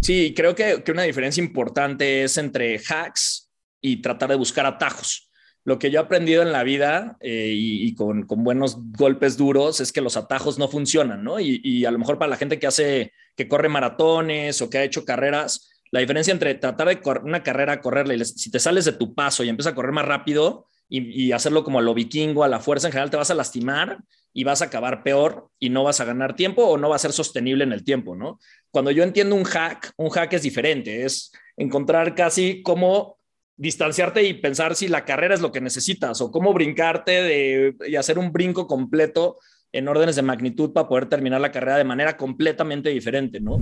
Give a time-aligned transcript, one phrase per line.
[0.00, 5.30] Sí, creo que, una diferencia importante es entre hacks y tratar de buscar atajos.
[5.64, 9.92] Lo que yo he aprendido en la vida eh, y, con, buenos golpes duros es
[9.92, 11.38] que los atajos no funcionan, ¿no?
[11.38, 14.84] Y, a lo mejor para la gente que hace, que corre maratones o que ha
[14.84, 18.92] hecho carreras, la diferencia entre tratar de una carrera, correrla y si te sales de
[18.92, 22.44] tu paso y empiezas a correr más rápido y, y hacerlo como a lo vikingo,
[22.44, 23.98] a la fuerza, en general te vas a lastimar
[24.32, 27.00] y vas a acabar peor y no vas a ganar tiempo o no va a
[27.00, 28.38] ser sostenible en el tiempo, ¿no?
[28.70, 33.18] Cuando yo entiendo un hack, un hack es diferente, es encontrar casi cómo
[33.56, 37.96] distanciarte y pensar si la carrera es lo que necesitas o cómo brincarte de, y
[37.96, 39.38] hacer un brinco completo
[39.72, 43.60] en órdenes de magnitud para poder terminar la carrera de manera completamente diferente, ¿no?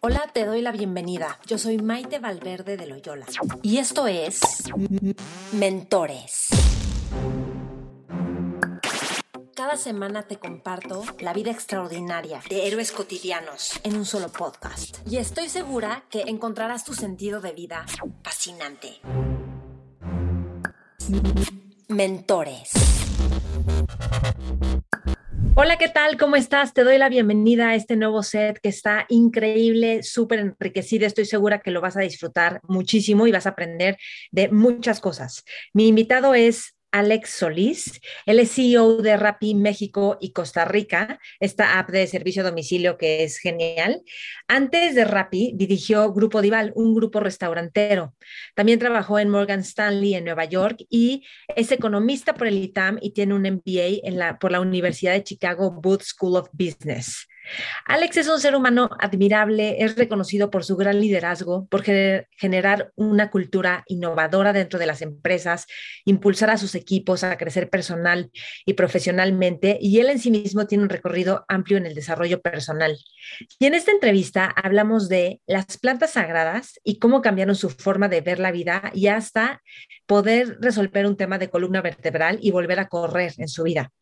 [0.00, 1.38] Hola, te doy la bienvenida.
[1.46, 3.26] Yo soy Maite Valverde de Loyola
[3.62, 4.40] y esto es
[5.52, 6.48] Mentores.
[9.56, 14.98] Cada semana te comparto la vida extraordinaria de héroes cotidianos en un solo podcast.
[15.08, 17.86] Y estoy segura que encontrarás tu sentido de vida
[18.22, 19.00] fascinante.
[21.88, 22.72] Mentores.
[25.56, 26.18] Hola, ¿qué tal?
[26.18, 26.74] ¿Cómo estás?
[26.74, 31.06] Te doy la bienvenida a este nuevo set que está increíble, súper enriquecido.
[31.06, 33.96] Estoy segura que lo vas a disfrutar muchísimo y vas a aprender
[34.32, 35.44] de muchas cosas.
[35.72, 38.00] Mi invitado es Alex Solís.
[38.24, 43.24] Él es CEO de Rappi México y Costa Rica, esta app de servicio domicilio que
[43.24, 44.02] es genial.
[44.46, 48.14] Antes de Rappi dirigió Grupo Dival, un grupo restaurantero.
[48.54, 51.24] También trabajó en Morgan Stanley en Nueva York y
[51.56, 56.02] es economista por el ITAM y tiene un MBA por la Universidad de Chicago Booth
[56.02, 57.26] School of Business.
[57.86, 63.30] Alex es un ser humano admirable, es reconocido por su gran liderazgo, por generar una
[63.30, 65.66] cultura innovadora dentro de las empresas,
[66.04, 68.30] impulsar a sus equipos a crecer personal
[68.64, 72.96] y profesionalmente, y él en sí mismo tiene un recorrido amplio en el desarrollo personal.
[73.58, 78.20] Y en esta entrevista hablamos de las plantas sagradas y cómo cambiaron su forma de
[78.20, 79.62] ver la vida y hasta
[80.06, 83.92] poder resolver un tema de columna vertebral y volver a correr en su vida.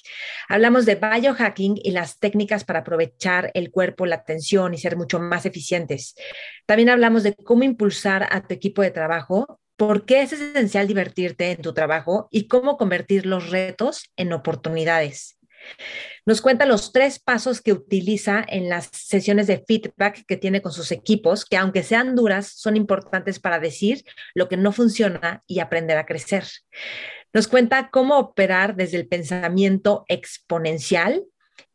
[0.49, 5.21] Hablamos de biohacking y las técnicas para aprovechar el cuerpo, la atención y ser mucho
[5.21, 6.15] más eficientes.
[6.67, 11.51] También hablamos de cómo impulsar a tu equipo de trabajo, por qué es esencial divertirte
[11.51, 15.39] en tu trabajo y cómo convertir los retos en oportunidades.
[16.25, 20.73] Nos cuenta los tres pasos que utiliza en las sesiones de feedback que tiene con
[20.73, 25.59] sus equipos, que aunque sean duras, son importantes para decir lo que no funciona y
[25.61, 26.45] aprender a crecer.
[27.33, 31.25] Nos cuenta cómo operar desde el pensamiento exponencial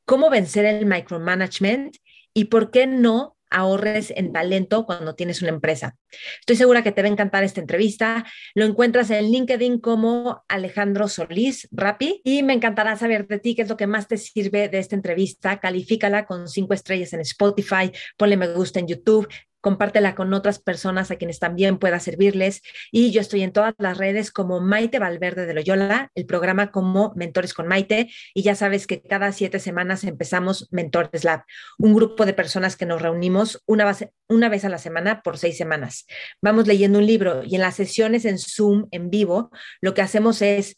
[0.08, 1.98] cómo vencer el micromanagement
[2.34, 5.96] y por qué no ahorres en talento cuando tienes una empresa.
[6.40, 8.26] Estoy segura que te va a encantar esta entrevista.
[8.56, 13.64] Lo encuentras en LinkedIn como Alejandro Solís Rapi y me encantará saber de ti qué
[13.64, 15.60] es lo que más te sirve de esta entrevista.
[15.60, 19.28] Califícala con cinco estrellas en Spotify, ponle me gusta en YouTube,
[19.62, 22.62] compártela con otras personas a quienes también pueda servirles.
[22.92, 27.14] Y yo estoy en todas las redes como Maite Valverde de Loyola, el programa como
[27.16, 28.10] Mentores con Maite.
[28.34, 31.44] Y ya sabes que cada siete semanas empezamos Mentores Lab,
[31.78, 33.96] un grupo de personas que nos reunimos una,
[34.28, 36.06] una vez a la semana por seis semanas.
[36.42, 39.52] Vamos leyendo un libro y en las sesiones en Zoom en vivo,
[39.82, 40.76] lo que hacemos es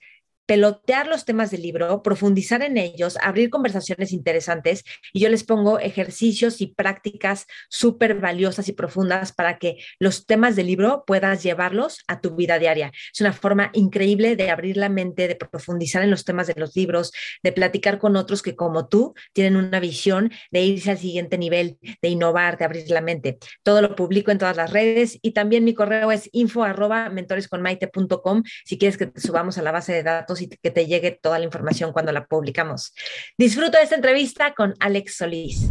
[0.50, 4.84] pelotear los temas del libro, profundizar en ellos, abrir conversaciones interesantes
[5.14, 10.56] y yo les pongo ejercicios y prácticas súper valiosas y profundas para que los temas
[10.56, 12.92] del libro puedas llevarlos a tu vida diaria.
[13.14, 16.76] Es una forma increíble de abrir la mente, de profundizar en los temas de los
[16.76, 17.12] libros,
[17.44, 21.78] de platicar con otros que como tú tienen una visión de irse al siguiente nivel,
[22.02, 23.38] de innovar, de abrir la mente.
[23.62, 28.42] Todo lo publico en todas las redes y también mi correo es info arroba mentoresconmaite.com
[28.66, 31.40] si quieres que te subamos a la base de datos y que te llegue toda
[31.40, 32.94] la información cuando la publicamos.
[33.38, 35.70] Disfruto de esta entrevista con Alex Solís.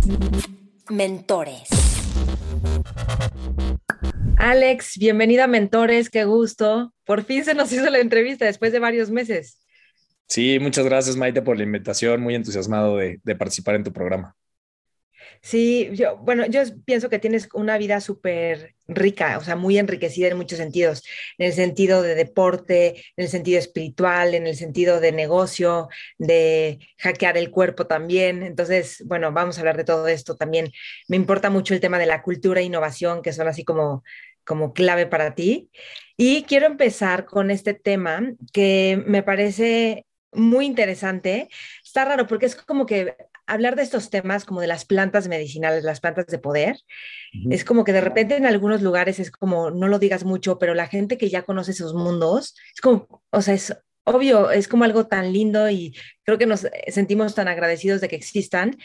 [0.89, 1.69] Mentores.
[4.37, 6.95] Alex, bienvenida a Mentores, qué gusto.
[7.05, 9.59] Por fin se nos hizo la entrevista después de varios meses.
[10.29, 14.37] Sí, muchas gracias Maite por la invitación, muy entusiasmado de, de participar en tu programa.
[15.43, 20.29] Sí, yo, bueno, yo pienso que tienes una vida súper rica, o sea, muy enriquecida
[20.29, 21.05] en muchos sentidos,
[21.37, 25.89] en el sentido de deporte, en el sentido espiritual, en el sentido de negocio,
[26.19, 28.43] de hackear el cuerpo también.
[28.43, 30.73] Entonces, bueno, vamos a hablar de todo esto también.
[31.09, 34.05] Me importa mucho el tema de la cultura e innovación, que son así como,
[34.45, 35.71] como clave para ti.
[36.17, 38.23] Y quiero empezar con este tema
[38.53, 41.49] que me parece muy interesante.
[41.85, 43.15] Está raro porque es como que
[43.49, 46.77] hablar de estos temas como de las plantas medicinales, las plantas de poder,
[47.51, 50.75] es como que de repente en algunos lugares es como, no lo digas mucho, pero
[50.75, 53.75] la gente que ya conoce esos mundos, es como, o sea, es
[54.05, 58.17] obvio, es como algo tan lindo y creo que nos sentimos tan agradecidos de que
[58.17, 58.77] existan.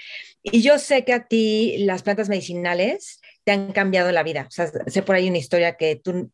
[0.41, 4.45] Y yo sé que a ti las plantas medicinales te han cambiado la vida.
[4.47, 6.31] O sea, sé por ahí una historia que tú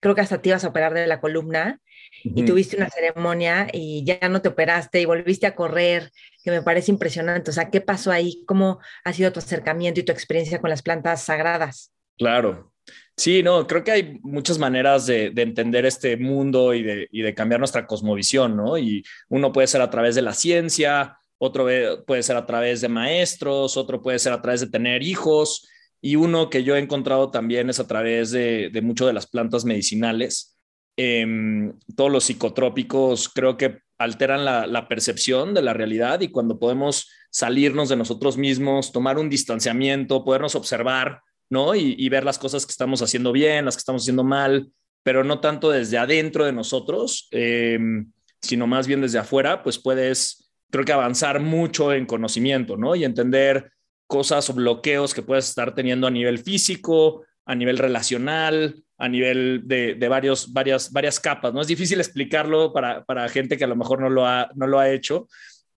[0.00, 1.80] creo que hasta te ibas a operar de la columna
[2.24, 6.10] y tuviste una ceremonia y ya no te operaste y volviste a correr,
[6.44, 7.50] que me parece impresionante.
[7.50, 8.42] O sea, ¿qué pasó ahí?
[8.46, 11.92] ¿Cómo ha sido tu acercamiento y tu experiencia con las plantas sagradas?
[12.18, 12.72] Claro.
[13.16, 17.34] Sí, no, creo que hay muchas maneras de, entender este mundo y de, y de,
[17.34, 18.78] cambiar nuestra cosmovisión, ¿no?
[18.78, 21.66] Y uno puede ser a través de la ciencia, otro
[22.06, 25.68] puede ser a través de maestros, otro puede ser a través de tener hijos,
[26.02, 29.26] y uno que yo he encontrado también es a través de, de mucho de las
[29.26, 30.52] plantas medicinales
[30.96, 37.10] Em, todos los psicotrópicos creo que alteran la, percepción de la realidad y cuando podemos
[37.30, 41.74] salirnos de nosotros mismos, tomar un distanciamiento, podernos observar, ¿no?
[41.74, 44.70] Y, ver las cosas que estamos haciendo bien, las que estamos haciendo mal,
[45.02, 48.10] pero no tanto desde adentro de nosotros, em,
[48.40, 52.94] sino más bien desde afuera, pues puedes, creo que avanzar mucho en conocimiento, ¿no?
[52.96, 53.72] Y entender
[54.12, 59.62] cosas o bloqueos que puedes estar teniendo a nivel físico, a nivel relacional, a nivel
[59.64, 61.54] de, varios, varias, varias capas.
[61.54, 61.62] ¿no?
[61.62, 64.90] Es difícil explicarlo para, gente que a lo mejor no lo ha, no lo ha
[64.90, 65.28] hecho,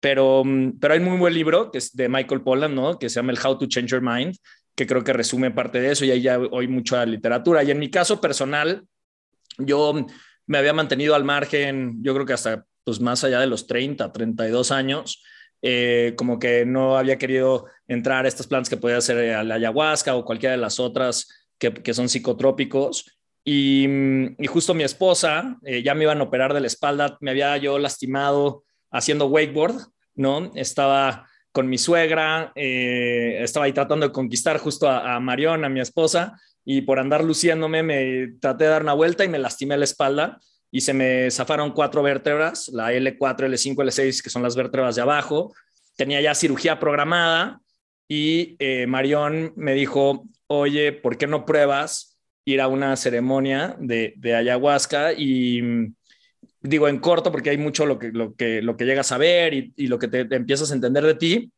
[0.01, 2.99] pero, mm, pero hay un muy buen libro que es de Michael Pollan, ¿no?
[2.99, 4.35] que se llama el How to Change Your Mind,
[4.75, 7.63] que creo que resume parte de eso y ahí ya hoy mucha literatura.
[7.63, 8.83] Y en mi caso personal,
[9.57, 10.05] yo
[10.45, 14.11] me había mantenido al margen, yo creo que hasta pues más allá de los 30,
[14.11, 15.23] 32 años,
[15.61, 19.55] eh, como que no había querido entrar a estas plantas que podía ser a la
[19.55, 21.27] ayahuasca o cualquiera de las otras
[21.57, 23.17] que, son psicotrópicos.
[23.43, 23.87] Y,
[24.47, 27.77] justo mi esposa, eh, ya me iban a operar de la espalda, me había yo
[27.77, 29.75] lastimado haciendo wakeboard,
[30.15, 30.51] ¿no?
[30.55, 35.79] Estaba con mi suegra, eh, estaba ahí tratando de conquistar justo a, a a mi
[35.79, 39.85] esposa, y por andar luciéndome me traté de dar una vuelta y me lastimé la
[39.85, 40.39] espalda
[40.71, 45.03] y se me zafaron cuatro vértebras, la L4, L5, L6, que son las vértebras de
[45.03, 45.53] abajo.
[45.95, 47.61] Tenía ya cirugía programada
[48.07, 54.15] y eh, Marión me dijo, oye, ¿por qué no pruebas ir a una ceremonia de,
[54.35, 55.13] ayahuasca?
[55.13, 55.95] Y mm,
[56.61, 59.53] digo en corto, porque hay mucho lo que, lo que, lo que llegas a ver
[59.53, 61.51] y, lo que te, empiezas a entender de ti,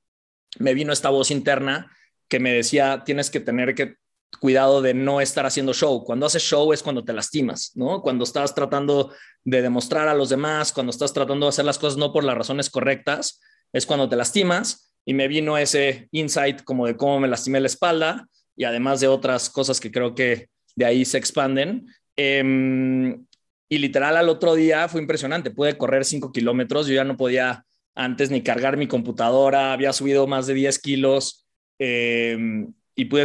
[0.60, 1.92] me vino esta voz interna
[2.28, 3.96] que me decía, tienes que tener que
[4.40, 6.04] cuidado de no estar haciendo show.
[6.04, 8.02] Cuando haces show es cuando te lastimas, ¿no?
[8.02, 11.98] Cuando estás tratando de demostrar a los demás, cuando estás tratando de hacer las cosas
[11.98, 13.40] no por las razones correctas,
[13.72, 14.87] es cuando te lastimas.
[15.08, 18.28] Y me vino ese insight como de cómo me lastimé la espalda
[18.58, 21.88] y además de otras cosas que creo que de ahí se expanden.
[22.18, 23.26] Em,
[23.70, 27.64] y literal al otro día fue impresionante, pude correr cinco kilómetros, yo ya no podía
[27.96, 31.48] antes ni cargar mi computadora, había subido más de 10 kilos
[31.80, 33.24] em, y pude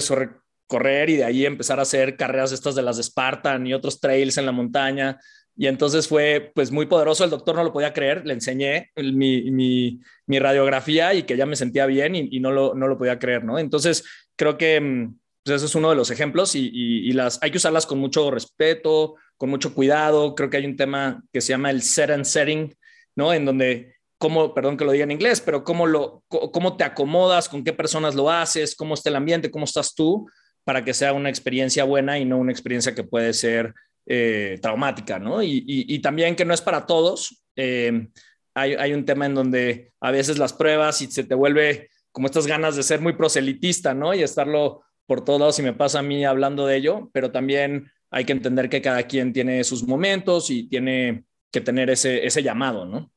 [0.68, 3.98] correr y de ahí empezar a hacer carreras estas de las de Spartan y otros
[3.98, 5.18] trails en la montaña.
[5.62, 9.48] Y entonces fue pues muy poderoso, el doctor no lo podía creer, le enseñé mi,
[9.52, 13.20] mi, radiografía y que ya me sentía bien y, y, no, lo, no lo podía
[13.20, 13.60] creer, ¿no?
[13.60, 14.02] Entonces
[14.34, 17.86] creo que em, pues ese es uno de los ejemplos y, las, hay que usarlas
[17.86, 20.34] con mucho respeto, con mucho cuidado.
[20.34, 22.76] Creo que hay un tema que se llama el set and setting,
[23.14, 23.32] ¿no?
[23.32, 27.48] En donde, cómo, perdón que lo diga en inglés, pero cómo, lo, cómo te acomodas,
[27.48, 30.28] con qué personas lo haces, cómo está el ambiente, cómo estás tú,
[30.64, 33.72] para que sea una experiencia buena y no una experiencia que puede ser
[34.06, 35.42] eh, traumática, ¿no?
[35.42, 37.42] Y, también que no es para todos.
[37.56, 38.08] Eh,
[38.54, 42.26] hay, hay un tema en donde a veces las pruebas y se te vuelve como
[42.26, 44.14] estas ganas de ser muy proselitista, ¿no?
[44.14, 47.90] Y estarlo por todos lados y me pasa a mí hablando de ello, pero también
[48.10, 52.42] hay que entender que cada quien tiene sus momentos y tiene que tener ese, ese
[52.42, 53.10] llamado, ¿no?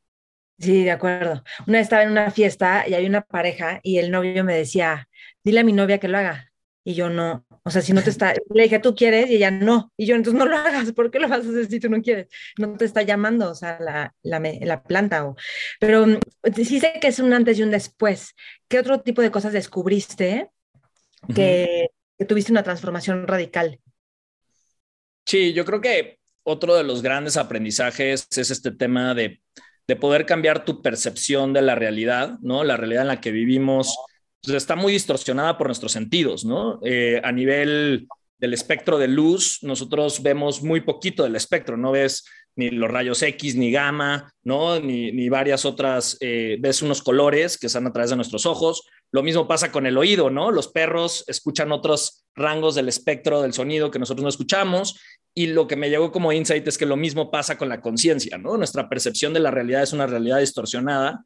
[0.57, 1.43] Sí, de acuerdo.
[1.67, 5.09] Una vez estaba en una fiesta y hay una pareja y el novio me decía,
[5.43, 6.51] dile a mi novia que lo haga.
[6.85, 9.51] Y yo no, o sea, si no te está, le dije, tú quieres y ella
[9.51, 9.91] no.
[9.97, 12.01] Y yo, entonces no lo hagas, ¿por qué lo vas a hacer si tú no
[12.01, 12.27] quieres?
[12.57, 15.25] No te está llamando, o sea, la, la, la planta.
[15.25, 15.35] O...
[15.79, 16.19] Pero mm,
[16.55, 18.35] sí sé que es un antes y un después.
[18.67, 20.49] ¿Qué otro tipo de cosas descubriste
[21.33, 21.89] que,
[22.27, 23.79] tuviste una transformación radical.
[25.25, 29.41] Sí, yo creo que otro de los grandes aprendizajes es este tema de,
[29.99, 32.63] poder cambiar tu percepción de la realidad, ¿no?
[32.63, 33.97] La realidad en la que vivimos
[34.45, 36.79] pues está muy distorsionada por nuestros sentidos, ¿no?
[36.83, 42.25] Eh, a nivel del espectro de luz, nosotros vemos muy poquito del espectro, no ves
[42.55, 44.79] ni los rayos X, ni gamma, ¿no?
[44.79, 48.83] Ni, varias otras, eh, ves unos colores que están a través de nuestros ojos.
[49.11, 50.51] Lo mismo pasa con el oído, ¿no?
[50.51, 54.99] Los perros escuchan otros rangos del espectro del sonido que nosotros no escuchamos.
[55.33, 58.37] Y lo que me llegó como insight es que lo mismo pasa con la conciencia,
[58.37, 58.55] ¿no?
[58.55, 61.25] Nuestra percepción de la realidad es una realidad distorsionada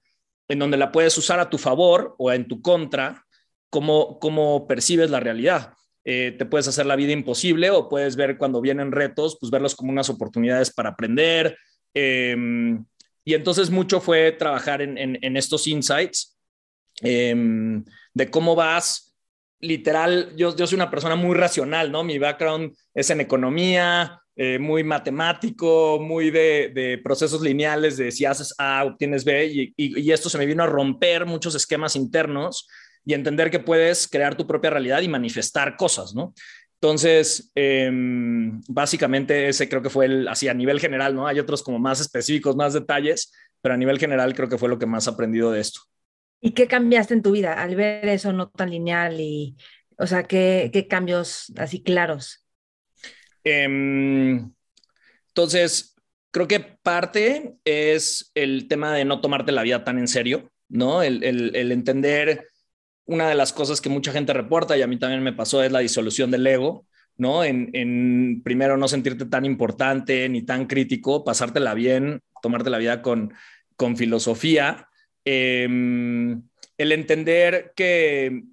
[0.50, 3.25] en donde la puedes usar a tu favor o en tu contra,
[3.70, 5.74] como, como percibes la realidad.
[6.03, 9.75] Eh, te puedes hacer la vida imposible o puedes ver cuando vienen retos, pues verlos
[9.75, 11.56] como unas oportunidades para aprender.
[11.94, 12.84] Em,
[13.24, 16.36] y entonces mucho fue trabajar en, estos insights
[17.01, 19.15] em, de cómo vas,
[19.60, 22.03] literal, yo, yo soy una persona muy racional, ¿no?
[22.03, 28.55] Mi background es en economía, eh, muy matemático, muy de, procesos lineales, de si haces
[28.58, 32.65] A, obtienes B, y, esto se me vino a romper muchos esquemas internos
[33.03, 36.34] y entender que puedes crear tu propia realidad y manifestar cosas, ¿no?
[36.75, 41.27] Entonces, em, básicamente ese creo que fue el, así a nivel general, ¿no?
[41.27, 44.79] Hay otros como más específicos, más detalles, pero a nivel general creo que fue lo
[44.79, 45.81] que más aprendido de esto.
[46.39, 49.58] ¿Y qué cambiaste en tu vida al ver eso no tan lineal y,
[49.98, 52.46] o sea, qué cambios así claros?
[53.50, 54.51] Em,
[55.29, 55.96] entonces,
[56.32, 61.01] creo que parte es el tema de no tomarte la vida tan en serio, ¿no?
[61.01, 61.24] El,
[61.56, 62.48] entender
[63.06, 65.72] una de las cosas que mucha gente reporta y a mí también me pasó es
[65.72, 66.86] la disolución del ego,
[67.18, 67.44] ¿no?
[67.44, 73.34] En, primero no sentirte tan importante ni tan crítico, pasártela bien, tomarte la vida con,
[73.75, 74.88] con filosofía,
[75.25, 76.44] em,
[76.77, 78.44] el entender que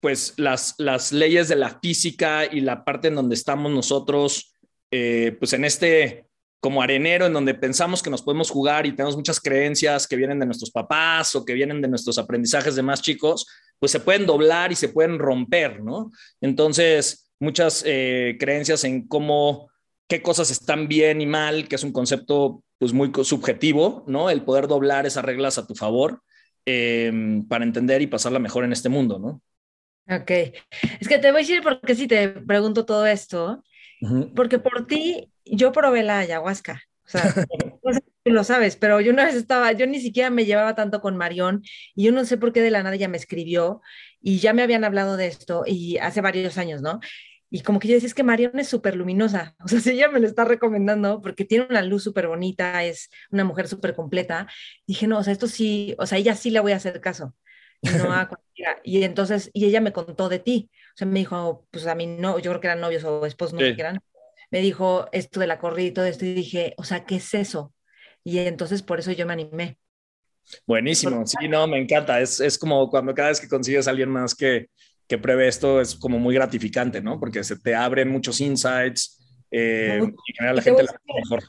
[0.00, 4.54] pues las, las leyes de la física y la parte en donde estamos nosotros,
[4.90, 6.28] eh, pues en este
[6.60, 10.40] como arenero en donde pensamos que nos podemos jugar y tenemos muchas creencias que vienen
[10.40, 13.46] de nuestros papás o que vienen de nuestros aprendizajes de más chicos,
[13.78, 16.10] pues se pueden doblar y se pueden romper, ¿no?
[16.40, 19.70] Entonces, muchas eh, creencias en cómo,
[20.08, 24.30] qué cosas están bien y mal, que es un concepto pues muy subjetivo, ¿no?
[24.30, 26.22] El poder doblar esas reglas a tu favor
[26.64, 29.42] em, para entender y pasarla mejor en este mundo, ¿no?
[30.08, 30.30] Ok.
[31.00, 33.62] Es que te voy a decir porque si te pregunto todo esto,
[34.34, 36.82] porque por ti yo probé la ayahuasca.
[37.06, 37.22] O sea,
[37.82, 40.74] no sé si lo sabes, pero yo una vez estaba, yo ni siquiera me llevaba
[40.74, 41.62] tanto con Marión
[41.94, 43.80] y yo no sé por qué de la nada ella me escribió
[44.20, 47.00] y ya me habían hablado de esto y hace varios años, ¿no?
[47.50, 50.08] Y como que yo decía, es que Marión es súper luminosa, o sea, si ella
[50.08, 54.46] me lo está recomendando porque tiene una luz súper bonita, es una mujer súper completa,
[54.86, 57.34] dije, no, o sea, esto sí, o sea, ella sí le voy a hacer caso,
[57.82, 58.80] no a cualquiera.
[58.84, 62.06] Y entonces, y ella me contó de ti, o sea, me dijo, pues a mí
[62.06, 64.00] no, yo creo que eran novios o esposos, no sé qué eran,
[64.50, 67.34] me dijo esto de la corrida y todo esto y dije, o sea, ¿qué es
[67.34, 67.72] eso?
[68.24, 69.78] Y entonces por eso yo me animé.
[70.66, 72.20] Buenísimo, sí, no, me encanta.
[72.20, 74.68] Es, es como cuando cada vez que consigues a alguien más que,
[75.06, 77.20] que pruebe esto, es como muy gratificante, ¿no?
[77.20, 79.18] Porque se te abren muchos insights
[79.50, 81.44] eh, y genera la gente la mejor.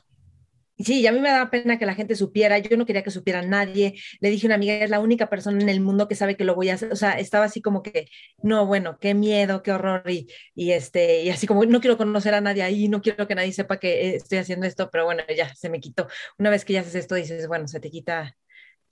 [0.79, 3.11] Sí, y a mí me daba pena que la gente supiera, yo no quería que
[3.11, 3.95] supiera nadie.
[4.21, 6.45] Le dije a una amiga, es la única persona en el mundo que sabe que
[6.45, 6.89] lo voy a hacer.
[6.93, 8.07] O sea, estaba así como que,
[8.41, 10.03] no, bueno, qué miedo, qué horror.
[10.09, 13.35] Y, y, este, y así como, no quiero conocer a nadie ahí, no quiero que
[13.35, 16.07] nadie sepa que estoy haciendo esto, pero bueno, ya se me quitó.
[16.37, 18.37] Una vez que ya haces esto, dices, bueno, se te quita.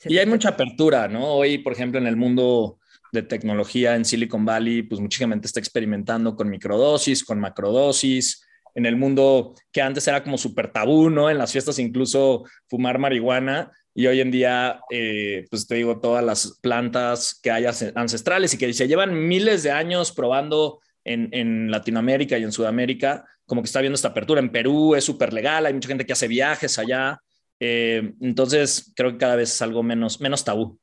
[0.06, 1.36] y hay mucha apertura, ¿no?
[1.36, 2.80] Hoy, por ejemplo, en el mundo
[3.14, 8.47] de tecnología en Silicon Valley, pues mucha gente está experimentando con microdosis, con macrodosis
[8.78, 11.32] en el mundo que antes era como súper tabú, ¿no?
[11.32, 16.24] En las fiestas incluso fumar marihuana y hoy en día, eh, pues te digo, todas
[16.24, 22.38] las plantas que hay ancestrales y que se llevan miles de años probando en, Latinoamérica
[22.38, 24.42] y en Sudamérica, como que está viendo esta apertura.
[24.42, 27.20] En Perú es súper legal, hay mucha gente que hace viajes allá.
[27.60, 30.80] Eh, entonces, creo que cada vez es algo menos, menos tabú.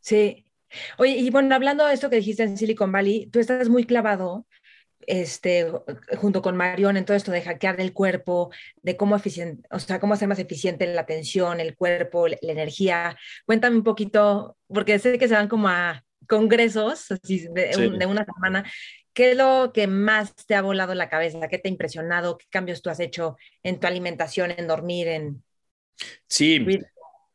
[0.00, 0.46] Sí.
[0.96, 4.46] Oye, y bueno, hablando de esto que dijiste en Silicon Valley, tú estás muy clavado
[5.06, 5.66] este,
[6.16, 8.50] junto con Marion en todo esto de hackear el cuerpo,
[8.82, 13.16] de cómo, eficiente, o sea, cómo hacer más eficiente la atención, el cuerpo, la energía.
[13.46, 18.24] Cuéntame un poquito, porque sé que se van como a congresos así de, de una
[18.24, 18.64] semana.
[19.12, 21.48] ¿Qué es lo que más te ha volado la cabeza?
[21.48, 22.38] ¿Qué te ha impresionado?
[22.38, 25.42] ¿Qué cambios tú has hecho en tu alimentación, en dormir, en...
[26.28, 26.64] Sí,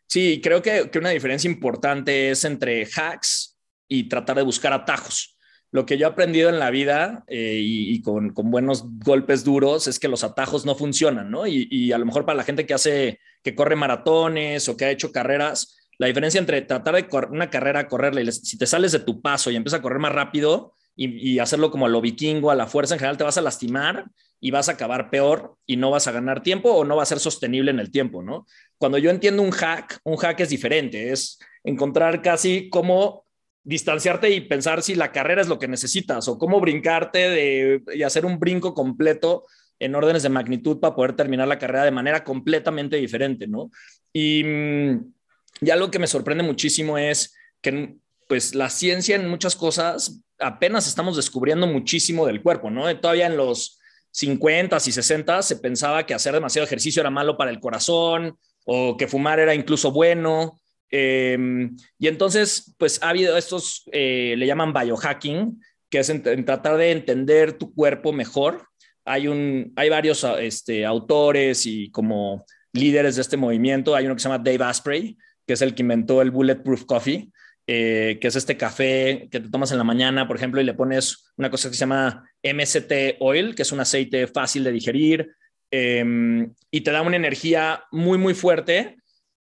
[0.08, 3.58] sí, creo que, que una diferencia importante es entre hacks
[3.88, 5.35] y tratar de buscar atajos
[5.72, 10.00] lo que yo he aprendido en la vida eh, y, con, buenos golpes duros es
[10.00, 11.48] que los atajos no funcionan, ¿no?
[11.48, 14.92] Y, a lo mejor para la gente que hace, que corre maratones o que ha
[14.92, 19.00] hecho carreras, la diferencia entre tratar de una carrera, correrla y si te sales de
[19.00, 22.56] tu paso y empiezas a correr más rápido y, hacerlo como a lo vikingo, a
[22.56, 24.06] la fuerza en general, te vas a lastimar
[24.40, 27.08] y vas a acabar peor y no vas a ganar tiempo o no va a
[27.08, 28.46] ser sostenible en el tiempo, ¿no?
[28.78, 33.25] Cuando yo entiendo un hack, un hack es diferente, es encontrar casi cómo
[33.66, 38.04] distanciarte y pensar si la carrera es lo que necesitas o cómo brincarte de, y
[38.04, 39.46] hacer un brinco completo
[39.80, 43.72] en órdenes de magnitud para poder terminar la carrera de manera completamente diferente, ¿no?
[44.14, 45.14] Y, mm,
[45.62, 47.96] y algo que me sorprende muchísimo es que
[48.28, 52.96] pues la ciencia en muchas cosas apenas estamos descubriendo muchísimo del cuerpo, ¿no?
[53.00, 53.80] Todavía en los
[54.12, 58.96] 50 y 60 se pensaba que hacer demasiado ejercicio era malo para el corazón o
[58.96, 60.60] que fumar era incluso bueno.
[60.90, 66.78] Em, y entonces, pues ha habido estos, eh, le llaman biohacking, que es en, tratar
[66.78, 68.68] de entender tu cuerpo mejor.
[69.06, 73.96] Hay, un, hay varios este, autores y como líderes de este movimiento.
[73.96, 77.30] Hay uno que se llama Dave Asprey, que es el que inventó el Bulletproof Coffee,
[77.68, 80.74] eh, que es este café que te tomas en la mañana, por ejemplo, y le
[80.74, 85.32] pones una cosa que se llama MST Oil, que es un aceite fácil de digerir,
[85.72, 88.98] em, y te da una energía muy, muy fuerte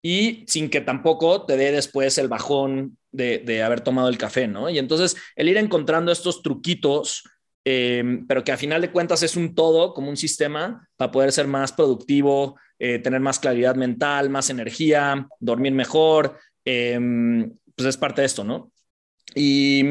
[0.09, 4.69] y sin que tampoco te dé después el bajón de, haber tomado el café, ¿no?
[4.69, 7.25] Y entonces el ir encontrando estos truquitos,
[7.65, 11.33] em, pero que a final de cuentas es un todo, como un sistema, para poder
[11.33, 17.97] ser más productivo, eh, tener más claridad mental, más energía, dormir mejor, em, pues es
[17.97, 18.71] parte de esto, ¿no?
[19.35, 19.83] Y,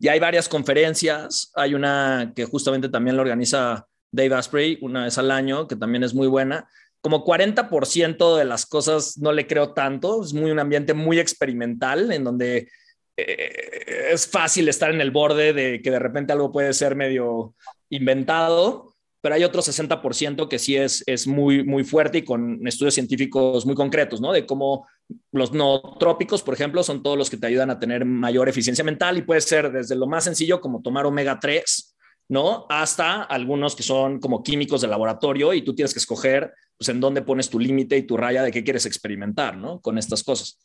[0.00, 5.18] y, hay varias conferencias, hay una que justamente también la organiza Dave Asprey una vez
[5.18, 6.68] al año, que también es muy buena.
[7.02, 12.10] Como 40% de las cosas no le creo tanto, es muy un ambiente muy experimental
[12.12, 12.68] en donde
[13.16, 17.54] eh, es fácil estar en el borde de que de repente algo puede ser medio
[17.90, 22.94] inventado, pero hay otro 60% que sí es, es muy, muy fuerte y con estudios
[22.94, 24.32] científicos muy concretos, ¿no?
[24.32, 24.86] De cómo
[25.30, 29.18] los nootrópicos, por ejemplo, son todos los que te ayudan a tener mayor eficiencia mental
[29.18, 31.91] y puede ser desde lo más sencillo como tomar omega 3,
[32.32, 32.64] ¿no?
[32.70, 36.98] Hasta algunos que son como químicos de laboratorio y tú tienes que escoger pues, en
[36.98, 39.82] dónde pones tu límite y tu raya de qué quieres experimentar, ¿no?
[39.82, 40.58] Con estas cosas.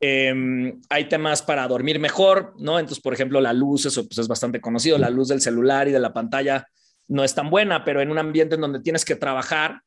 [0.00, 2.80] Em, hay temas para dormir mejor, ¿no?
[2.80, 5.92] Entonces, por ejemplo, la luz, eso pues, es bastante conocido, la luz del celular y
[5.92, 6.66] de la pantalla
[7.06, 9.80] no es tan buena, pero en un ambiente en donde tienes que trabajar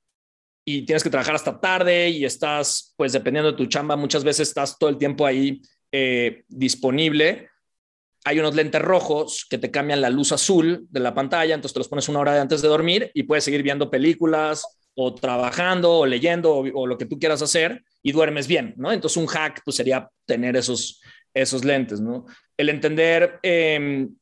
[0.64, 4.48] y tienes que trabajar hasta tarde y estás, pues dependiendo de tu chamba, muchas veces
[4.48, 5.62] estás todo el tiempo ahí
[5.92, 7.50] eh, disponible.
[8.28, 11.80] Hay unos lentes rojos que te cambian la luz azul de la pantalla, entonces te
[11.80, 16.06] los pones una hora antes de dormir y puedes seguir viendo películas o trabajando o
[16.08, 18.92] leyendo o, lo que tú quieras hacer y duermes bien, ¿no?
[18.92, 21.02] Entonces un hack pues sería tener esos,
[21.36, 22.26] esos lentes, ¿no?
[22.58, 24.16] El entender em,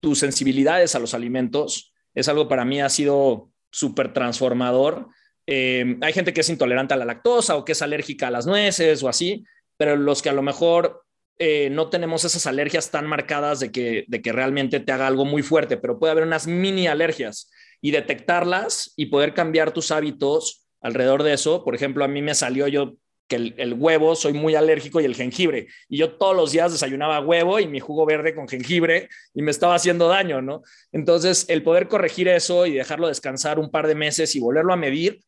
[0.00, 5.08] tus sensibilidades a los alimentos, es algo para mí ha sido súper transformador.
[5.46, 8.46] Eh, hay gente que es intolerante a la lactosa o que es alérgica a las
[8.46, 9.44] nueces o así,
[9.76, 11.04] pero los que a lo mejor
[11.42, 15.24] eh, no tenemos esas alergias tan marcadas de que, de que realmente te haga algo
[15.24, 17.50] muy fuerte, pero puede haber unas mini alergias
[17.80, 21.64] y detectarlas y poder cambiar tus hábitos alrededor de eso.
[21.64, 25.14] Por ejemplo, a mí me salió, yo que el, huevo soy muy alérgico y el
[25.14, 25.68] jengibre.
[25.88, 29.50] Y yo todos los días desayunaba huevo y mi jugo verde con jengibre y me
[29.50, 30.60] estaba haciendo daño, ¿no?
[30.92, 34.76] Entonces, el poder corregir eso y dejarlo descansar un par de meses y volverlo a
[34.76, 35.20] medir,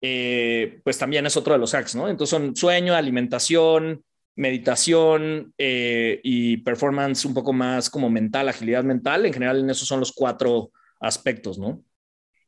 [0.00, 2.08] eh, pues también es otro de los hacks, ¿no?
[2.08, 4.02] Entonces son sueño, alimentación,
[4.38, 9.26] meditación eh, y performance un poco más como mental, agilidad mental.
[9.26, 10.70] En general, en esos son los cuatro
[11.00, 11.82] aspectos, ¿no?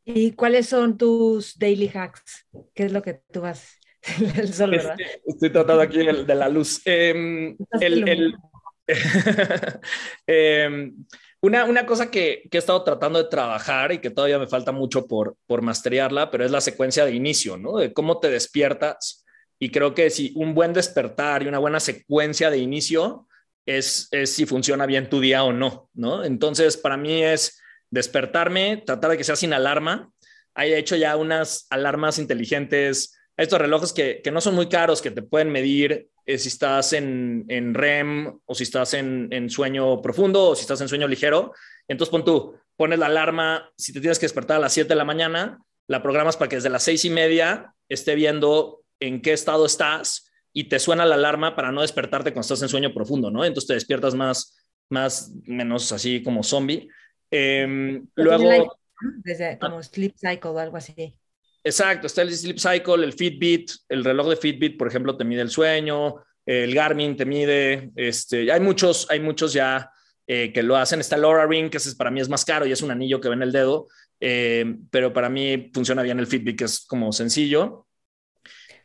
[0.04, 2.46] ¿Y cuáles son tus daily hacks?
[2.74, 6.80] ¿Qué es lo que tú vas este, estoy tratando aquí de, la luz.
[6.86, 7.54] Em,
[10.26, 11.04] em,
[11.42, 14.72] una, una, cosa que, que, he estado tratando de trabajar y que todavía me falta
[14.72, 17.76] mucho por, por masterearla, pero es la secuencia de inicio, ¿no?
[17.76, 19.26] De cómo te despiertas.
[19.60, 23.28] Y creo que si un buen despertar y una buena secuencia de inicio
[23.66, 26.24] es, es si funciona bien tu día o no, ¿no?
[26.24, 30.10] Entonces, para mí es despertarme, tratar de que sea sin alarma.
[30.54, 35.22] Hay hecho ya unas alarmas inteligentes estos relojes que, no son muy caros, que te
[35.22, 40.60] pueden medir eh, si estás en, REM o si estás en, sueño profundo o si
[40.60, 41.54] estás en sueño ligero.
[41.88, 44.94] Entonces pon tú, pones la alarma, si te tienes que despertar a las 7 de
[44.94, 49.32] la mañana, la programas para que desde las seis y media esté viendo en qué
[49.32, 53.30] estado estás y te suena la alarma para no despertarte cuando estás en sueño profundo,
[53.30, 53.44] ¿no?
[53.44, 54.56] Entonces te despiertas más,
[54.88, 56.88] más menos así como zombie.
[57.30, 58.76] Em, luego...
[59.24, 61.18] Desde como sleep cycle o algo así.
[61.62, 65.42] Exacto, está el Sleep Cycle, el Fitbit, el reloj de Fitbit, por ejemplo, te mide
[65.42, 69.90] el sueño, el Garmin te mide, este, hay muchos, hay muchos ya
[70.26, 71.00] eh, que lo hacen.
[71.00, 73.20] Está el Aura Ring, que es, para mí es más caro y es un anillo
[73.20, 73.88] que ve en el dedo,
[74.20, 77.86] eh, pero para mí funciona bien el Fitbit, que es como sencillo.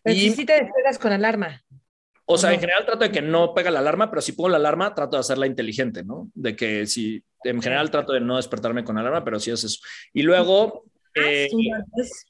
[0.06, 1.63] Pero y, si te despiertas con alarma.
[2.28, 4.58] O sea, en general trato de que no pega la alarma, pero si pongo la
[4.58, 6.30] alarma, trato de hacerla inteligente, ¿no?
[6.34, 9.80] De que si, en general trato de no despertarme con alarma, pero sí es eso.
[10.13, 11.48] Y luego eh,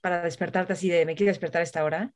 [0.02, 2.14] para despertarte así de, ¿me quiero despertar a esta hora?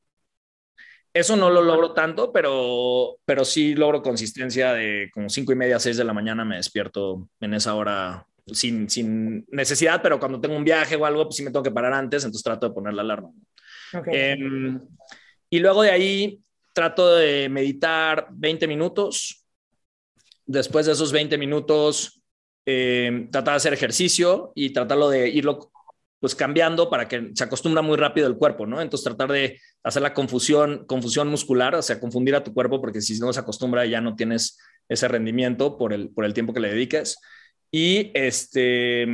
[1.12, 5.80] Eso no lo logro tanto, pero, pero sí logro consistencia de como cinco y media,
[5.80, 10.56] seis de la mañana me despierto en esa hora sin, sin necesidad, pero cuando tengo
[10.56, 12.94] un viaje o algo, pues sí me tengo que parar antes, entonces trato de poner
[12.94, 13.30] la alarma.
[14.06, 14.80] Em,
[15.50, 16.40] y luego de ahí
[16.72, 19.44] trato de meditar 20 minutos.
[20.46, 22.22] Después de esos 20 minutos,
[22.64, 25.70] eh, tratar de hacer ejercicio y tratarlo de irlo
[26.20, 28.80] pues cambiando para que se acostumbra muy rápido el cuerpo, ¿no?
[28.80, 33.00] Entonces tratar de hacer la confusión, confusión muscular, o sea, confundir a tu cuerpo porque
[33.00, 34.58] si no se acostumbra ya no tienes
[34.88, 37.18] ese rendimiento por el, por el tiempo que le dediques.
[37.70, 39.06] Y este,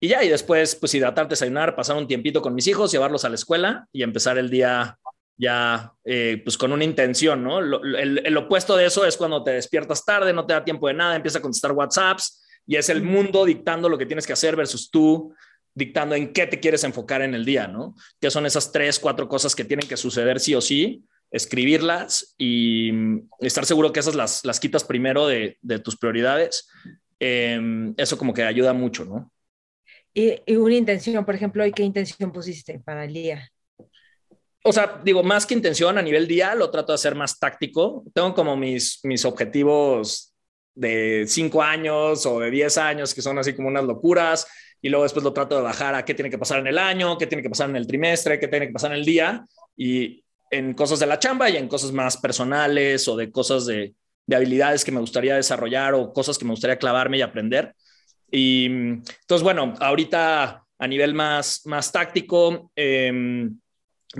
[0.00, 3.28] y ya, y después pues hidratarte, desayunar, pasar un tiempito con mis hijos, llevarlos a
[3.28, 4.98] la escuela y empezar el día
[5.38, 7.58] ya eh, pues con una intención, ¿no?
[7.58, 11.16] el, opuesto de eso es cuando te despiertas tarde, no te da tiempo de nada,
[11.16, 14.90] empiezas a contestar WhatsApps y es el mundo dictando lo que tienes que hacer versus
[14.90, 15.34] tú
[15.74, 17.94] dictando en qué te quieres enfocar en el día, ¿no?
[18.18, 22.90] Que son esas tres, cuatro cosas que tienen que suceder sí o sí, escribirlas y
[22.92, 26.66] mm, estar seguro que esas las, las quitas primero de, tus prioridades.
[27.18, 29.30] Em, eso como que ayuda mucho, ¿no?
[30.14, 33.50] Y, y, una intención, por ejemplo, ¿y qué intención pusiste para el día?
[34.66, 38.04] O sea, digo, más que intención a nivel día, lo trato de hacer más táctico.
[38.12, 40.34] Tengo como mis, mis objetivos
[40.74, 44.46] de cinco años o de diez años, que son así como unas locuras,
[44.82, 47.16] y luego después lo trato de bajar a qué tiene que pasar en el año,
[47.16, 49.44] qué tiene que pasar en el trimestre, qué tiene que pasar en el día,
[49.76, 53.94] y en cosas de la chamba y en cosas más personales o de cosas de,
[54.26, 57.74] de habilidades que me gustaría desarrollar o cosas que me gustaría clavarme y aprender.
[58.30, 63.48] Y entonces, bueno, ahorita a nivel más, más táctico, eh,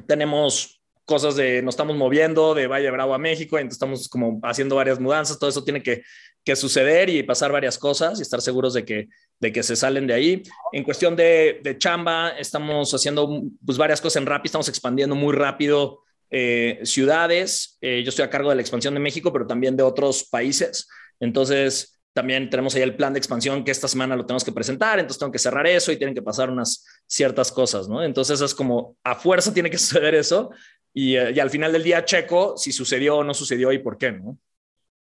[0.06, 4.74] tenemos cosas de nos estamos moviendo de Valle Bravo a México, entonces estamos como haciendo
[4.76, 6.02] varias mudanzas, todo eso tiene que,
[6.44, 10.06] que, suceder y pasar varias cosas y estar seguros de que, de que se salen
[10.06, 10.42] de ahí.
[10.72, 15.32] En cuestión de, de chamba, estamos haciendo pues, varias cosas en Rappi, estamos expandiendo muy
[15.32, 17.78] rápido eh, ciudades.
[17.80, 20.88] Eh, yo estoy a cargo de la expansión de México, pero también de otros países.
[21.20, 24.98] Entonces, también tenemos ahí el plan de expansión que esta semana lo tenemos que presentar,
[24.98, 28.02] entonces tengo que cerrar eso y tienen que pasar unas ciertas cosas, ¿no?
[28.02, 30.50] Entonces es como a fuerza tiene que suceder eso
[30.94, 33.98] y, eh, y al final del día checo si sucedió o no sucedió y por
[33.98, 34.38] qué, ¿no?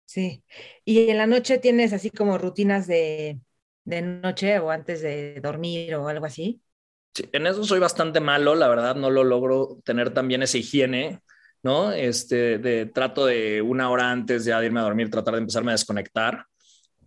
[0.04, 0.44] Sí.
[0.84, 3.40] ¿Y en la noche tienes así como rutinas de,
[3.82, 6.62] de noche o antes de dormir o algo así?
[7.12, 11.18] Sí, en eso soy bastante malo, la verdad no lo logro tener también esa higiene,
[11.64, 11.90] ¿no?
[11.90, 15.74] Este, de trato de una hora antes de irme a dormir, tratar de empezarme a
[15.74, 16.46] desconectar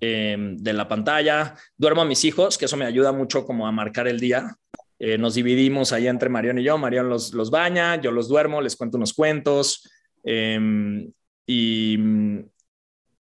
[0.06, 1.56] Em, de la pantalla.
[1.78, 4.54] Duermo a mis hijos, que eso me ayuda mucho como a marcar el día.
[5.00, 6.78] Eh, nos dividimos ahí entre Marión y yo.
[6.78, 9.90] Marión los, los baña, yo los duermo, les cuento unos cuentos
[10.26, 11.10] em,
[11.48, 11.98] y,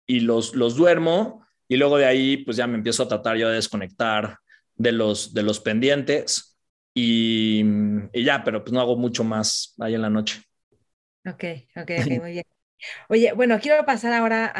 [0.08, 1.46] y los, los duermo.
[1.68, 4.40] Y luego de ahí, pues ya me empiezo a tratar yo de desconectar
[4.76, 6.58] de los, de los pendientes
[6.96, 7.64] y,
[8.12, 10.42] y ya, pero pues no hago mucho más ahí en la noche.
[11.28, 11.44] Ok,
[11.76, 12.46] ok, ok, muy bien.
[13.10, 14.54] Oye, bueno, quiero pasar ahora,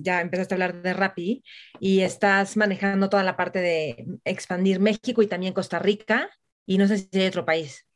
[0.00, 1.42] ya empezaste a hablar de Rappi
[1.80, 6.30] y estás manejando toda la parte de expandir México y también Costa Rica
[6.66, 7.86] y no sé si hay otro país.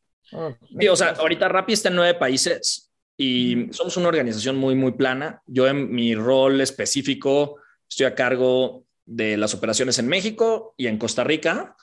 [0.78, 4.92] sí, o sea, ahorita Rappi está en nueve países y somos una organización muy, muy
[4.92, 5.42] plana.
[5.46, 7.56] Yo en mi rol específico
[7.88, 11.76] estoy a cargo de las operaciones en México y en Costa Rica,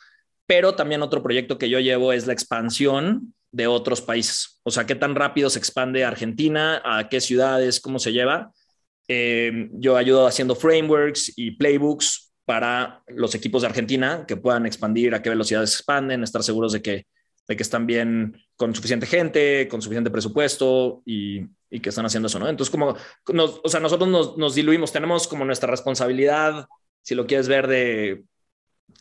[0.46, 4.60] pero también otro proyecto que yo llevo es la expansión de otros países.
[4.64, 8.52] O sea, qué tan rápido se expande Argentina, a qué ciudades, cómo se lleva.
[9.08, 15.14] Eh, yo ayudo haciendo frameworks y playbooks para los equipos de Argentina que puedan expandir,
[15.14, 17.08] a qué velocidades expanden, estar seguros de que,
[17.48, 22.28] de que están bien con suficiente gente, con suficiente presupuesto y, y que están haciendo
[22.28, 22.48] eso, ¿no?
[22.48, 22.96] Entonces, como,
[23.64, 26.66] o sea, nosotros nos, nos diluimos, tenemos como nuestra responsabilidad,
[27.02, 28.24] si lo quieres ver, de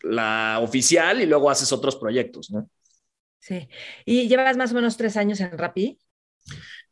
[0.02, 2.68] la oficial y luego haces otros proyectos, ¿no?
[3.46, 3.68] Sí.
[4.04, 5.96] ¿Y llevas más o menos tres años en Rappi?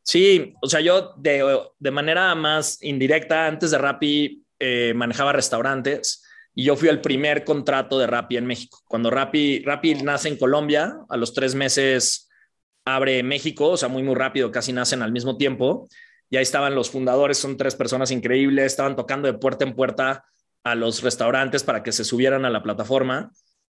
[0.02, 6.22] Sí, o sea, yo de, de manera más indirecta, antes de Rappi, eh, manejaba restaurantes
[6.54, 8.78] y yo fui el primer contrato de Rappi en México.
[8.86, 12.30] Cuando Rappi, Rappi nace en Colombia, a los tres meses
[12.84, 15.88] abre México, o sea, muy, muy rápido, casi nacen al mismo tiempo.
[16.30, 20.24] Y ahí estaban los fundadores, son tres personas increíbles, estaban tocando de puerta en puerta
[20.62, 23.32] a los restaurantes para que se subieran a la plataforma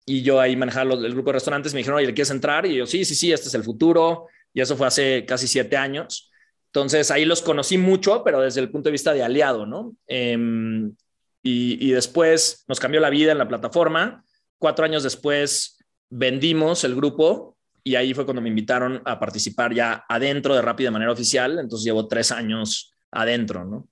[0.06, 2.66] y yo ahí manejaba el grupo de restaurantes, me dijeron, oye, ¿le quieres entrar?
[2.66, 4.26] Y yo, sí, sí, sí, este es el futuro.
[4.52, 6.30] Y eso fue hace casi siete años.
[6.66, 9.96] Entonces ahí los conocí mucho, pero desde el punto de vista de aliado, ¿no?
[10.06, 10.94] Em,
[11.42, 14.24] y, y, después nos cambió la vida en la plataforma.
[14.58, 15.78] Cuatro años después
[16.10, 20.84] vendimos el grupo y ahí fue cuando me invitaron a participar ya adentro de Rappi
[20.84, 21.58] de manera oficial.
[21.58, 23.88] Entonces llevo tres años adentro, ¿no?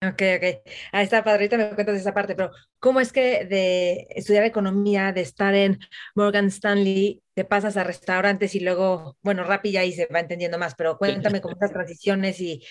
[0.00, 0.44] Ok, ok.
[0.92, 1.48] Ahí está, padre.
[1.56, 5.80] me cuentas esa parte, pero ¿cómo es que de estudiar economía, de estar en
[6.14, 10.56] Morgan Stanley, te pasas a restaurantes y luego, bueno, Rappi ya ahí se va entendiendo
[10.56, 12.62] más, pero cuéntame cómo estas transiciones y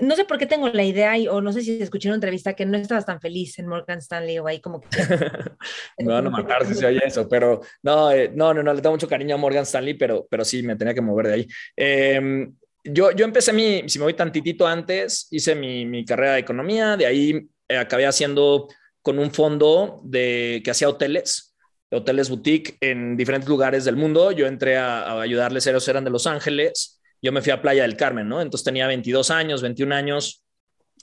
[0.00, 2.66] no sé por qué tengo la idea o no sé si escuché una entrevista que
[2.66, 4.88] no estabas tan feliz en Morgan Stanley o ahí como que...
[5.98, 8.82] me van a matar si se oye eso, pero no, eh, no, no, no, le
[8.82, 11.48] tengo mucho cariño a Morgan Stanley, pero, pero sí, me tenía que mover de ahí.
[11.76, 12.48] Eh,
[12.84, 16.96] yo, yo empecé mi, si me voy tantitito antes, hice mi, mi carrera de economía,
[16.96, 18.68] de ahí eh, acabé haciendo
[19.02, 21.54] con un fondo de, que hacía hoteles,
[21.90, 24.32] hoteles boutique en diferentes lugares del mundo.
[24.32, 27.96] Yo entré a, ayudarles, ellos eran de Los Ángeles, yo me fui a Playa del
[27.96, 28.40] Carmen, ¿no?
[28.40, 30.44] Entonces tenía 22 años, 21 años,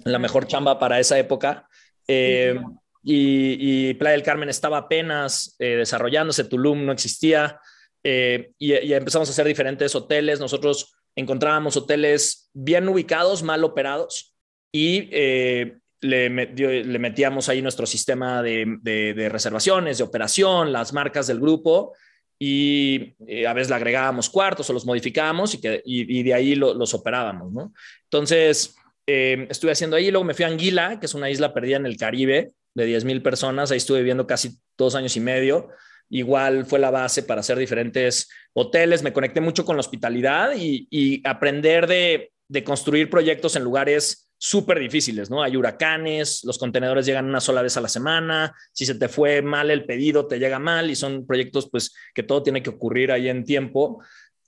[0.04, 1.68] la mejor chamba para esa época.
[2.08, 2.60] Eh,
[3.04, 7.60] y, Playa del Carmen estaba apenas eh, desarrollándose, Tulum no existía,
[8.04, 10.40] y empezamos a hacer diferentes hoteles.
[10.40, 14.36] Nosotros encontrábamos hoteles bien ubicados, mal operados
[14.72, 21.94] y eh, le, metíamos ahí nuestro sistema de, reservaciones, de operación, las marcas del grupo
[22.40, 25.84] y eh, a veces le agregábamos cuartos o los modificábamos y, que,
[26.24, 27.74] de ahí los operábamos, ¿no?
[28.06, 31.78] Entonces, eh, estuve haciendo ahí, luego me fui a Anguila, que es una isla perdida
[31.78, 35.70] en el Caribe de 10 mil personas, ahí estuve viviendo casi dos años y medio
[36.10, 39.04] igual fue la base para hacer diferentes hoteles.
[39.04, 42.32] Me conecté mucho con la hospitalidad y, aprender de,
[42.64, 45.44] construir proyectos en lugares súper difíciles, ¿no?
[45.44, 49.42] Hay huracanes, los contenedores llegan una sola vez a la semana, si se te fue
[49.42, 53.12] mal el pedido, te llega mal y son proyectos pues que todo tiene que ocurrir
[53.12, 54.02] ahí en tiempo.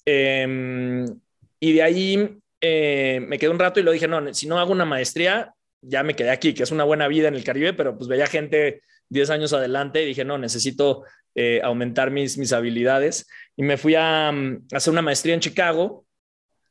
[0.06, 1.06] Em,
[1.60, 4.72] y de ahí eh, me quedé un rato y lo dije, no, si no hago
[4.72, 7.98] una maestría, ya me quedé aquí, que es una buena vida en el Caribe, pero
[7.98, 11.04] pues veía gente 10 años adelante y dije, no, necesito
[11.36, 13.28] eh, aumentar mis, mis habilidades.
[13.56, 16.06] Y me fui a, mm, hacer una maestría en Chicago.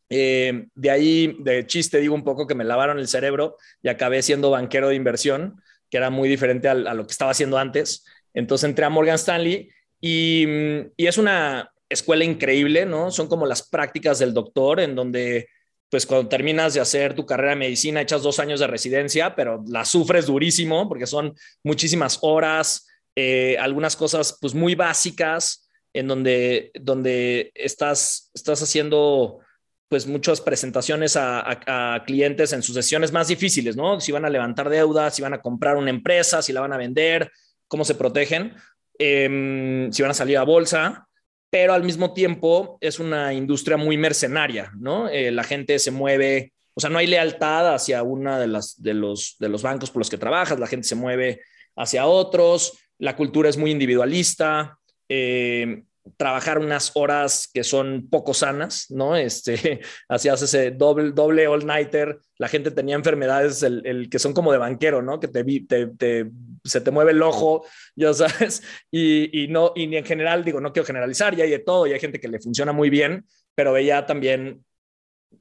[0.08, 4.22] Eh, de ahí, de chiste, digo un poco que me lavaron el cerebro y acabé
[4.22, 8.04] siendo banquero de inversión, que era muy diferente a, lo que estaba haciendo antes.
[8.34, 9.70] Entonces entré a Morgan Stanley
[10.00, 13.10] y, mm, y es una escuela increíble, ¿no?
[13.10, 15.48] Son como las prácticas del doctor en donde
[15.90, 19.62] pues cuando terminas de hacer tu carrera de medicina, echas dos años de residencia, pero
[19.66, 26.70] la sufres durísimo porque son muchísimas horas, eh, algunas cosas pues muy básicas en donde,
[26.80, 29.40] donde estás, estás haciendo
[29.88, 34.00] pues muchas presentaciones a, clientes en sus sesiones más difíciles, ¿no?
[34.00, 36.76] Si van a levantar deudas, si van a comprar una empresa, si la van a
[36.76, 37.32] vender,
[37.66, 38.54] cómo se protegen,
[38.96, 41.08] em, si van a salir a bolsa,
[41.50, 45.08] pero al mismo tiempo es una industria muy mercenaria, ¿no?
[45.08, 48.94] Eh, la gente se mueve, o sea, no hay lealtad hacia una de las de
[48.94, 51.42] los de los bancos por los que trabajas, la gente se mueve
[51.76, 55.82] hacia otros, la cultura es muy individualista, eh,
[56.16, 59.16] trabajar unas horas que son poco sanas, ¿no?
[59.30, 64.58] Este, hacías ese doble, doble all-nighter, la gente tenía enfermedades, el, que son como de
[64.58, 65.20] banquero, ¿no?
[65.20, 66.30] Que te, te,
[66.64, 70.86] se te mueve el ojo, ya sabes, y, no, y en general, digo, no quiero
[70.86, 74.06] generalizar, y hay de todo, y hay gente que le funciona muy bien, pero veía
[74.06, 74.64] también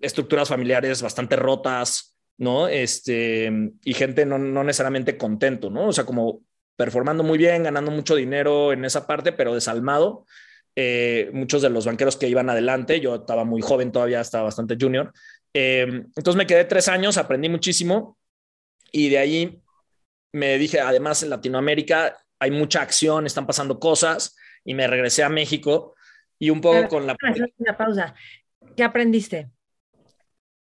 [0.02, 2.67] estructuras familiares bastante rotas, ¿no?
[2.67, 3.52] Este,
[3.84, 5.88] y gente no, no necesariamente contento, ¿no?
[5.88, 6.41] O sea, como
[6.80, 10.26] performando muy bien, ganando mucho dinero en esa parte, pero desalmado.
[10.82, 14.78] Eh, muchos de los banqueros que iban adelante, yo estaba muy joven todavía, estaba bastante
[14.80, 15.12] junior.
[15.54, 18.18] Eh, entonces me quedé tres años, aprendí muchísimo
[18.89, 19.62] y de ahí
[20.32, 25.28] me dije, además en Latinoamérica hay mucha acción, están pasando cosas y me regresé a
[25.28, 25.96] México
[26.39, 27.18] y un poco con la...
[27.58, 28.15] Una pausa.
[28.78, 29.50] ¿Qué aprendiste?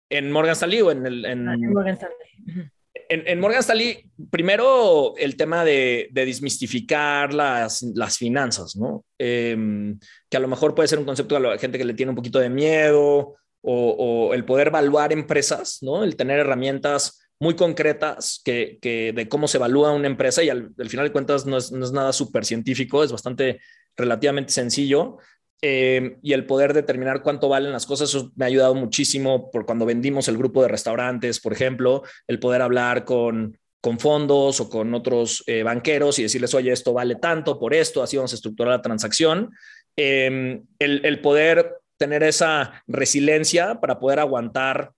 [0.08, 1.24] En Morgan Stanley o en el...
[1.26, 1.46] En...
[1.46, 2.70] Ah, Morgan Stanley
[3.08, 7.82] en, Morgan Stanley, primero el tema de, de desmistificar las,
[8.18, 8.78] finanzas.
[9.18, 12.10] Em, que a lo mejor puede ser un concepto a la gente que le tiene
[12.10, 16.04] un poquito de miedo o, el poder evaluar empresas, ¿no?
[16.04, 18.78] El tener herramientas muy concretas que,
[19.14, 21.84] de cómo se evalúa una empresa y al, al final de cuentas no es, no
[21.84, 23.60] es nada súper científico, es bastante
[23.96, 25.18] relativamente sencillo,
[25.62, 29.66] eh, y el poder determinar cuánto valen las cosas, eso me ha ayudado muchísimo por
[29.66, 34.68] cuando vendimos el grupo de restaurantes, por ejemplo, el poder hablar con, con fondos o
[34.68, 38.36] con otros eh, banqueros y decirles, oye, esto vale tanto por esto, así vamos a
[38.36, 39.50] estructurar la transacción.
[39.96, 44.92] Em, el, el, poder tener esa resiliencia para poder aguantar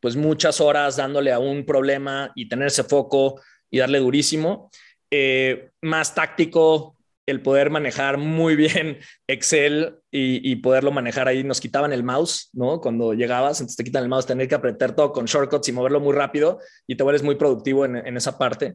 [0.00, 4.70] pues muchas horas dándole a un problema y tener ese foco y darle durísimo.
[5.10, 6.97] Eh, más táctico,
[7.28, 11.44] el poder manejar muy bien Excel y, poderlo manejar ahí.
[11.44, 12.80] Nos quitaban el mouse, ¿no?
[12.80, 16.00] Cuando llegabas, entonces te quitan el mouse, tener que apretar todo con shortcuts y moverlo
[16.00, 18.74] muy rápido y te vuelves muy productivo en, esa parte.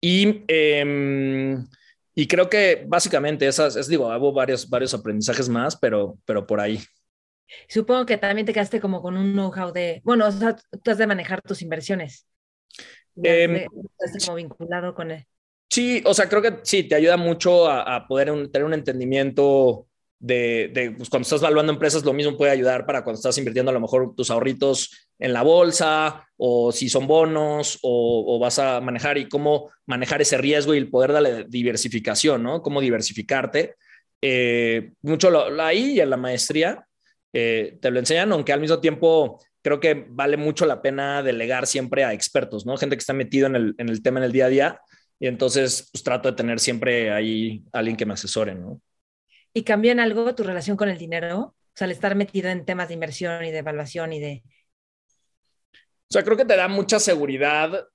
[0.00, 1.66] Y, em,
[2.14, 6.60] y creo que básicamente esas, es digo, hago varios, varios aprendizajes más, pero, pero por
[6.60, 6.80] ahí.
[7.68, 10.98] Supongo que también te quedaste como con un know-how de, bueno, o sea, tú has
[10.98, 12.26] de manejar tus inversiones.
[13.22, 13.66] Eh,
[14.26, 15.26] como vinculado con él.
[15.70, 19.86] Sí, o sea, creo que sí, te ayuda mucho a, poder tener un entendimiento
[20.18, 23.74] de, pues, cuando estás evaluando empresas, lo mismo puede ayudar para cuando estás invirtiendo a
[23.74, 29.18] lo mejor tus ahorritos en la bolsa o si son bonos o, vas a manejar
[29.18, 32.62] y cómo manejar ese riesgo y el poder darle diversificación, ¿no?
[32.62, 33.74] Cómo diversificarte.
[34.22, 36.86] Eh, mucho ahí y en la maestría
[37.32, 41.66] eh, te lo enseñan, aunque al mismo tiempo creo que vale mucho la pena delegar
[41.66, 42.76] siempre a expertos, ¿no?
[42.76, 44.80] Gente que está metido en el, en el tema en el día a día.
[45.18, 48.80] Y entonces, pues trato de tener siempre ahí alguien que me asesore, ¿no?
[49.54, 51.38] ¿Y cambió en algo tu relación con el dinero?
[51.40, 54.42] O sea, al estar metido en temas de inversión y de evaluación y de...
[55.74, 57.88] O sea, creo que te da mucha seguridad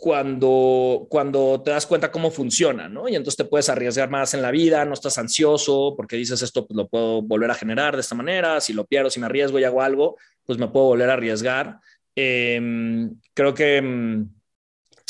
[0.00, 3.08] cuando, cuando te das cuenta cómo funciona, ¿no?
[3.08, 6.66] Y entonces te puedes arriesgar más en la vida, no estás ansioso porque dices esto
[6.66, 9.58] pues lo puedo volver a generar de esta manera, si lo pierdo, si me arriesgo
[9.58, 11.80] y hago algo, pues me puedo volver a arriesgar.
[12.16, 14.39] Em, creo que mm,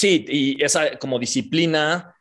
[0.01, 2.17] sí, y esa como disciplina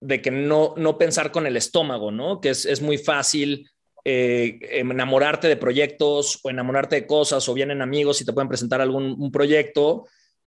[0.00, 2.40] de que no, no pensar con el estómago, ¿no?
[2.40, 3.70] Que es, es muy fácil
[4.04, 8.82] eh, enamorarte de proyectos o enamorarte de cosas o vienen amigos y te pueden presentar
[8.82, 10.06] algún un proyecto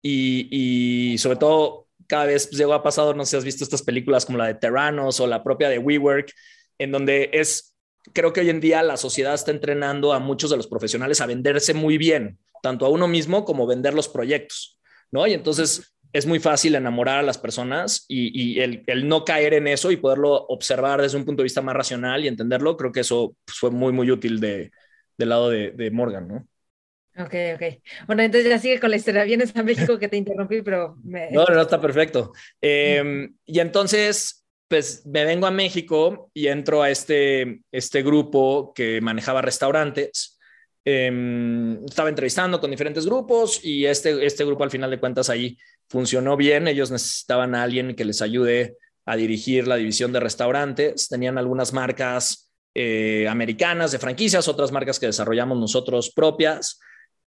[0.02, 3.64] y, y, sobre todo cada vez pues, llegó a pasado, no sé si has visto
[3.64, 6.34] estas películas como la de Terranos o la propia de WeWork,
[6.78, 7.74] en donde es,
[8.14, 11.26] creo que hoy en día la sociedad está entrenando a muchos de los profesionales a
[11.26, 14.80] venderse muy bien, tanto a uno mismo como vender los proyectos,
[15.12, 15.26] ¿no?
[15.26, 19.92] Y entonces es muy fácil enamorar a las personas y, el, no caer en eso
[19.92, 23.36] y poderlo observar desde un punto de vista más racional y entenderlo, creo que eso
[23.44, 24.72] pues, fue muy, muy útil de,
[25.18, 26.48] del lado de, Morgan, ¿no?
[27.18, 27.82] Ok, ok.
[28.08, 29.26] Bueno, entonces ya sigue con la historia.
[29.26, 30.96] Vienes a México que te interrumpí, pero...
[31.04, 31.32] Me...
[31.32, 32.32] No, no, está perfecto.
[32.62, 39.02] Em, y entonces, pues me vengo a México y entro a este, este grupo que
[39.02, 40.40] manejaba restaurantes.
[40.86, 45.58] Em, estaba entrevistando con diferentes grupos y este, este grupo al final de cuentas ahí
[45.90, 46.68] funcionó bien.
[46.68, 51.08] Ellos necesitaban a alguien que les ayude a dirigir la división de restaurantes.
[51.08, 56.80] Tenían algunas marcas eh, americanas de franquicias, otras marcas que desarrollamos nosotros propias.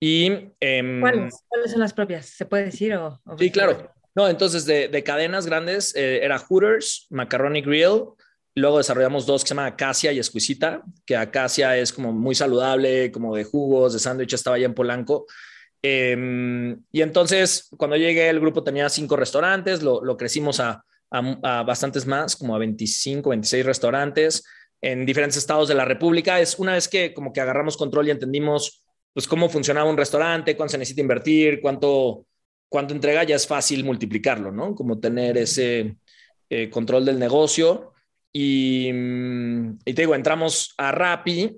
[0.01, 1.35] Y, em, ¿Cuáles?
[1.71, 2.27] son las propias?
[2.27, 2.95] ¿Se puede decir?
[2.95, 3.90] O, sí, claro.
[4.14, 8.05] No, entonces de, cadenas grandes eh, era Hooters, Macaroni Grill.
[8.55, 13.12] Luego desarrollamos dos que se llaman Acacia y Exquisita, que Acacia es como muy saludable,
[13.12, 15.27] como de jugos, de sándwich, estaba allá en Polanco.
[15.82, 22.36] Em, y entonces, cuando llegué, el grupo tenía cinco restaurantes, lo, crecimos a, bastantes más,
[22.36, 24.44] como a 25, 26 restaurantes
[24.80, 26.40] en diferentes estados de la República.
[26.40, 30.56] Es una vez que como que agarramos control y entendimos pues cómo funcionaba un restaurante,
[30.56, 32.26] cuánto se necesita invertir, cuánto,
[32.68, 34.74] cuánto entrega, ya es fácil multiplicarlo, ¿no?
[34.74, 35.96] Como tener ese
[36.50, 37.94] eh, control del negocio.
[38.32, 41.56] Y, mm, y te digo, entramos a Rappi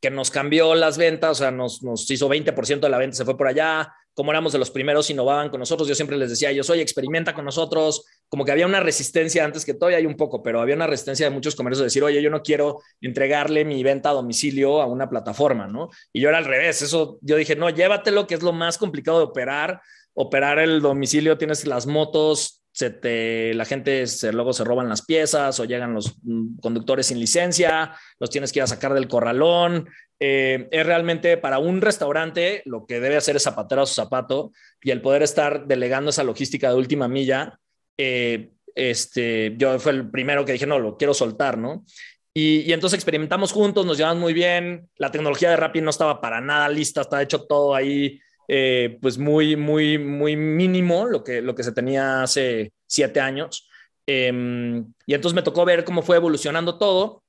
[0.00, 3.24] que nos cambió las ventas, o sea, nos, nos hizo 20% de la venta, se
[3.24, 6.50] fue por allá, como éramos de los primeros, innovaban con nosotros, yo siempre les decía,
[6.50, 10.16] yo soy, experimenta con nosotros, como que había una resistencia antes que todavía hay un
[10.16, 13.64] poco, pero había una resistencia de muchos comercios de decir, oye, yo no quiero entregarle
[13.64, 15.88] mi venta a domicilio a una plataforma, ¿no?
[16.12, 19.18] Y yo era al revés, eso, yo dije, no, llévatelo, que es lo más complicado
[19.18, 19.80] de operar,
[20.14, 25.58] operar el domicilio, tienes las motos, se la gente se, luego se roban las piezas
[25.58, 29.88] o llegan los mm, conductores sin licencia, los tienes que ir a sacar del corralón.
[30.20, 34.52] Eh, es realmente para un restaurante lo que debe hacer es zapatero a su zapato
[34.80, 37.58] y el poder estar delegando esa logística de última milla.
[37.96, 41.84] Eh, este, yo fue el primero que dije, no, lo quiero soltar, ¿no?
[42.32, 44.88] Y, y, entonces experimentamos juntos, nos llevamos muy bien.
[44.98, 49.18] La tecnología de Rappi no estaba para nada lista, estaba hecho todo ahí eh, pues
[49.18, 53.68] muy, muy, muy mínimo lo que, lo que se tenía hace siete años.
[54.06, 57.22] Em, y entonces me tocó ver cómo fue evolucionando todo.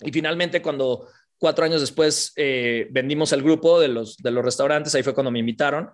[0.00, 4.94] Y finalmente, cuando cuatro años después eh, vendimos el grupo de los, de los restaurantes,
[4.94, 5.90] ahí fue cuando me invitaron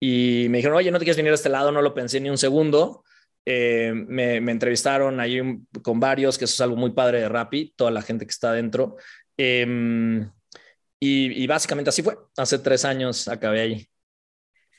[0.00, 1.70] y me dijeron, oye, ¿no te quieres venir a este lado?
[1.70, 3.04] No lo pensé ni un segundo.
[3.44, 5.40] Eh, me, entrevistaron ahí
[5.82, 8.50] con varios, que eso es algo muy padre de Rappi, toda la gente que está
[8.50, 8.96] adentro.
[9.36, 10.22] Em,
[10.98, 12.16] y, y, básicamente así fue.
[12.36, 13.88] Hace tres años acabé ahí.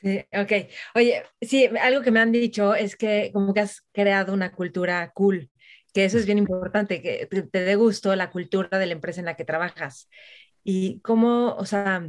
[0.02, 0.52] Sí, ok.
[0.94, 5.10] Oye, sí, algo que me han dicho es que como que has creado una cultura
[5.12, 5.50] cool,
[5.92, 9.26] que eso es bien importante, que te, dé gusto la cultura de la empresa en
[9.26, 10.08] la que trabajas.
[10.62, 12.08] Y cómo, o sea,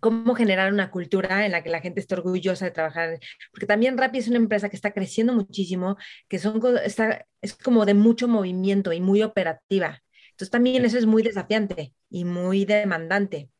[0.00, 3.18] cómo generar una cultura en la que la gente esté orgullosa de trabajar.
[3.50, 5.96] Porque también Rappi es una empresa que está creciendo muchísimo,
[6.28, 10.02] que son, está, es como de mucho movimiento y muy operativa.
[10.32, 13.50] Entonces también eso es muy desafiante y muy demandante.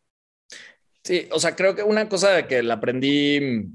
[1.05, 3.69] Sí, o sea, creo que una cosa que la aprendí,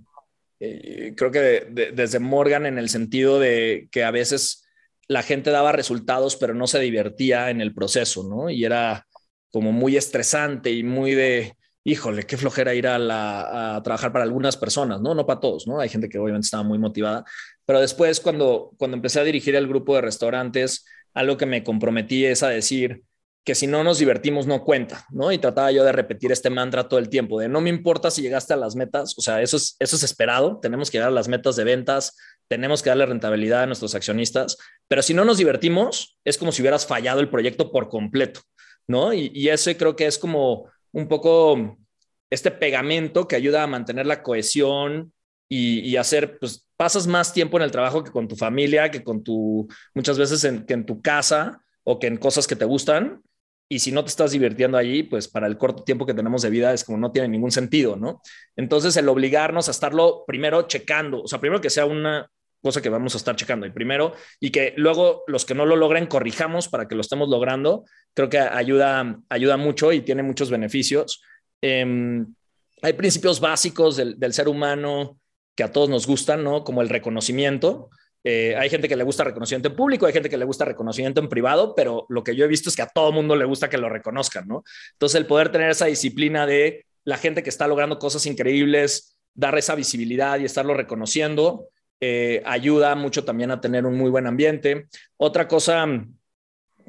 [0.60, 4.66] eh, creo que desde Morgan en el sentido de que a veces
[5.08, 8.50] la gente daba resultados, pero no se divertía en el proceso, ¿no?
[8.50, 9.08] Y era
[9.52, 11.54] como muy estresante y muy de,
[11.84, 15.16] híjole, qué flojera ir a, trabajar para algunas personas, ¿no?
[15.16, 15.80] No para todos, ¿no?
[15.80, 17.24] Hay gente que obviamente estaba muy motivada,
[17.66, 22.26] pero después cuando, cuando empecé a dirigir el grupo de restaurantes, algo que me comprometí
[22.26, 23.04] es a decir
[23.48, 25.32] que si no nos divertimos no cuenta, ¿no?
[25.32, 28.22] Y trataba yo de repetir este mantra todo el tiempo, de no me importa si
[28.22, 31.16] llegaste a las metas, o sea, eso es, eso es esperado, tenemos que llegar a
[31.16, 32.18] las metas de ventas,
[32.50, 34.58] tenemos que darle rentabilidad a nuestros accionistas,
[34.90, 38.42] pero si no nos divertimos, es como si hubieras fallado el proyecto por completo,
[38.86, 39.14] ¿no?
[39.14, 41.78] Y, y ese creo que es como un poco
[42.30, 45.14] este pegamento que ayuda a mantener la cohesión
[45.50, 49.24] y, hacer, pues pasas más tiempo en el trabajo que con tu familia, que con
[49.24, 53.22] tu, muchas veces en, que en tu casa o que en cosas que te gustan.
[53.70, 56.50] Y si no te estás divirtiendo allí, pues para el corto tiempo que tenemos de
[56.50, 58.22] vida es como no tiene ningún sentido, ¿no?
[58.56, 62.30] Entonces el obligarnos a estarlo primero checando, o sea, primero que sea una
[62.62, 65.76] cosa que vamos a estar checando y primero y que luego los que no lo
[65.76, 70.50] logren corrijamos para que lo estemos logrando, creo que ayuda, ayuda mucho y tiene muchos
[70.50, 71.22] beneficios.
[71.62, 72.26] Em,
[72.82, 75.20] hay principios básicos del, ser humano
[75.56, 76.64] que a todos nos gustan, ¿no?
[76.64, 77.90] Como el reconocimiento.
[78.24, 81.22] Eh, hay gente que le gusta reconocimiento en público, hay gente que le gusta reconocimiento
[81.22, 83.70] en privado, pero lo que yo he visto es que a todo mundo le gusta
[83.70, 84.64] que lo reconozcan, ¿no?
[84.94, 89.58] Entonces, el poder tener esa disciplina de la gente que está logrando cosas increíbles, dar
[89.58, 94.88] esa visibilidad y estarlo reconociendo, eh, ayuda mucho también a tener un muy buen ambiente.
[95.16, 95.86] Otra cosa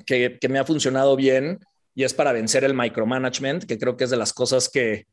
[0.04, 1.60] que, me ha funcionado bien
[1.94, 5.06] y es para vencer el micromanagement, que creo que es de las cosas que,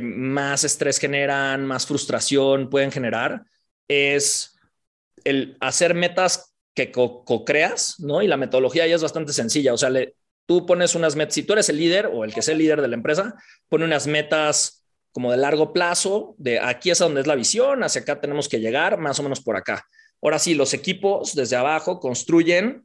[0.00, 3.44] más estrés generan, más frustración pueden generar,
[3.86, 4.53] es
[5.24, 8.22] el hacer metas que co-creas, ¿no?
[8.22, 9.90] Y la metodología ya es bastante sencilla, o sea,
[10.46, 12.80] tú pones unas metas, si tú eres el líder o el que es el líder
[12.80, 13.34] de la empresa,
[13.68, 18.02] pone unas metas como de largo plazo, de aquí es donde es la visión, hacia
[18.02, 19.86] acá tenemos que llegar, más o menos por acá.
[20.20, 22.84] Ahora sí, los equipos desde abajo construyen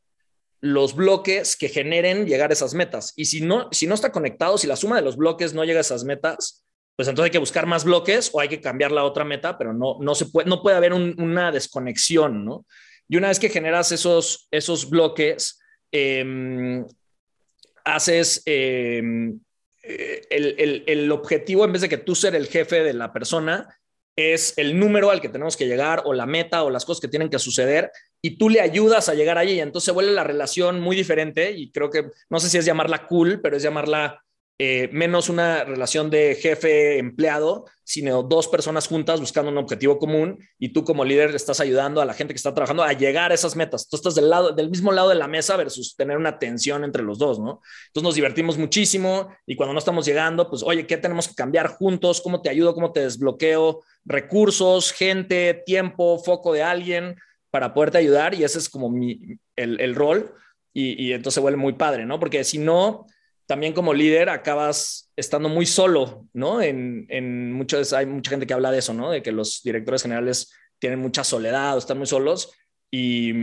[0.62, 3.14] los bloques que generen llegar a esas metas.
[3.16, 5.80] Y si no, si no está conectado, si la suma de los bloques no llega
[5.80, 6.64] a esas metas,
[7.00, 9.72] pues entonces hay que buscar más bloques o hay que cambiar la otra meta, pero
[9.72, 12.66] no, no, se puede, no puede haber una desconexión, ¿no?
[13.08, 15.62] Y una vez que generas esos, esos bloques,
[15.94, 16.86] em,
[17.86, 19.40] haces em,
[19.82, 23.80] eh, el, el, objetivo, en vez de que tú ser el jefe de la persona,
[24.18, 27.08] es el número al que tenemos que llegar o la meta o las cosas que
[27.08, 29.54] tienen que suceder y tú le ayudas a llegar allí.
[29.54, 32.66] Y entonces se vuelve la relación muy diferente y creo que, no sé si es
[32.66, 34.22] llamarla cool, pero es llamarla
[34.62, 40.74] eh, menos una relación de jefe-empleado, sino dos personas juntas buscando un objetivo común y
[40.74, 43.56] tú como líder estás ayudando a la gente que está trabajando a llegar a esas
[43.56, 43.88] metas.
[43.88, 47.04] Tú estás del, lado, del mismo lado de la mesa versus tener una tensión entre
[47.04, 47.62] los dos, ¿no?
[47.88, 51.68] Entonces nos divertimos muchísimo y cuando no estamos llegando, pues, oye, ¿qué tenemos que cambiar
[51.70, 52.20] juntos?
[52.20, 52.74] ¿Cómo te ayudo?
[52.74, 53.82] ¿Cómo te desbloqueo?
[54.04, 57.16] Recursos, gente, tiempo, foco de alguien
[57.50, 60.34] para poderte ayudar y ese es como mi, el, el rol
[60.74, 62.20] y, y entonces se vuelve muy padre, ¿no?
[62.20, 63.06] Porque si no
[63.50, 66.62] también como líder acabas estando muy solo, ¿no?
[66.62, 69.10] En, en muchos, hay mucha gente que habla de eso, ¿no?
[69.10, 72.54] De que los directores generales tienen mucha soledad o están muy solos
[72.92, 73.34] y,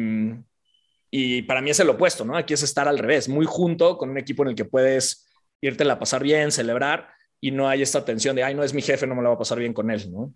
[1.10, 2.36] y para mí es el opuesto, ¿no?
[2.36, 5.26] Aquí es estar al revés, muy junto con un equipo en el que puedes
[5.60, 7.08] irte a pasar bien, celebrar
[7.40, 9.34] y no hay esta tensión de, ay, no es mi jefe, no me la va
[9.34, 10.32] a pasar bien con él, ¿no?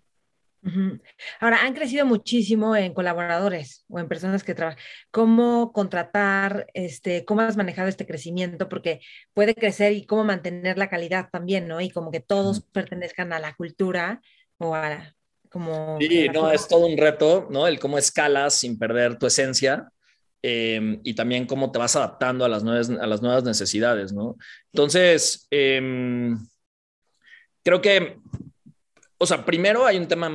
[1.39, 4.79] Ahora, han crecido muchísimo en colaboradores o en personas que trabajan.
[5.09, 8.69] ¿Cómo contratar, este, cómo has manejado este crecimiento?
[8.69, 9.01] Porque
[9.33, 11.81] puede crecer y cómo mantener la calidad también, ¿no?
[11.81, 14.21] Y como que todos pertenezcan a la cultura
[14.57, 15.15] o a
[15.49, 15.97] como...
[15.99, 17.67] Sí, no, es todo un reto, ¿no?
[17.67, 19.91] El cómo escalas sin perder tu esencia.
[20.43, 24.37] Em, y también cómo te vas adaptando a las nuevas, a las nuevas necesidades, ¿no?
[24.71, 26.35] Entonces, em,
[27.63, 28.17] creo que
[29.21, 30.29] o sea, primero hay un tema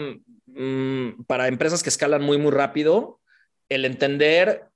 [0.46, 3.20] mm, para empresas que escalan muy, muy rápido,
[3.68, 4.68] el entender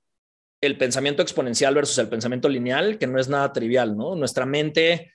[0.59, 4.15] el pensamiento exponencial versus el pensamiento lineal, que no es nada trivial, ¿no?
[4.15, 5.13] Nuestra mente,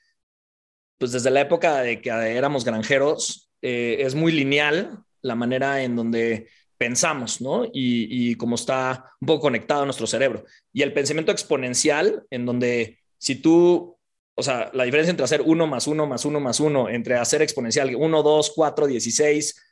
[0.96, 5.94] pues desde la época de que éramos granjeros, eh, es muy lineal la manera en
[5.94, 7.66] donde pensamos, ¿no?
[7.66, 10.46] Y, y cómo está un poco conectado a nuestro cerebro.
[10.72, 13.95] Y el pensamiento exponencial, en donde si tú
[14.38, 17.40] o sea, la diferencia entre hacer 1 más 1 más 1 más 1, entre hacer
[17.40, 19.62] exponencial 1, 2, 4, 16,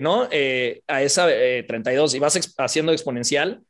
[0.00, 0.28] ¿no?
[0.32, 3.62] Eh, a esa 32 eh, y vas haciendo exponencial,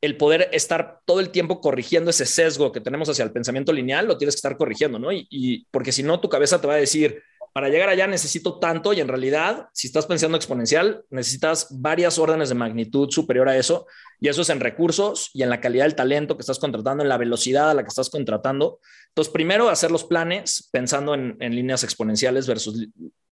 [0.00, 4.06] el poder estar todo el tiempo corrigiendo ese sesgo que tenemos hacia el pensamiento lineal,
[4.06, 5.12] lo tienes que estar corrigiendo, ¿no?
[5.12, 7.22] y porque si no, tu cabeza te va a decir,
[7.52, 12.48] para llegar allá necesito tanto y en realidad, si estás pensando exponencial, necesitas varias órdenes
[12.48, 13.86] de magnitud superior a eso
[14.20, 17.08] y eso es en recursos y en la calidad del talento que estás contratando, en
[17.08, 18.80] la velocidad a la que estás contratando.
[19.08, 22.88] Entonces, primero hacer los planes pensando en, líneas exponenciales versus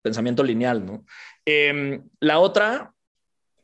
[0.02, 1.04] pensamiento lineal, ¿no?
[1.44, 2.92] Em, la otra,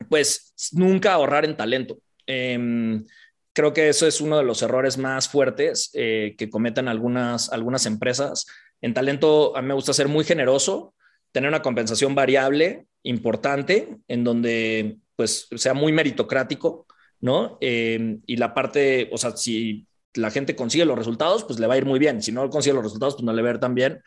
[0.09, 1.99] pues nunca ahorrar en talento.
[2.27, 3.05] Em,
[3.53, 7.87] creo que eso es uno de los errores más fuertes eh, que cometen algunas, algunas
[7.87, 8.47] empresas
[8.81, 10.95] En talento a mí me gusta ser muy generoso,
[11.33, 16.87] tener una compensación variable importante en donde pues sea muy meritocrático,
[17.21, 17.59] ¿no?
[17.61, 21.75] Eh, y la parte, o sea, si la gente consigue los resultados, pues le va
[21.75, 22.23] a ir muy bien.
[22.23, 24.01] Si no consigue los resultados, pues no le va a ir tan bien.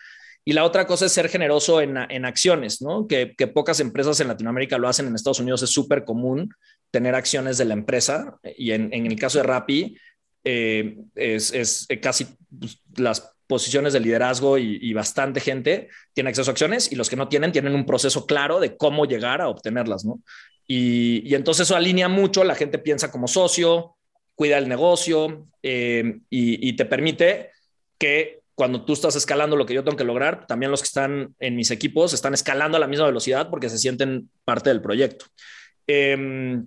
[0.43, 3.07] Y la otra cosa es ser generoso en, en acciones, ¿no?
[3.07, 5.07] Que, pocas empresas en Latinoamérica lo hacen.
[5.07, 6.49] En Estados Unidos es súper común
[6.89, 8.39] tener acciones de la empresa.
[8.57, 9.97] Y en, el caso de Rappi,
[10.43, 12.25] eh, es, es, casi
[12.59, 17.17] pues, las posiciones de liderazgo y, bastante gente tiene acceso a acciones y los que
[17.17, 20.05] no tienen tienen un proceso claro de cómo llegar a obtenerlas.
[20.65, 23.97] Y, entonces eso alinea mucho, la gente piensa como socio,
[24.35, 27.49] cuida el negocio eh, y, te permite
[27.99, 31.35] que cuando tú estás escalando lo que yo tengo que lograr, también los que están
[31.37, 35.25] en mis equipos están escalando a la misma velocidad porque se sienten parte del proyecto.
[35.87, 36.63] Eh,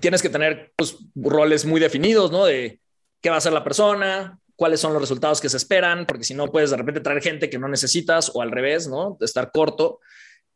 [0.00, 2.46] tienes que tener pues, roles muy definidos, ¿no?
[2.46, 2.80] De
[3.20, 6.34] qué va a hacer la persona, cuáles son los resultados que se esperan, porque si
[6.34, 9.16] no puedes de repente traer gente que no necesitas o al revés, ¿no?
[9.18, 10.00] De estar corto.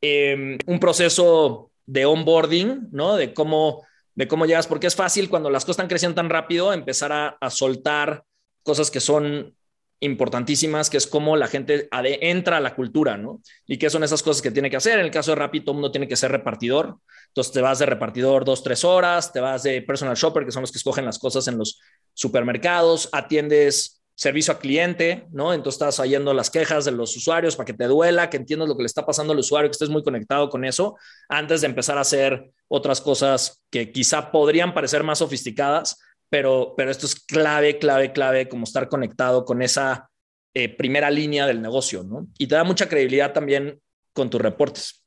[0.01, 3.17] Eh, un proceso de onboarding, ¿no?
[3.17, 3.85] De cómo,
[4.15, 7.51] de cómo llegas, porque es fácil cuando las cosas están creciendo tan rápido empezar a,
[7.51, 8.25] soltar
[8.63, 9.57] cosas que son
[10.01, 13.41] importantísimas, que es cómo la gente entra a la cultura, ¿no?
[13.67, 14.99] Y qué son esas cosas que tiene que hacer.
[14.99, 16.99] En el caso de Rappi, todo mundo tiene que ser repartidor.
[17.29, 20.61] Entonces te vas de repartidor dos, tres horas, te vas de personal shopper, que son
[20.61, 21.81] los que escogen las cosas en los
[22.19, 25.55] supermercados, atiendes servicio a cliente, ¿no?
[25.55, 28.77] Entonces estás oyendo las quejas de los usuarios para que te duela, que entiendas lo
[28.77, 30.97] que le está pasando al usuario, que estés muy conectado con eso,
[31.29, 36.91] antes de empezar a hacer otras cosas que quizá podrían parecer más sofisticadas, pero, pero
[36.91, 40.11] esto es clave, clave, clave, como estar conectado con esa
[40.53, 42.27] eh, primera línea del negocio, ¿no?
[42.39, 43.81] Y te da mucha credibilidad también
[44.13, 45.05] con tus reportes.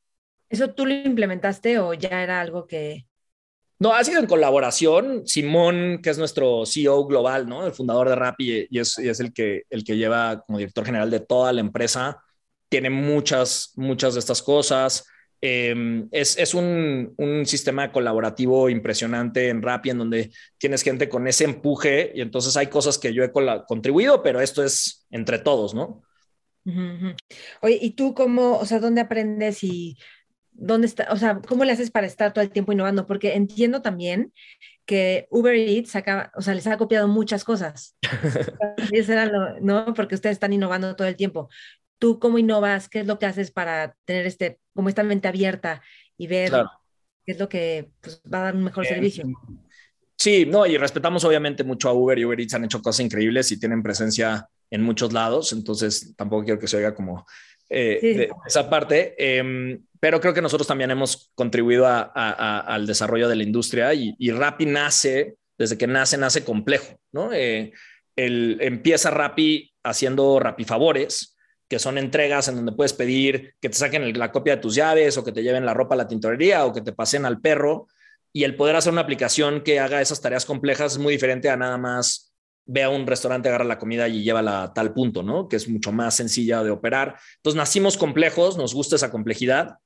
[0.48, 3.08] ¿Eso tú lo implementaste o ya era algo que...
[3.82, 5.26] No, ha sido en colaboración.
[5.26, 7.66] Simón, que es nuestro CEO global, ¿no?
[7.66, 11.20] El fundador de Rappi y es, el, que, el que lleva como director general de
[11.20, 12.24] toda la empresa.
[12.70, 15.08] Tiene muchas, muchas de estas cosas.
[15.42, 21.28] Eh, es, es un, un, sistema colaborativo impresionante en Rappi, en donde tienes gente con
[21.28, 25.74] ese empuje y entonces hay cosas que yo he contribuido, pero esto es entre todos,
[25.74, 26.04] ¿no?
[26.66, 27.16] Uh.
[27.64, 29.98] Oye, ¿y tú cómo, o sea, dónde aprendes y
[30.52, 33.08] dónde está, o sea, cómo le haces para estar todo el tiempo innovando?
[33.08, 34.34] Porque entiendo también
[34.86, 37.96] que Uber Eats acaba, o sea, les ha copiado muchas cosas.
[39.32, 39.94] lo, ¿no?
[39.94, 41.50] Porque ustedes están innovando todo el tiempo.
[42.00, 42.90] ¿Tú cómo innovas?
[42.90, 45.82] ¿Qué es lo que haces para tener este, como esta mente abierta
[46.18, 46.72] y ver claro.
[47.26, 49.26] qué es lo que pues, va a dar un mejor eh, servicio?
[50.18, 53.52] Sí, no, y respetamos obviamente mucho a Uber y Uber Eats han hecho cosas increíbles
[53.52, 57.26] y tienen presencia en muchos lados, entonces tampoco quiero que se oiga como
[57.72, 58.14] eh, sí.
[58.14, 62.86] de esa parte, eh, pero creo que nosotros también hemos contribuido a, a, a, al
[62.86, 67.32] desarrollo de la industria y, y, Rappi nace, desde que nace, nace complejo, ¿no?
[67.32, 67.72] Eh,
[68.16, 71.38] el, empieza Rappi haciendo Rappi favores,
[71.70, 75.18] que son entregas en donde puedes pedir que te saquen la copia de tus llaves
[75.18, 77.88] o que te lleven la ropa a la tintorería o que te pasen al perro.
[78.34, 81.56] Y el poder hacer una aplicación que haga esas tareas complejas es muy diferente a
[81.56, 82.31] nada más
[82.66, 85.48] ve a un restaurante, agarra la comida y llévala a tal punto, ¿no?
[85.48, 87.16] Que es mucho más sencilla de operar.
[87.38, 89.78] Entonces nacimos complejos, nos gusta esa complejidad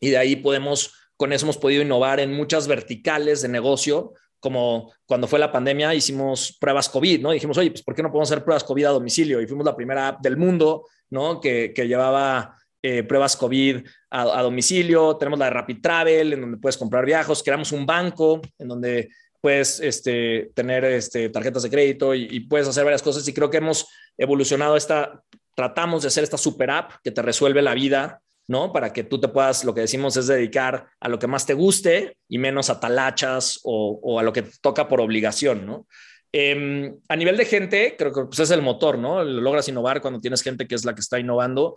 [0.00, 4.92] y de ahí podemos, con eso hemos podido innovar en muchas verticales de negocio, como
[5.06, 7.30] cuando fue la pandemia hicimos pruebas COVID, ¿no?
[7.32, 9.40] Dijimos, oye, pues ¿por qué no podemos hacer pruebas COVID a domicilio?
[9.40, 11.40] Y fuimos la primera app del mundo ¿no?
[11.40, 15.16] Que, que llevaba eh, pruebas COVID a, domicilio.
[15.16, 17.42] Tenemos la Rapid Travel, en donde puedes comprar viajes.
[17.42, 19.08] Creamos un banco en donde
[19.46, 23.28] puedes este, tener este, tarjetas de crédito y, y, puedes hacer varias cosas.
[23.28, 23.86] Y creo que hemos
[24.18, 25.22] evolucionado esta,
[25.54, 28.72] tratamos de hacer esta super app que te resuelve la vida, ¿no?
[28.72, 31.54] Para que tú te puedas, lo que decimos es dedicar a lo que más te
[31.54, 35.86] guste y menos a talachas o, a lo que toca por obligación, ¿no?
[36.32, 39.22] Eh, a nivel de gente, creo que pues es el motor, ¿no?
[39.22, 41.76] Lo logras innovar cuando tienes gente que es la que está innovando.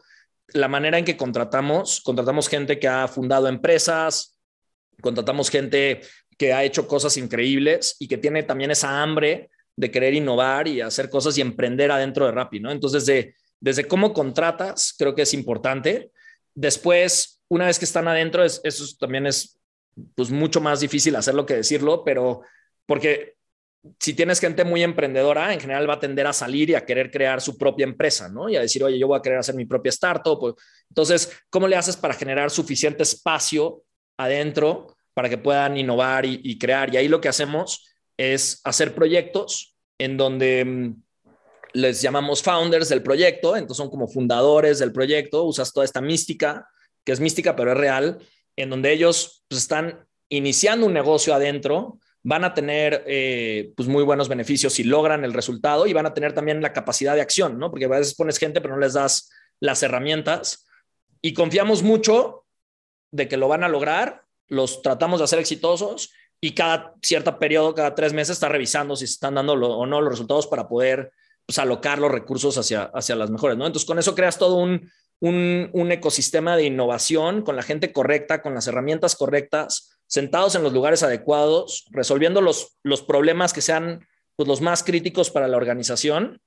[0.54, 4.40] La manera en que contratamos, contratamos gente que ha fundado empresas,
[5.04, 6.02] contratamos gente
[6.40, 10.80] que ha hecho cosas increíbles y que tiene también esa hambre de querer innovar y
[10.80, 12.72] hacer cosas y emprender adentro de Rappi, ¿no?
[12.72, 16.12] Entonces, desde, desde cómo contratas, creo que es importante.
[16.56, 19.60] Después, una vez que están adentro, es, eso también es
[20.16, 22.42] pues mucho más difícil hacerlo que decirlo, pero
[22.86, 23.36] porque
[24.00, 27.12] si tienes gente muy emprendedora, en general va a tender a salir y a querer
[27.12, 28.48] crear su propia empresa, ¿no?
[28.48, 30.56] Y a decir, oye, yo voy a querer hacer mi propia startup.
[30.90, 33.84] Entonces, ¿cómo le haces para generar suficiente espacio
[34.18, 36.94] adentro para que puedan innovar y, crear?
[36.94, 37.88] Y ahí lo que hacemos
[38.18, 41.04] es hacer proyectos en donde mm,
[41.74, 46.68] les llamamos founders del proyecto, entonces son como fundadores del proyecto, usas toda esta mística,
[47.04, 48.18] que es mística pero es real,
[48.56, 54.04] en donde ellos pues, están iniciando un negocio adentro, van a tener eh, pues muy
[54.04, 57.58] buenos beneficios si logran el resultado y van a tener también la capacidad de acción,
[57.58, 57.70] ¿no?
[57.72, 59.30] Porque a veces pones gente pero no les das
[59.60, 60.66] las herramientas
[61.22, 62.46] y confiamos mucho
[63.12, 67.76] de que lo van a lograr, los tratamos de hacer exitosos y cada cierto periodo,
[67.76, 71.12] cada tres meses, está revisando si se están dando o no los resultados para poder
[71.46, 73.66] pues, alocar los recursos hacia, hacia las mejores, ¿no?
[73.66, 74.90] Entonces, con eso creas todo un,
[75.20, 80.64] un, un, ecosistema de innovación con la gente correcta, con las herramientas correctas, sentados en
[80.64, 85.58] los lugares adecuados, resolviendo los, los problemas que sean pues, los más críticos para la
[85.58, 86.42] organización,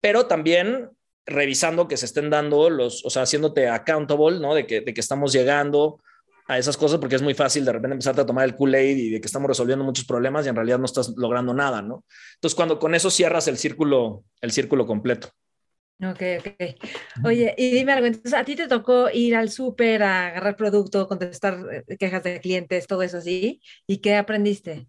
[0.00, 0.90] pero también
[1.26, 4.54] revisando que se estén dando los, o sea, haciéndote accountable, ¿no?
[4.54, 6.00] De que, de que estamos llegando
[6.48, 9.10] a esas cosas porque es muy fácil de repente empezarte a tomar el Kool-Aid y
[9.10, 12.04] de que estamos resolviendo muchos problemas y en realidad no estás logrando nada, ¿no?
[12.34, 15.30] Entonces, cuando con eso cierras el círculo, el círculo completo.
[16.02, 17.24] Ok, ok.
[17.24, 21.08] Oye, y dime algo, entonces a ti te tocó ir al súper a agarrar producto,
[21.08, 24.88] contestar eh, quejas de clientes, todo eso así, ¿y qué aprendiste?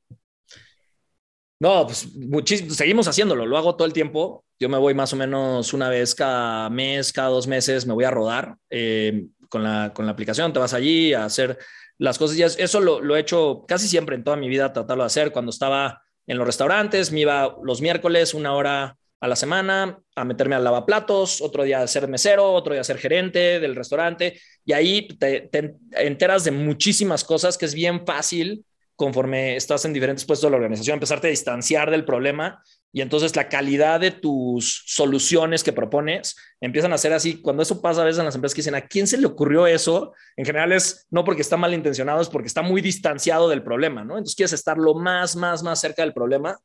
[1.60, 4.44] No, pues muchísimo, seguimos haciéndolo, lo hago todo el tiempo.
[4.60, 8.04] Yo me voy más o menos una vez cada mes, cada dos meses, me voy
[8.04, 11.58] a rodar eh, con, la, con la aplicación, te vas allí a hacer
[11.98, 12.38] las cosas.
[12.38, 15.32] Y eso lo, lo, he hecho casi siempre en toda mi vida, tratarlo de hacer.
[15.32, 20.26] Cuando estaba en los restaurantes, me iba los miércoles una hora a la semana a
[20.26, 24.40] meterme al lavaplatos, otro día a ser mesero, otro día a ser gerente del restaurante,
[24.64, 25.50] y ahí te,
[25.94, 28.64] enteras de muchísimas cosas que es bien fácil
[28.96, 32.64] conforme estás en diferentes puestos de la organización, empezarte a distanciar del problema
[32.94, 37.42] y entonces la calidad de tus soluciones que propones empiezan a ser así.
[37.42, 39.68] Cuando eso pasa a veces en las empresas que dicen, ¿a quién se le ocurrió
[39.68, 40.14] eso?
[40.36, 44.04] En general es no porque está mal intencionado, es porque está muy distanciado del problema,
[44.04, 44.14] ¿no?
[44.14, 46.58] Entonces quieres estar lo más, más, más cerca del problema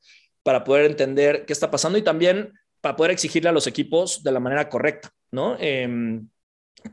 [0.42, 4.32] para poder entender qué está pasando y también para poder exigirle a los equipos de
[4.32, 5.56] la manera correcta, ¿no?
[5.58, 6.28] Em,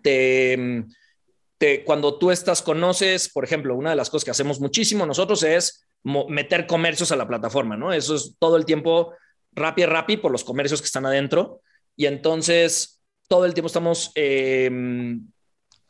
[0.02, 5.44] te, cuando tú estás, conoces, por ejemplo, una de las cosas que hacemos muchísimo nosotros
[5.44, 7.94] es meter comercios a la plataforma, ¿no?
[7.94, 9.14] Eso es todo el tiempo
[9.52, 11.62] rápido, rápido por los comercios que están adentro.
[11.96, 15.28] Y entonces, todo el tiempo estamos em,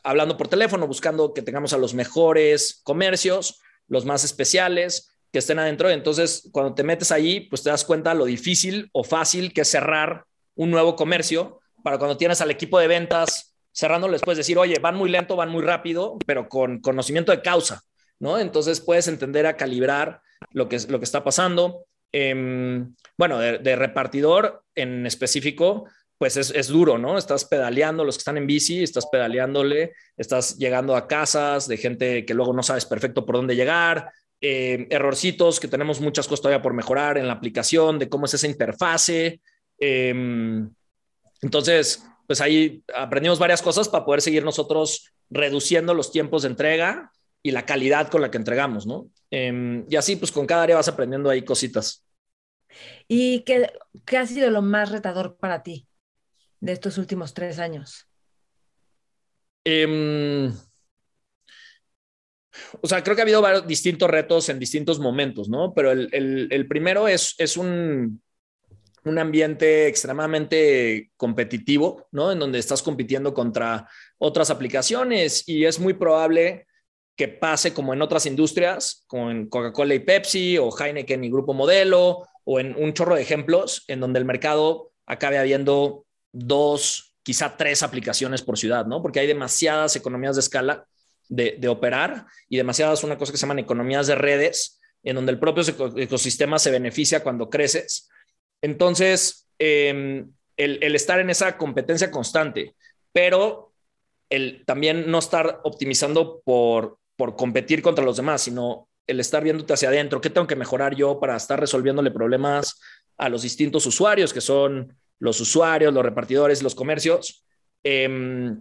[0.02, 5.58] hablando por teléfono, buscando que tengamos a los mejores comercios, los más especiales, que estén
[5.58, 5.90] adentro.
[5.90, 9.68] Entonces, cuando te metes allí, pues te das cuenta lo difícil o fácil que es
[9.68, 14.58] cerrar un nuevo comercio para cuando tienes al equipo de ventas cerrando, les puedes decir,
[14.58, 17.82] oye, van muy lento, van muy rápido, pero con conocimiento de causa,
[18.20, 18.38] ¿no?
[18.38, 21.86] Entonces puedes entender a calibrar lo que, lo que está pasando.
[22.12, 25.86] Em, bueno, de, repartidor en específico,
[26.18, 27.18] pues es, es, duro, ¿no?
[27.18, 32.24] Estás pedaleando, los que están en bici, estás pedaleándole, estás llegando a casas de gente
[32.24, 36.62] que luego no sabes perfecto por dónde llegar, eh, errorcitos, que tenemos muchas cosas todavía
[36.62, 39.40] por mejorar en la aplicación, de cómo es esa interfase.
[39.78, 40.68] Em,
[41.40, 47.12] entonces, pues ahí aprendimos varias cosas para poder seguir nosotros reduciendo los tiempos de entrega
[47.42, 49.10] y la calidad con la que entregamos, ¿no?
[49.30, 52.04] Em, y así, pues con cada área vas aprendiendo ahí cositas.
[53.08, 53.70] ¿Y qué,
[54.04, 55.88] qué ha sido lo más retador para ti
[56.60, 58.06] de estos últimos tres años?
[59.64, 60.50] Eh,
[62.80, 65.72] o sea, creo que ha habido varios distintos retos en distintos momentos, ¿no?
[65.74, 68.22] Pero el, primero es, es un,
[69.04, 72.32] un, ambiente extremadamente competitivo, ¿no?
[72.32, 73.88] En donde estás compitiendo contra
[74.18, 76.66] otras aplicaciones y es muy probable
[77.20, 81.52] que pase como en otras industrias, como en Coca-Cola y Pepsi o Heineken y Grupo
[81.52, 87.58] Modelo o en un chorro de ejemplos en donde el mercado acabe habiendo dos, quizá
[87.58, 89.02] tres aplicaciones por ciudad, ¿no?
[89.02, 90.86] Porque hay demasiadas economías de escala
[91.28, 95.38] de, operar y demasiadas una cosa que se llaman economías de redes, en donde el
[95.38, 95.62] propio
[95.98, 98.08] ecosistema se beneficia cuando creces.
[98.62, 102.74] Entonces, em, el, estar en esa competencia constante,
[103.12, 103.74] pero
[104.30, 109.74] el también no estar optimizando por, por competir contra los demás, sino el estar viéndote
[109.74, 112.80] hacia adentro, qué tengo que mejorar yo para estar resolviéndole problemas
[113.18, 117.44] a los distintos usuarios, que son los usuarios, los repartidores, los comercios.
[117.84, 118.56] Eh,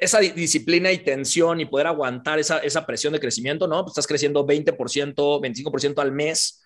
[0.00, 3.82] esa disciplina y tensión y poder aguantar esa, esa presión de crecimiento, ¿no?
[3.82, 6.62] Pues estás creciendo 20%, 25% al mes.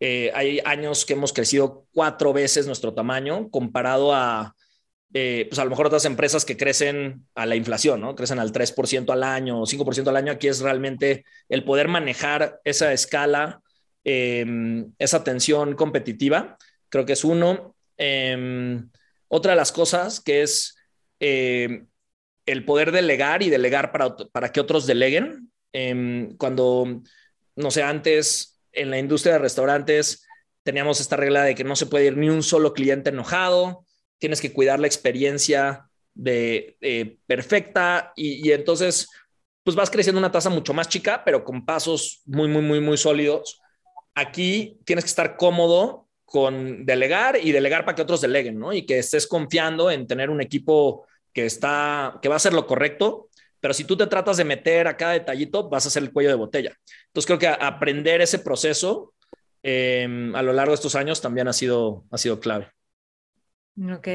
[0.00, 4.54] Eh, hay años que hemos crecido cuatro veces nuestro tamaño comparado a,
[5.14, 8.14] eh, pues a lo mejor otras empresas que crecen a la inflación, ¿no?
[8.14, 10.32] Crecen al 3% al año o 5% al año.
[10.32, 13.62] Aquí es realmente el poder manejar esa escala,
[14.04, 16.58] em, esa tensión competitiva.
[16.90, 17.74] Creo que es uno.
[17.96, 18.90] Em,
[19.28, 20.76] otra de las cosas que es
[21.20, 21.86] em,
[22.46, 25.50] el poder delegar y delegar para, para que otros deleguen.
[26.38, 27.02] Cuando,
[27.56, 30.26] no sé, antes en la industria de restaurantes
[30.64, 33.86] teníamos esta regla de que no se puede ir ni un solo cliente enojado,
[34.18, 39.08] tienes que cuidar la experiencia de eh, perfecta y, y, entonces
[39.62, 42.96] pues vas creciendo una tasa mucho más chica, pero con pasos muy, muy, muy, muy
[42.96, 43.60] sólidos.
[44.14, 48.72] Aquí tienes que estar cómodo con delegar y delegar para que otros deleguen, ¿no?
[48.72, 52.66] Y que estés confiando en tener un equipo que está, que va a hacer lo
[52.66, 53.28] correcto,
[53.60, 56.30] pero si tú te tratas de meter a cada detallito, vas a hacer el cuello
[56.30, 56.72] de botella.
[57.06, 59.14] Entonces creo que aprender ese proceso
[59.62, 62.70] em, a lo largo de estos años también ha sido, ha sido clave.
[63.80, 64.08] Ok,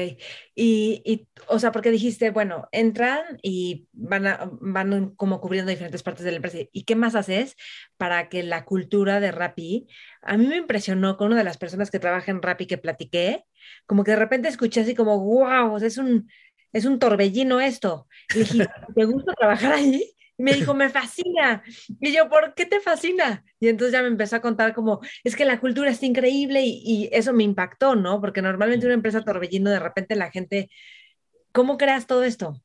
[0.54, 6.02] y, y, o sea, porque dijiste, bueno, entran y van, a, van como cubriendo diferentes
[6.02, 6.58] partes de la empresa.
[6.70, 7.56] ¿Y qué más haces
[7.96, 9.86] para que la cultura de Rappi?
[10.20, 13.44] A mí me impresionó con una de las personas que trabaja en Rappi que platiqué,
[13.86, 16.28] como que de repente escuché así como, wow, es un,
[16.72, 18.06] es un torbellino esto.
[18.34, 20.14] Y dije, ¿te gusta trabajar ahí?
[20.36, 21.62] Me dijo, me fascina.
[22.00, 23.44] Y yo, ¿por qué te fascina?
[23.60, 27.08] Y entonces ya me empezó a contar como, es que la cultura está increíble y,
[27.12, 28.20] eso me impactó, ¿no?
[28.20, 30.70] Porque normalmente una empresa torbellino, de repente la gente,
[31.52, 32.60] ¿cómo creas todo esto?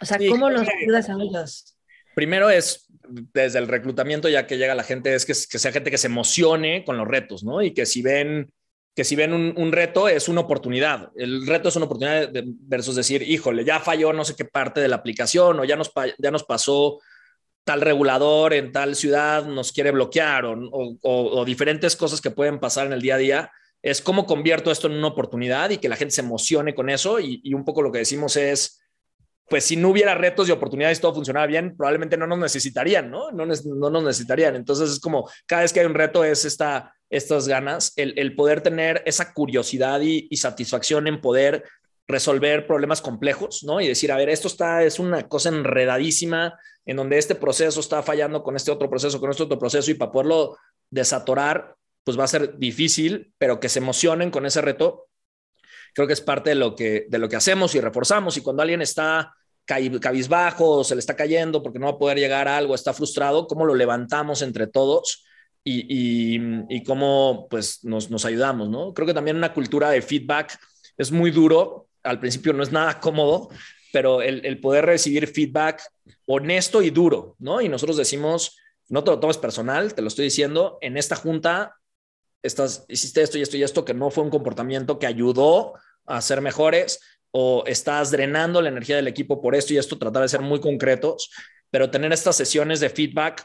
[0.00, 1.76] O sea, ¿cómo los ayudas a ellos?
[2.14, 2.86] Primero es
[3.32, 6.06] desde el reclutamiento, ya que llega la gente, es que, que sea gente que se
[6.06, 7.62] emocione con los retos, ¿no?
[7.62, 8.52] Y que si ven
[8.94, 11.10] que si ven un, reto es una oportunidad.
[11.16, 12.30] El reto es una oportunidad
[12.60, 15.90] versus decir, híjole, ya falló no sé qué parte de la aplicación o ya nos,
[16.18, 17.00] ya nos pasó
[17.64, 22.92] tal regulador en tal ciudad, nos quiere bloquear o, diferentes cosas que pueden pasar en
[22.92, 23.52] el día a día.
[23.82, 27.18] Es cómo convierto esto en una oportunidad y que la gente se emocione con eso.
[27.18, 28.80] Y, y un poco lo que decimos es,
[29.48, 33.30] pues si no hubiera retos y oportunidades todo funcionara bien, probablemente no nos necesitarían, ¿no?
[33.30, 34.56] No, no nos necesitarían.
[34.56, 38.60] Entonces es como cada vez que hay un reto es esta, estas ganas, el, poder
[38.60, 41.64] tener esa curiosidad y, satisfacción en poder
[42.06, 43.80] resolver problemas complejos, ¿no?
[43.80, 48.02] Y decir, a ver, esto está, es una cosa enredadísima en donde este proceso está
[48.02, 50.58] fallando con este otro proceso, con este otro proceso y para poderlo
[50.90, 55.06] desatorar, pues va a ser difícil, pero que se emocionen con ese reto
[55.94, 58.36] creo que es parte de lo que, de lo que hacemos y reforzamos.
[58.36, 59.34] Y cuando alguien está
[59.64, 63.46] cabizbajo, se le está cayendo porque no va a poder llegar a algo, está frustrado,
[63.46, 65.24] ¿cómo lo levantamos entre todos?
[65.66, 66.36] Y,
[66.68, 68.92] y, cómo pues nos, nos, ayudamos, ¿no?
[68.92, 70.58] Creo que también una cultura de feedback
[70.98, 73.48] es muy duro, al principio no es nada cómodo,
[73.90, 75.82] pero el, el, poder recibir feedback
[76.26, 77.62] honesto y duro, ¿no?
[77.62, 78.58] Y nosotros decimos,
[78.90, 81.76] no te lo tomes personal, te lo estoy diciendo, en esta junta
[82.42, 85.72] estás, hiciste esto y esto y esto, que no fue un comportamiento que ayudó
[86.04, 87.00] a ser mejores,
[87.36, 90.60] o estás drenando la energía del equipo por esto y esto, tratar de ser muy
[90.60, 91.30] concretos,
[91.68, 93.44] pero tener estas sesiones de feedback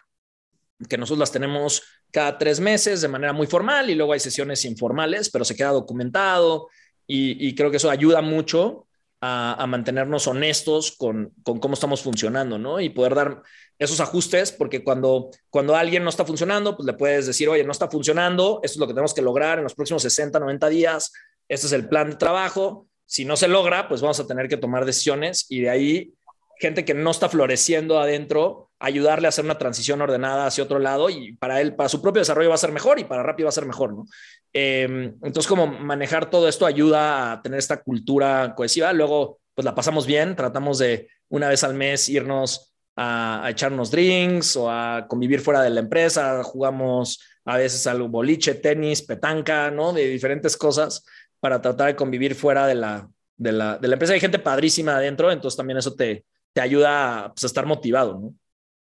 [0.87, 4.63] que nosotros las tenemos cada tres meses de manera muy formal y luego hay sesiones
[4.65, 6.69] informales, pero se queda documentado
[7.11, 8.85] y, creo que eso ayuda mucho
[9.19, 12.79] a, mantenernos honestos con, cómo estamos funcionando, ¿no?
[12.79, 13.41] Y poder dar
[13.79, 17.71] esos ajustes, porque cuando, cuando alguien no está funcionando, pues le puedes decir, oye, no
[17.71, 21.11] está funcionando, esto es lo que tenemos que lograr en los próximos 60, 90 días,
[21.47, 24.57] este es el plan de trabajo, si no se logra, pues vamos a tener que
[24.57, 26.13] tomar decisiones y de ahí
[26.59, 31.09] gente que no está floreciendo adentro, ayudarle a hacer una transición ordenada hacia otro lado
[31.09, 33.49] y para él, para su propio desarrollo va a ser mejor y para Rappi va
[33.49, 34.05] a ser mejor, ¿no?
[34.51, 38.91] Em, entonces, como manejar todo esto ayuda a tener esta cultura cohesiva.
[38.93, 43.91] Luego, pues la pasamos bien, tratamos de una vez al mes irnos a, echar unos
[43.91, 46.43] drinks o a convivir fuera de la empresa.
[46.43, 49.93] Jugamos a veces algo boliche, tenis, petanca, ¿no?
[49.93, 51.05] De diferentes cosas
[51.39, 54.13] para tratar de convivir fuera de la, de la, de la empresa.
[54.13, 58.35] Hay gente padrísima adentro, entonces también eso te, te ayuda pues, a estar motivado, ¿no?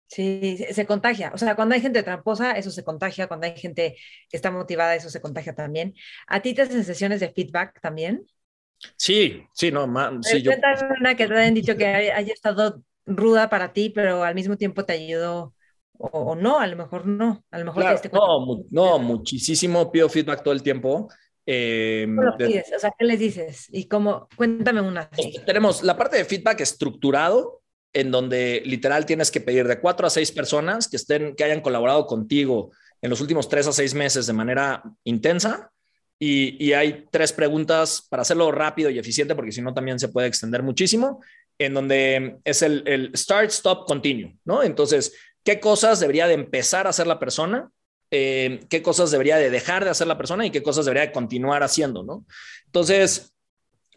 [0.06, 1.32] Sí, se contagia.
[1.34, 3.26] O sea, cuando hay gente tramposa, eso se contagia.
[3.26, 3.96] Cuando hay gente
[4.30, 5.94] que está motivada, eso se contagia también.
[6.26, 8.26] ¿A ti te hacen sesiones de feedback también?
[8.96, 9.86] Sí, sí, no,
[10.22, 10.52] sí, yo...
[10.98, 14.84] una que te hayan dicho que haya estado ruda para ti, pero al mismo tiempo
[14.84, 15.54] te ayudó
[15.98, 20.54] o, no, a lo mejor no, a lo mejor no, no, muchísimo pido feedback todo
[20.54, 21.08] el tiempo.
[21.51, 22.70] Eh, ¿Cómo lo pides?
[22.76, 23.68] O sea, ¿qué les dices?
[23.72, 25.09] Y cómo, cuéntame una.
[25.46, 27.62] Tenemos la parte de feedback estructurado,
[27.94, 31.62] en donde literal tienes que pedir de cuatro a seis personas que estén, que hayan
[31.62, 35.70] colaborado contigo en los últimos tres a seis meses de manera intensa.
[36.18, 40.09] Y, y hay tres preguntas para hacerlo rápido y eficiente, porque si no también se
[40.09, 41.20] puede extender muchísimo
[41.59, 44.62] en donde es el, start, stop, continue, ¿no?
[44.62, 47.70] Entonces, ¿qué cosas debería de empezar a hacer la persona?
[48.11, 51.12] Eh, ¿Qué cosas debería de dejar de hacer la persona y qué cosas debería de
[51.12, 52.24] continuar haciendo, ¿no?
[52.66, 53.34] Entonces,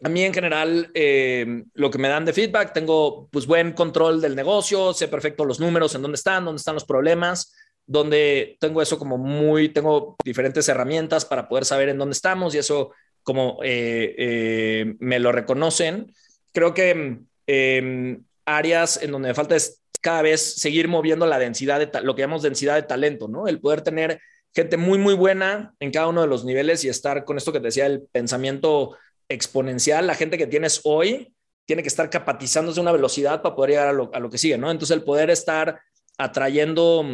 [0.02, 4.20] a mí en general, eh, lo que me dan de feedback, tengo pues buen control
[4.20, 7.54] del negocio, sé perfecto los números, en dónde están, dónde están los problemas,
[7.86, 12.58] donde tengo eso como muy, tengo diferentes herramientas para poder saber en dónde estamos y
[12.58, 12.92] eso
[13.22, 16.12] como eh, me lo reconocen.
[16.52, 21.78] Creo que Em, áreas en donde me falta es cada vez seguir moviendo la densidad
[21.78, 23.46] de lo que llamamos densidad de talento, ¿no?
[23.46, 24.20] El poder tener
[24.54, 27.60] gente muy, muy buena en cada uno de los niveles y estar con esto que
[27.60, 28.96] te decía, el pensamiento
[29.28, 31.32] exponencial, la gente que tienes hoy
[31.64, 34.70] tiene que estar capatizándose a una velocidad para poder llegar a lo, que sigue, ¿no?
[34.70, 35.80] Entonces el poder estar
[36.18, 37.04] atrayendo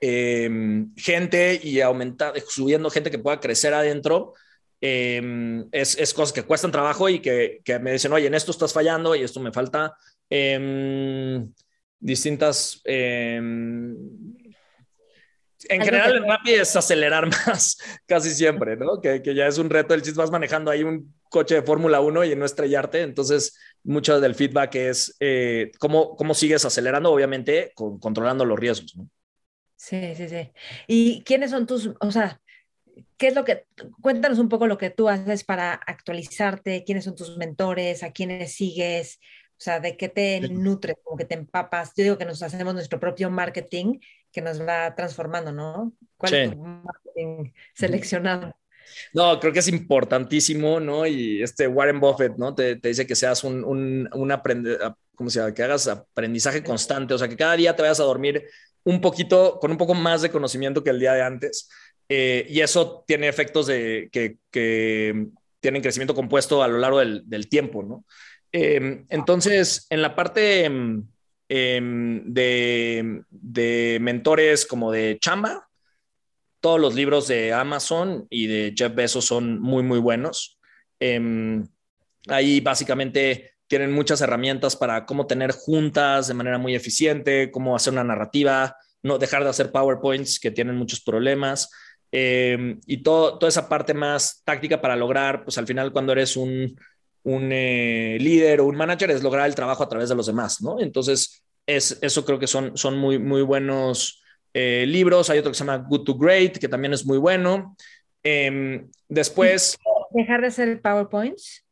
[0.00, 4.34] em, gente y aumentar, subiendo gente que pueda crecer adentro,
[4.80, 8.50] em, es, es, cosas que cuestan trabajo y que, que, me dicen, oye, en esto
[8.50, 9.96] estás fallando y esto me falta.
[10.28, 11.46] Eh,
[12.04, 12.80] distintas...
[12.84, 13.96] Em,
[15.66, 19.00] en general, en Rappi es acelerar más, casi siempre, ¿no?
[19.00, 19.94] Que, que, ya es un reto.
[19.94, 23.00] El chiste vas manejando ahí un coche de Fórmula 1 y no estrellarte.
[23.00, 28.94] Entonces, mucho del feedback es eh, cómo, cómo sigues acelerando, obviamente, con, controlando los riesgos,
[28.96, 29.08] ¿no?
[29.76, 30.52] Sí, sí, sí.
[30.86, 32.40] ¿Y quiénes son tus, o sea,
[33.16, 33.66] qué es lo que,
[34.02, 38.54] cuéntanos un poco lo que tú haces para actualizarte, quiénes son tus mentores, a quiénes
[38.54, 39.18] sigues,
[39.64, 41.92] sea, de qué te nutres, como que te empapas.
[41.96, 43.98] Yo digo que nos hacemos nuestro propio marketing
[44.30, 45.92] que nos va transformando, ¿no?
[46.16, 48.56] ¿Cuál es tu marketing seleccionado?
[49.12, 51.06] No, creo que es importantísimo, ¿no?
[51.06, 52.54] Y este Warren Buffett, ¿no?
[52.54, 54.32] Te, te dice que seas un, un, un
[55.14, 58.44] como se que hagas aprendizaje constante, o sea, que cada día te vayas a dormir
[58.84, 61.70] un poquito, con un poco más de conocimiento que el día de antes.
[62.08, 65.28] Eh, y eso tiene efectos de que, que,
[65.60, 68.04] tienen crecimiento compuesto a lo largo del, del tiempo, ¿no?
[68.56, 70.64] Eh, entonces, en la parte
[71.48, 71.80] eh,
[72.24, 75.68] de, de, mentores como de chamba,
[76.60, 80.60] todos los libros de Amazon y de Jeff Bezos son muy, muy buenos.
[81.00, 81.66] Em,
[82.28, 87.92] ahí básicamente tienen muchas herramientas para cómo tener juntas de manera muy eficiente, cómo hacer
[87.92, 91.72] una narrativa, no dejar de hacer PowerPoints que tienen muchos problemas.
[92.12, 96.36] Em, y todo, toda esa parte más táctica para lograr, pues al final cuando eres
[96.36, 96.76] un,
[97.24, 100.62] un eh, líder o un manager es lograr el trabajo a través de los demás,
[100.62, 100.80] ¿no?
[100.80, 104.22] Entonces, es, eso creo que son, son muy, muy buenos
[104.52, 105.30] eh, libros.
[105.30, 107.76] Hay otro que se llama Good to Great, que también es muy bueno.
[108.22, 109.78] Em, después...
[110.10, 111.64] ¿Dejar de hacer PowerPoints?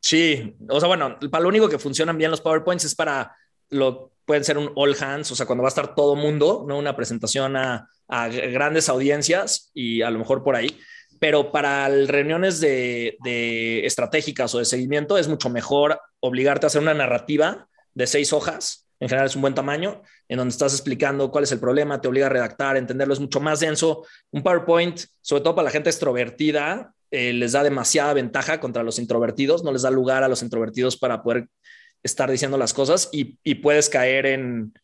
[0.00, 3.36] Sí, o sea, bueno, para lo único que funcionan bien los PowerPoints es para
[3.70, 6.78] lo pueden ser un all hands, o sea, cuando va a estar todo mundo, ¿no?
[6.78, 10.78] Una presentación a, a grandes audiencias y a lo mejor por ahí
[11.18, 13.16] pero para reuniones de,
[13.84, 18.88] estratégicas o de seguimiento es mucho mejor obligarte a hacer una narrativa de seis hojas,
[19.00, 22.08] en general es un buen tamaño, en donde estás explicando cuál es el problema, te
[22.08, 24.06] obliga a redactar, entenderlo, es mucho más denso.
[24.30, 28.98] Un PowerPoint, sobre todo para la gente extrovertida, eh, les da demasiada ventaja contra los
[28.98, 31.48] introvertidos, no les da lugar a los introvertidos para poder
[32.02, 34.74] estar diciendo las cosas y, puedes caer en,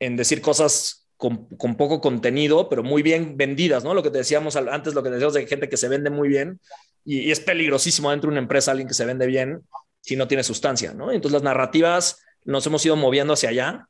[0.00, 3.94] en decir cosas con, poco contenido, pero muy bien vendidas, ¿no?
[3.94, 6.60] Lo que te decíamos antes, lo que decíamos de gente que se vende muy bien
[7.04, 9.62] y, es peligrosísimo dentro de una empresa alguien que se vende bien
[10.00, 11.10] si no tiene sustancia, ¿no?
[11.10, 13.88] Entonces las narrativas nos hemos ido moviendo hacia allá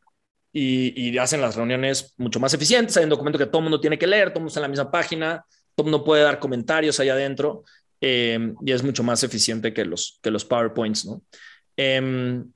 [0.52, 2.96] y, hacen las reuniones mucho más eficientes.
[2.96, 4.62] Hay un documento que todo el mundo tiene que leer, todo el mundo está en
[4.62, 7.64] la misma página, todo el mundo puede dar comentarios allá adentro
[8.00, 11.22] eh, y es mucho más eficiente que los, que los PowerPoints, ¿no?
[11.76, 12.50] Em,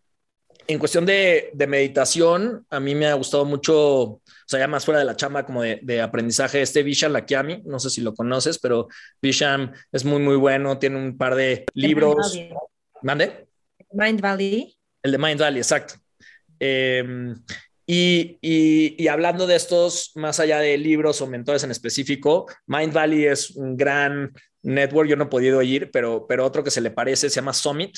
[0.67, 4.21] en cuestión de, de, meditación, a mí me ha gustado mucho,
[4.51, 7.79] sea, ya más fuera de la chamba como de, de aprendizaje, este Vishal Lakiami, no
[7.79, 8.89] sé si lo conoces, pero
[9.23, 12.37] Visham es muy, muy bueno, tiene un par de libros.
[13.03, 13.47] ¿Mande?
[13.93, 14.77] Mind Valley.
[15.03, 15.95] El de Mind Valley, exacto.
[16.59, 17.35] Eh,
[17.87, 22.93] y, y, y, hablando de estos, más allá de libros o mentores en específico, Mind
[22.93, 24.33] Valley es un gran
[24.63, 27.53] network, yo no he podido ir, pero, pero otro que se le parece se llama
[27.53, 27.97] Summit,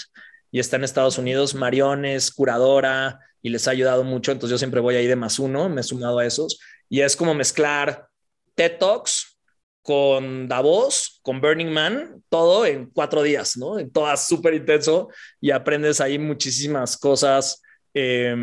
[0.51, 1.55] y está en Estados Unidos.
[1.55, 5.38] Marion es curadora y les ha ayudado mucho, entonces yo siempre voy ahí de más
[5.38, 6.59] uno, me he sumado a esos.
[6.88, 8.07] Y es como mezclar
[8.55, 9.38] TED Talks
[9.82, 13.78] con Davos, con Burning Man, todo en cuatro días, ¿no?
[13.78, 15.09] En todas súper intenso
[15.40, 17.61] y aprendes ahí muchísimas cosas
[17.95, 18.34] eh,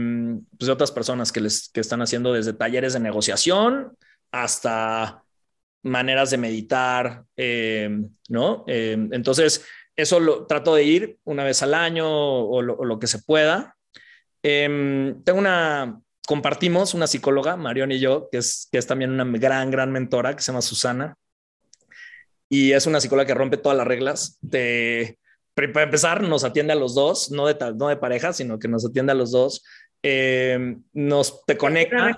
[0.58, 3.98] pues de otras personas que, les, que están haciendo desde talleres de negociación
[4.32, 5.24] hasta
[5.82, 7.90] maneras de meditar, eh,
[8.28, 8.64] ¿no?
[8.68, 13.20] Eh, entonces, eso lo trato de ir una vez al año o lo, que se
[13.20, 13.76] pueda.
[14.44, 19.26] Em, tengo una, compartimos una psicóloga, Marion y yo, que es, que es también una
[19.38, 21.16] gran, gran mentora, que se llama Susana.
[22.50, 24.38] Y es una psicóloga que rompe todas las reglas.
[24.42, 25.20] De,
[25.54, 28.86] para empezar, nos atiende a los dos, no de, no de pareja, sino que nos
[28.86, 29.64] atiende a los dos.
[30.02, 32.16] Em, nos te conecta.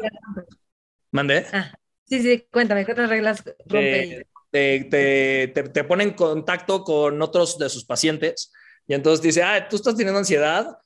[1.11, 1.45] ¿Mande?
[1.51, 1.73] Ah,
[2.05, 4.25] sí, sí, cuéntame, ¿qué otras reglas rompe?
[4.51, 8.51] te, te, te, pone en contacto con otros de sus pacientes
[8.85, 10.77] y entonces dice, ah, tú estás teniendo ansiedad,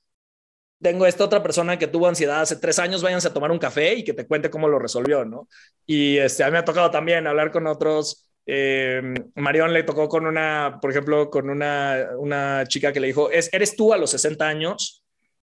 [0.85, 3.95] tengo esta otra persona que tuvo ansiedad hace tres años, váyanse a tomar un café
[3.95, 5.47] y que te cuente cómo lo resolvió, ¿no?
[5.83, 8.29] Y este, a mí me ha tocado también hablar con otros.
[8.45, 9.01] Eh,
[9.33, 13.51] Marión le tocó con una, por ejemplo, con una, una chica que le dijo, ¿Es,
[13.51, 15.03] ¿eres tú a los 60 años?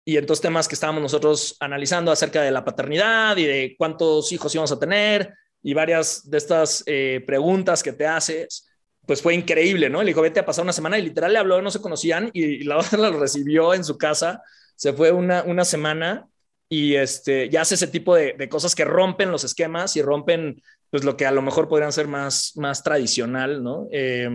[0.04, 4.56] Y entonces temas que estábamos nosotros analizando acerca de la paternidad y de cuántos hijos
[4.56, 8.68] íbamos a tener y varias de estas eh, preguntas que te haces,
[9.06, 10.02] pues fue increíble, ¿no?
[10.02, 12.64] Le dijo, vete a pasar una semana y literal le habló, no se conocían y,
[12.64, 14.42] la otra la recibió en su casa,
[14.80, 16.30] se fue una, una semana
[16.70, 20.62] y este, ya hace ese tipo de, de, cosas que rompen los esquemas y rompen
[20.90, 23.90] pues lo que a lo mejor podrían ser más, más tradicional, ¿no?
[23.92, 24.30] Eh,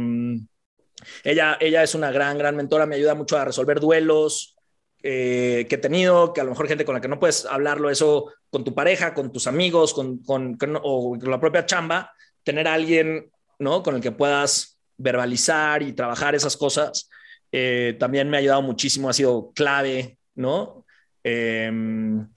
[1.24, 4.55] ella, ella es una gran, gran mentora, me ayuda mucho a resolver duelos
[5.03, 7.88] eh, que he tenido, que a lo mejor gente con la que no puedes hablarlo
[7.88, 12.68] eso con tu pareja, con tus amigos, con, con, o con la propia chamba, tener
[12.68, 13.82] a alguien ¿no?
[13.82, 17.09] con el que puedas verbalizar y trabajar esas cosas,
[17.51, 20.85] eh, también me ha ayudado muchísimo, ha sido clave, ¿no?
[21.22, 22.28] Em,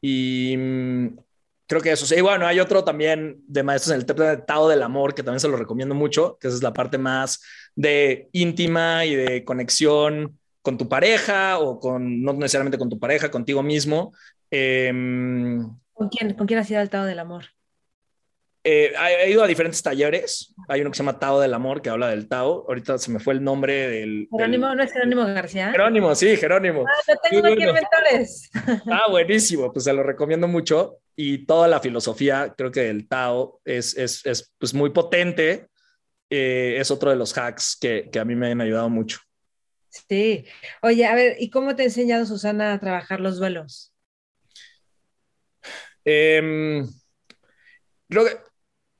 [0.00, 1.16] y mm,
[1.66, 2.14] creo que eso.
[2.14, 5.48] Y bueno, hay otro también de maestros en el tratado del amor, que también se
[5.48, 7.42] lo recomiendo mucho, que esa es la parte más
[7.74, 13.30] de íntima y de conexión con tu pareja o con, no necesariamente con tu pareja,
[13.30, 14.12] contigo mismo.
[14.50, 16.34] Em, ¿Con quién?
[16.34, 17.44] ¿Con quién ha sido el Tao del amor?
[18.68, 18.92] Eh,
[19.22, 20.52] he ido a diferentes talleres.
[20.66, 22.64] Hay uno que se llama Tao del Amor, que habla del Tao.
[22.66, 24.28] Ahorita se me fue el nombre del.
[24.28, 25.70] Jerónimo, ¿no es Jerónimo García?
[25.70, 26.84] Jerónimo, sí, Jerónimo.
[26.84, 28.50] Ah, lo tengo aquí mentores.
[28.90, 29.72] Ah, buenísimo.
[29.72, 30.98] Pues se lo recomiendo mucho.
[31.14, 35.68] Y toda la filosofía, creo que el Tao es, es, es pues muy potente.
[36.28, 39.20] Eh, es otro de los hacks que, que a mí me han ayudado mucho.
[39.90, 40.44] Sí.
[40.82, 43.94] Oye, a ver, ¿y cómo te ha enseñado Susana a trabajar los duelos?
[46.04, 46.82] Eh,
[48.08, 48.45] creo que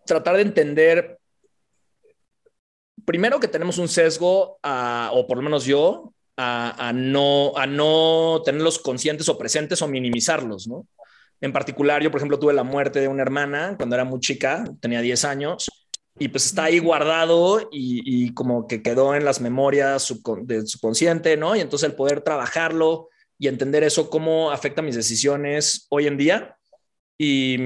[0.07, 1.19] tratar de entender,
[3.05, 8.79] primero que tenemos un sesgo, o por lo menos yo, a, no, a no tenerlos
[8.79, 10.87] conscientes o presentes o minimizarlos, ¿no?
[11.41, 14.65] En particular, yo, por ejemplo, tuve la muerte de una hermana cuando era muy chica,
[14.81, 15.67] tenía 10 años,
[16.19, 21.55] y pues está ahí guardado y, como que quedó en las memorias del subconsciente, ¿no?
[21.55, 26.57] Y entonces el poder trabajarlo y entender eso, cómo afecta mis decisiones hoy en día.
[27.19, 27.59] Y,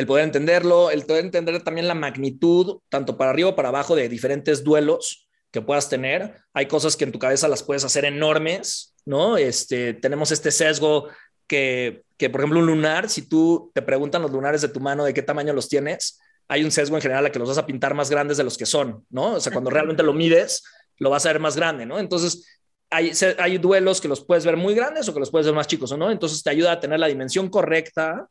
[0.00, 3.94] el poder entenderlo, el poder entender también la magnitud, tanto para arriba o para abajo,
[3.94, 6.36] de diferentes duelos que puedas tener.
[6.54, 9.36] Hay cosas que en tu cabeza las puedes hacer enormes, ¿no?
[9.36, 11.08] Este, tenemos este sesgo
[11.46, 15.04] que, que, por ejemplo, un lunar, si tú te preguntan los lunares de tu mano
[15.04, 17.66] de qué tamaño los tienes, hay un sesgo en general a que los vas a
[17.66, 19.34] pintar más grandes de los que son, ¿no?
[19.34, 20.62] O sea, cuando realmente lo mides,
[20.96, 21.98] lo vas a ver más grande, ¿no?
[21.98, 25.54] Entonces, hay, hay duelos que los puedes ver muy grandes o que los puedes ver
[25.54, 26.10] más chicos, ¿no?
[26.10, 28.30] Entonces, te ayuda a tener la dimensión correcta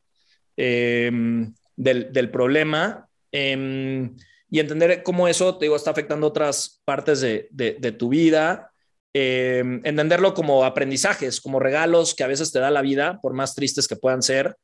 [0.61, 4.15] Em, del, problema em,
[4.51, 8.71] y entender cómo eso, te digo, está afectando otras partes de, tu vida.
[9.13, 13.55] Em, entenderlo como aprendizajes, como regalos que a veces te da la vida, por más
[13.55, 14.55] tristes que puedan ser,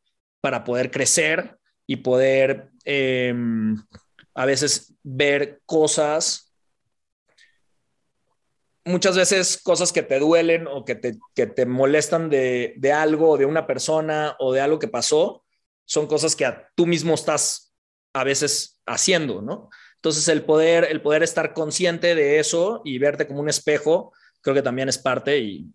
[0.42, 1.58] para poder crecer
[1.88, 2.70] y poder
[4.36, 6.46] a veces ver cosas
[8.86, 13.38] muchas veces cosas que te duelen o que te, que te molestan de, de, algo,
[13.38, 15.45] de una persona o de algo que pasó,
[15.86, 17.74] son cosas que tú mismo estás
[18.14, 19.70] a veces haciendo, ¿no?
[19.96, 24.54] Entonces el poder, el poder estar consciente de eso y verte como un espejo, creo
[24.54, 25.72] que también es parte y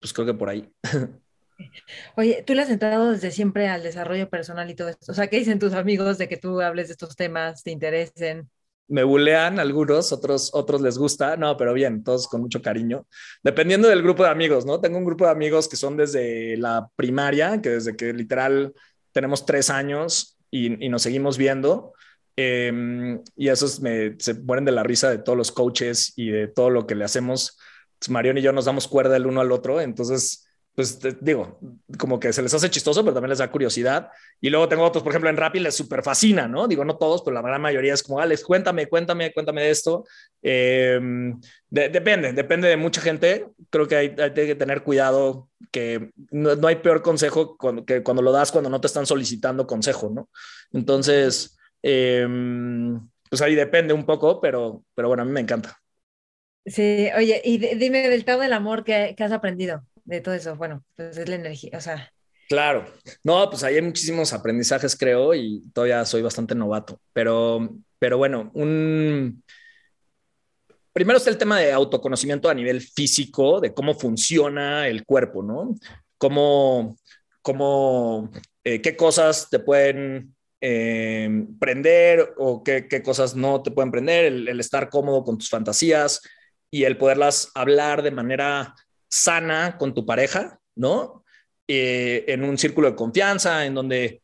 [0.00, 0.72] pues creo que por ahí.
[2.16, 5.12] Oye, tú le has entrado desde siempre al desarrollo personal y todo esto.
[5.12, 8.50] O sea, ¿qué dicen tus amigos de que tú hables de estos temas, te interesen?
[8.88, 13.06] Me bulean algunos, otros, otros les gusta, no, pero bien, todos con mucho cariño.
[13.42, 14.80] Dependiendo del grupo de amigos, ¿no?
[14.80, 18.74] Tengo un grupo de amigos que son desde la primaria, que desde que literal
[19.14, 21.94] tenemos tres años y, nos seguimos viendo.
[22.36, 26.48] Em, y esos me, se mueren de la risa de todos los coaches y de
[26.48, 27.56] todo lo que le hacemos.
[28.10, 31.60] Marión y yo nos damos cuerda el uno al otro, entonces pues digo,
[31.98, 34.08] como que se les hace chistoso, pero también les da curiosidad.
[34.40, 36.66] Y luego tengo otros, por ejemplo, en Rappi les súper fascina, ¿no?
[36.66, 40.04] Digo, no todos, pero la gran mayoría es como, Alex, cuéntame, cuéntame, cuéntame de esto.
[40.42, 43.46] Em, depende, depende de mucha gente.
[43.70, 47.56] Creo que hay, que tener cuidado, que no, hay peor consejo
[47.86, 50.28] que cuando lo das cuando no te están solicitando consejo, ¿no?
[50.72, 53.00] Entonces, em,
[53.30, 55.78] pues ahí depende un poco, pero, pero bueno, a mí me encanta.
[56.66, 60.56] Sí, oye, y dime del estado del amor que, que has aprendido de todo eso?
[60.56, 62.12] Bueno, pues es la energía, o sea.
[62.48, 62.84] Claro,
[63.22, 68.50] no, pues ahí hay muchísimos aprendizajes, creo, y todavía soy bastante novato, pero, pero bueno,
[68.54, 69.42] un...
[70.92, 75.74] Primero está el tema de autoconocimiento a nivel físico, de cómo funciona el cuerpo, ¿no?
[76.18, 76.96] Cómo,
[77.42, 78.30] cómo
[78.62, 84.26] eh, qué cosas te pueden eh, prender o qué, qué, cosas no te pueden prender,
[84.26, 86.20] el, el estar cómodo con tus fantasías
[86.70, 88.74] y el poderlas hablar de manera
[89.14, 91.24] sana con tu pareja, ¿no?
[91.68, 94.22] Eh, en un círculo de confianza, en donde,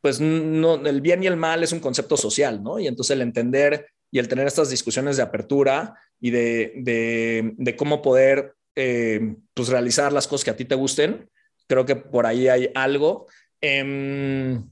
[0.00, 2.80] pues, no, el bien y el mal es un concepto social, ¿no?
[2.80, 8.56] Y entonces el entender y el tener estas discusiones de apertura y de, cómo poder,
[8.74, 11.30] eh, pues, realizar las cosas que a ti te gusten,
[11.68, 13.28] creo que por ahí hay algo.
[13.60, 14.68] Em,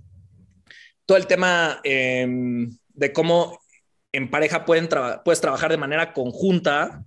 [1.06, 3.60] todo el tema em, de cómo
[4.10, 4.88] en pareja pueden
[5.24, 7.06] puedes trabajar de manera conjunta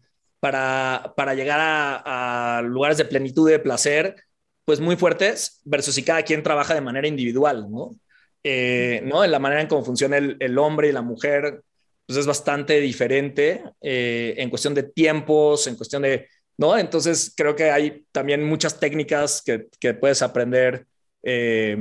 [0.52, 4.16] para, llegar a, lugares de plenitud de placer,
[4.64, 7.96] pues muy fuertes, versus si cada quien trabaja de manera individual, ¿no?
[8.44, 9.24] Eh, ¿no?
[9.24, 11.64] En la manera en cómo funciona el, hombre y la mujer
[12.06, 16.28] pues es bastante diferente eh, en cuestión de tiempos, en cuestión de,
[16.58, 16.78] ¿no?
[16.78, 20.86] Entonces creo que hay también muchas técnicas que, que puedes aprender
[21.24, 21.76] eh,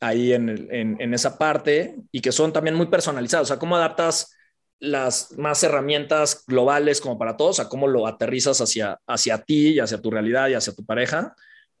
[0.00, 3.44] ahí en, en, esa parte y que son también muy personalizadas.
[3.44, 4.35] O sea, cómo adaptas
[4.78, 9.80] las más herramientas globales como para todos, a cómo lo aterrizas hacia, hacia ti y
[9.80, 11.34] hacia tu realidad y hacia tu pareja.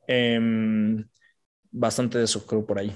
[0.06, 1.04] Em,
[1.70, 2.92] bastante de eso creo por ahí.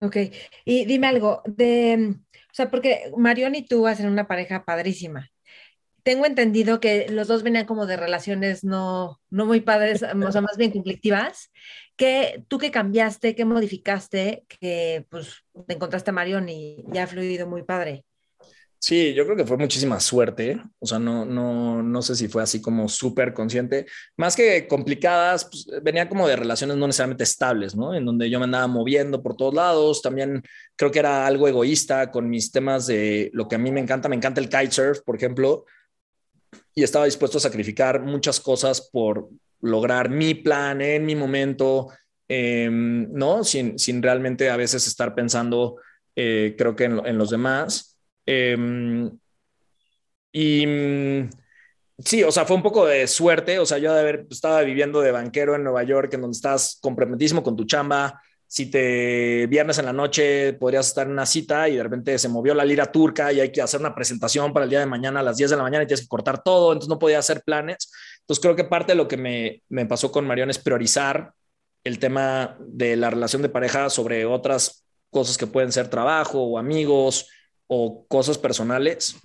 [0.00, 0.16] Ok,
[0.64, 5.28] y dime algo, de, o sea, porque Marion y tú hacen una pareja padrísima.
[6.04, 10.40] Tengo entendido que los dos venían como de relaciones no, no muy padres, o sea,
[10.40, 11.52] más bien conflictivas.
[11.96, 17.06] ¿Qué, ¿Tú qué cambiaste, qué modificaste, que pues te encontraste a Marion y ya ha
[17.06, 18.04] fluido muy padre?
[18.84, 20.60] Sí, yo creo que fue muchísima suerte.
[20.80, 23.86] O sea, no, no, no sé si fue así como súper consciente.
[24.16, 27.94] Más que complicadas, pues, venía como de relaciones no necesariamente estables, ¿no?
[27.94, 30.02] En donde yo me andaba moviendo por todos lados.
[30.02, 30.42] También
[30.74, 34.08] creo que era algo egoísta con mis temas de lo que a mí me encanta.
[34.08, 35.64] Me encanta el kitesurf, por ejemplo.
[36.74, 39.28] Y estaba dispuesto a sacrificar muchas cosas por
[39.60, 41.86] lograr mi plan en mi momento,
[42.26, 43.44] em, ¿no?
[43.44, 45.76] Sin, sin realmente a veces estar pensando,
[46.16, 47.91] eh, creo que en los demás.
[48.26, 49.10] Em,
[50.32, 51.30] y mm,
[51.98, 53.58] sí, o sea, fue un poco de suerte.
[53.58, 56.78] O sea, yo de haber estaba viviendo de banquero en Nueva York, en donde estás
[56.80, 58.20] comprometidísimo con tu chamba.
[58.46, 62.28] Si te viernes en la noche podrías estar en una cita y de repente se
[62.28, 65.20] movió la lira turca y hay que hacer una presentación para el día de mañana
[65.20, 67.42] a las 10 de la mañana y tienes que cortar todo, entonces no podía hacer
[67.42, 67.90] planes.
[68.20, 71.32] Entonces creo que parte de lo que me, me pasó con Marion es priorizar
[71.82, 76.58] el tema de la relación de pareja sobre otras cosas que pueden ser trabajo o
[76.58, 77.28] amigos
[77.74, 79.16] o cosas personales,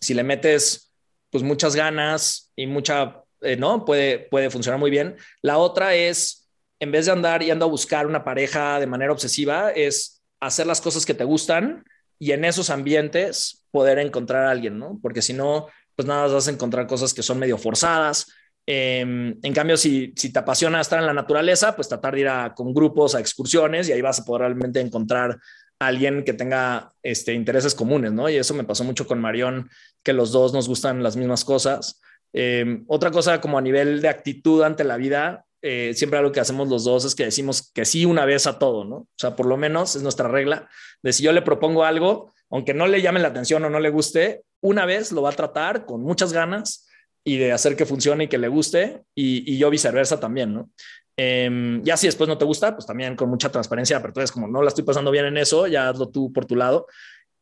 [0.00, 0.90] si le metes
[1.28, 3.84] pues muchas ganas y mucha, eh, ¿no?
[3.84, 5.16] Puede, puede funcionar muy bien.
[5.42, 6.48] La otra es,
[6.80, 10.80] en vez de andar yendo a buscar una pareja de manera obsesiva, es hacer las
[10.80, 11.84] cosas que te gustan
[12.18, 14.98] y en esos ambientes poder encontrar a alguien, ¿no?
[15.02, 18.32] Porque si no, pues nada, vas a encontrar cosas que son medio forzadas.
[18.64, 22.30] Em, en cambio, si, si te apasiona estar en la naturaleza, pues tratar de ir
[22.56, 25.38] con grupos a excursiones y ahí vas a poder realmente encontrar
[25.78, 28.28] alguien que tenga este, intereses comunes, ¿no?
[28.28, 29.70] Y eso me pasó mucho con Marión,
[30.02, 32.00] que los dos nos gustan las mismas cosas.
[32.32, 36.40] Em, otra cosa como a nivel de actitud ante la vida, eh, siempre algo que
[36.40, 38.96] hacemos los dos es que decimos que sí una vez a todo, ¿no?
[38.96, 40.68] O sea, por lo menos es nuestra regla
[41.02, 43.90] de si yo le propongo algo, aunque no le llame la atención o no le
[43.90, 46.86] guste, una vez lo va a tratar con muchas ganas
[47.24, 50.70] y de hacer que funcione y que le guste y, y yo viceversa también, ¿no?
[51.16, 54.32] Eh, ya si después no te gusta, pues también con mucha transparencia, pero tú eres
[54.32, 56.86] como no la estoy pasando bien en eso, ya hazlo tú por tu lado.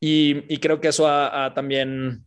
[0.04, 2.26] Y, creo que eso ha, también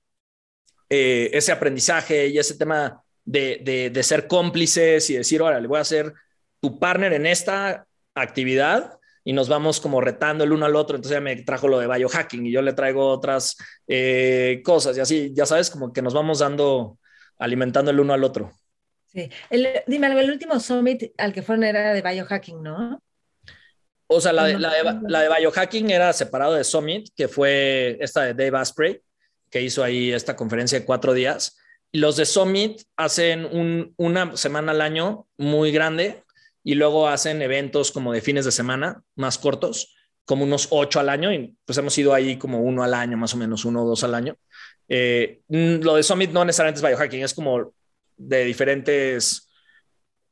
[0.89, 5.79] eh, ese aprendizaje y ese tema de, de, ser cómplices y decir, ahora le voy
[5.79, 6.13] a ser
[6.61, 10.95] tu partner en esta actividad y nos vamos como retando el uno al otro.
[10.95, 15.01] Entonces ya me trajo lo de biohacking y yo le traigo otras eh, cosas y
[15.01, 16.97] así, ya sabes, como que nos vamos dando,
[17.37, 18.53] alimentando el uno al otro.
[19.15, 19.29] Sí.
[19.49, 23.01] El, dime algo, el último summit al que fueron era de biohacking, ¿no?
[24.07, 28.33] O sea, la de, la, de, biohacking era separado de Summit, que fue esta de
[28.33, 29.01] Dave Asprey,
[29.49, 31.57] que hizo ahí esta conferencia de cuatro días.
[31.91, 36.23] Y los de Summit hacen un, una semana al año muy grande
[36.61, 39.95] y luego hacen eventos como de fines de semana más cortos,
[40.25, 41.31] como unos ocho al año.
[41.33, 44.03] Y pues hemos ido ahí como uno al año, más o menos uno o dos
[44.03, 44.35] al año.
[44.87, 47.73] Eh, lo de Summit no necesariamente es biohacking, es como
[48.17, 49.49] de diferentes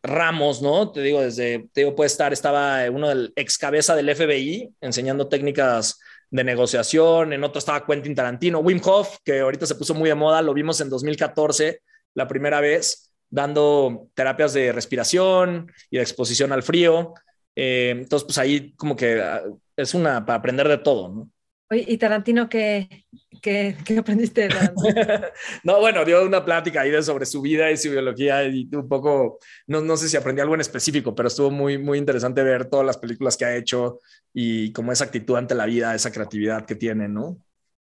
[0.03, 0.91] ramos, ¿no?
[0.91, 5.29] Te digo, desde, te digo, puede estar, estaba uno del ex cabeza del FBI enseñando
[5.29, 10.09] técnicas de negociación, en otro estaba Quentin Tarantino, Wim Hof, que ahorita se puso muy
[10.09, 11.81] de moda, lo vimos en 2014,
[12.15, 17.13] la primera vez, dando terapias de respiración y de exposición al frío.
[17.55, 19.43] Eh, entonces, pues ahí como que ah,
[19.77, 21.29] es una para aprender de todo, ¿no?
[21.73, 23.05] ¿Y Tarantino qué,
[23.41, 24.49] qué, qué aprendiste?
[25.63, 28.87] no, bueno, dio una plática ahí de sobre su vida y su biología y un
[28.87, 32.69] poco, no, no sé si aprendí algo en específico, pero estuvo muy, muy interesante ver
[32.69, 33.99] todas las películas que ha hecho
[34.33, 37.37] y como esa actitud ante la vida, esa creatividad que tiene, ¿no?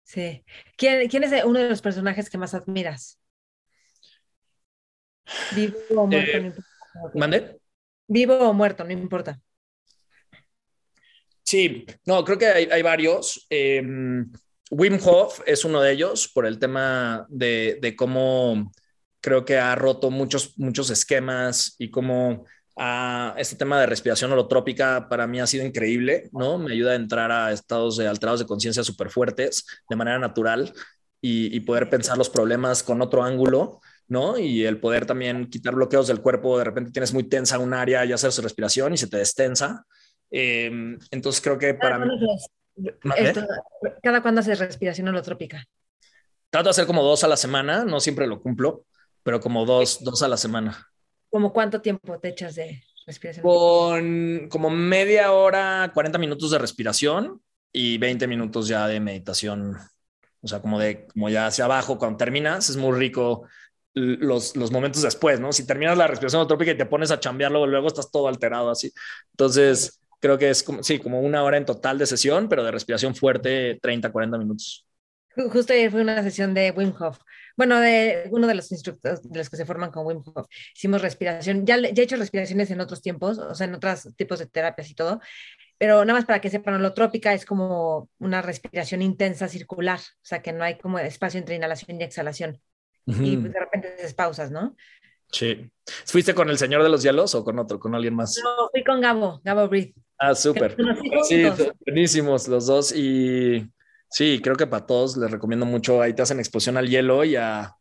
[0.03, 0.45] Sí.
[0.77, 3.19] ¿Quién, quién es uno de los personajes que más admiras?
[5.55, 6.69] Vivo o muerto, no importa.
[7.15, 7.59] ¿Mande?
[8.07, 9.41] Vivo o muerto, no importa.
[11.45, 13.47] Sí, no, creo que hay, varios.
[13.51, 14.33] Em,
[14.71, 18.73] Wim Hof es uno de ellos por el tema de, cómo
[19.21, 22.45] creo que ha roto muchos, muchos esquemas y cómo
[23.37, 26.59] este tema de respiración holotrópica para mí ha sido increíble, ¿no?
[26.59, 30.73] Me ayuda a entrar a estados de alterados de conciencia súper fuertes de manera natural
[31.21, 34.39] y, poder pensar los problemas con otro ángulo, ¿no?
[34.39, 38.05] Y el poder también quitar bloqueos del cuerpo, de repente tienes muy tensa un área
[38.05, 39.87] y hacer su respiración y se te destensa
[40.37, 42.09] entonces creo que para mí...
[44.03, 45.65] ¿Cada cuándo haces respiración holotrópica?
[46.55, 48.85] trato de hacer como dos a la semana, no siempre lo cumplo,
[49.25, 50.89] pero como dos, dos a la semana.
[51.29, 53.43] ¿Como cuánto tiempo te echas de respiración?
[53.43, 57.43] Con como media hora, 40 minutos de respiración
[57.73, 59.77] y 20 minutos ya de meditación.
[60.43, 63.49] O sea, como de, como ya hacia abajo, cuando terminas, es muy rico
[63.95, 65.53] los, los momentos después, ¿no?
[65.53, 68.93] Si terminas la respiración autotrópica y te pones a chambearlo, luego estás todo alterado así.
[69.33, 72.71] Entonces, creo que es como, sí, como una hora en total de sesión, pero de
[72.71, 74.87] respiración fuerte, 30, 40 minutos.
[75.53, 77.19] Justo ayer fue una sesión de Wim Hof.
[77.59, 80.47] Bueno, de uno de los instructores de los que se forman con Wim Hof.
[80.75, 81.67] Hicimos respiración.
[81.67, 84.89] Ya, ya he hecho respiraciones en otros tiempos, o sea, en otros tipos de terapias
[84.89, 85.21] y todo.
[85.77, 90.41] Pero nada más para que sepan, holotrópica es como una respiración intensa circular, o sea,
[90.41, 92.63] que no hay como espacio entre inhalación y exhalación.
[93.05, 94.75] Y pues, de repente haces pausas, ¿no?
[95.31, 95.71] Sí.
[96.07, 98.41] ¿Fuiste con el señor de los hielos o con otro, con alguien más?
[98.43, 99.95] No, fui con Gabo, Gabo Breathe.
[100.19, 100.77] Ah, súper.
[101.29, 101.45] Sí,
[101.85, 102.93] buenísimos los dos.
[102.93, 103.67] Y
[104.09, 106.01] sí, creo que para todos les recomiendo mucho.
[106.01, 107.75] Ahí te hacen exposición al hielo y a,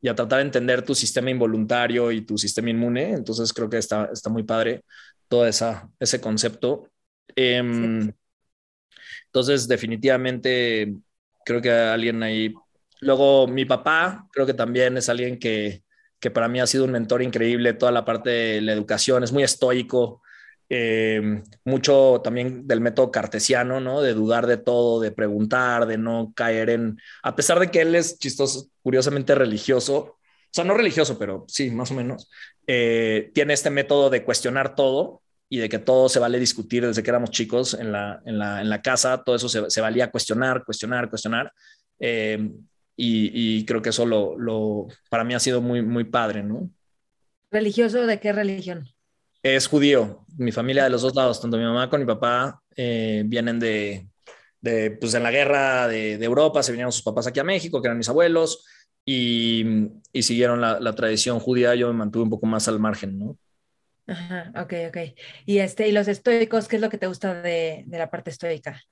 [0.00, 3.12] y a tratar de entender tu sistema involuntario y tu sistema inmune.
[3.12, 4.84] Entonces creo que está, está muy padre
[5.28, 6.90] todo esa, ese concepto.
[7.34, 8.12] Em,
[9.26, 10.94] entonces, definitivamente
[11.44, 12.54] creo que alguien ahí.
[13.00, 15.82] Luego, mi papá, creo que también es alguien que,
[16.18, 17.74] que para mí ha sido un mentor increíble.
[17.74, 20.22] Toda la parte de la educación es muy estoico
[20.70, 24.02] eh, mucho también del método cartesiano, ¿no?
[24.02, 27.94] De dudar de todo, de preguntar, de no caer en, a pesar de que él
[27.94, 32.30] es chistoso, curiosamente religioso, o sea, no religioso, pero sí, más o menos,
[32.66, 37.02] eh, tiene este método de cuestionar todo y de que todo se vale discutir desde
[37.02, 40.10] que éramos chicos en la, en la, en la casa, todo eso se, se, valía
[40.10, 41.52] cuestionar, cuestionar, cuestionar.
[41.98, 42.50] Eh,
[42.96, 46.68] y, y, creo que eso lo, lo, para mí ha sido muy, muy padre, ¿no?
[47.50, 48.88] ¿Religioso de qué religión?
[49.42, 50.24] Es judío.
[50.36, 54.08] Mi familia de los dos lados, tanto mi mamá como mi papá, eh, vienen de,
[54.60, 57.80] de, pues en la guerra de, de, Europa, se vinieron sus papás aquí a México,
[57.80, 58.64] que eran mis abuelos,
[59.04, 59.64] y,
[60.12, 61.74] y siguieron la, la, tradición judía.
[61.74, 63.38] Yo me mantuve un poco más al margen, ¿no?
[64.06, 64.96] Ajá, ok, ok.
[65.46, 68.30] Y, este, y los estoicos, ¿qué es lo que te gusta de, de la parte
[68.30, 68.82] estoica?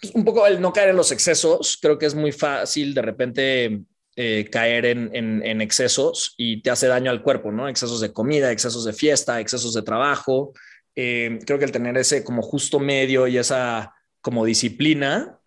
[0.00, 1.78] Pues un poco el no caer en los excesos.
[1.80, 3.82] Creo que es muy fácil de repente
[4.20, 7.68] eh, caer en, en, excesos y te hace daño al cuerpo, ¿no?
[7.68, 10.54] Excesos de comida, excesos de fiesta, excesos de trabajo.
[10.96, 15.38] Eh, creo que el tener ese como justo medio y esa como disciplina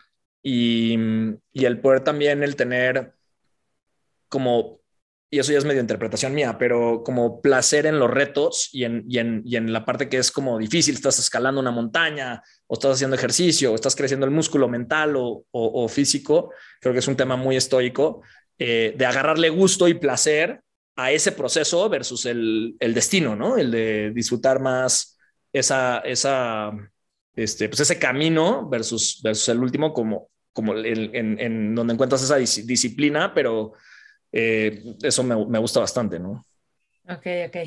[0.42, 0.96] y,
[1.52, 3.14] y el poder también el tener
[4.30, 4.80] como
[5.34, 9.06] y eso ya es medio interpretación mía, pero como placer en los retos y en,
[9.08, 12.74] y, en, y en, la parte que es como difícil, estás escalando una montaña o
[12.74, 17.08] estás haciendo ejercicio o estás creciendo el músculo mental o, o físico, creo que es
[17.08, 18.24] un tema muy estoico
[18.64, 20.62] eh, de agarrarle gusto y placer
[20.96, 23.58] a ese proceso versus el, el, destino, ¿no?
[23.58, 25.18] El de disfrutar más
[25.52, 26.70] esa, esa,
[27.36, 32.22] este, pues ese camino versus, versus el último como, como el, en, en, donde encuentras
[32.22, 33.74] esa dis disciplina, pero
[34.32, 36.46] eh, eso me, me, gusta bastante, ¿no?
[37.10, 37.58] Ok, ok.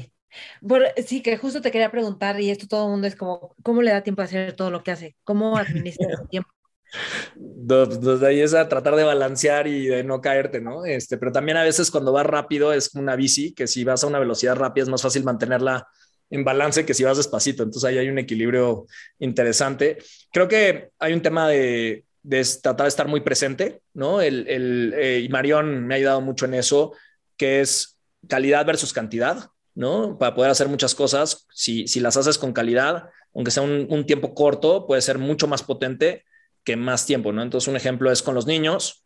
[0.65, 3.83] Por, sí, que justo te quería preguntar, y esto todo el mundo es como, ¿cómo
[3.83, 5.17] le da tiempo a hacer todo lo que hace?
[5.25, 6.54] ¿Cómo administra su tiempo?
[7.37, 10.85] Desde ahí es a tratar de balancear y de no caerte, ¿no?
[10.85, 14.07] Este, pero también a veces cuando vas rápido es una bici, que si vas a
[14.07, 15.87] una velocidad rápida es más fácil mantenerla
[16.31, 17.63] en balance que si vas despacito.
[17.63, 18.87] Entonces ahí hay un equilibrio
[19.19, 19.99] interesante.
[20.33, 24.21] Creo que hay un tema de, de tratar de estar muy presente, ¿no?
[24.21, 26.93] El, el eh, y Marión me ha ayudado mucho en eso,
[27.37, 27.99] que es
[28.29, 30.19] calidad versus cantidad, ¿no?
[30.19, 34.07] Para poder hacer muchas cosas, si, si las haces con calidad, aunque sea un, un
[34.07, 36.25] tiempo corto, puede ser mucho más potente
[36.65, 37.43] que más tiempo, ¿no?
[37.43, 39.05] Entonces, un ejemplo es con los niños.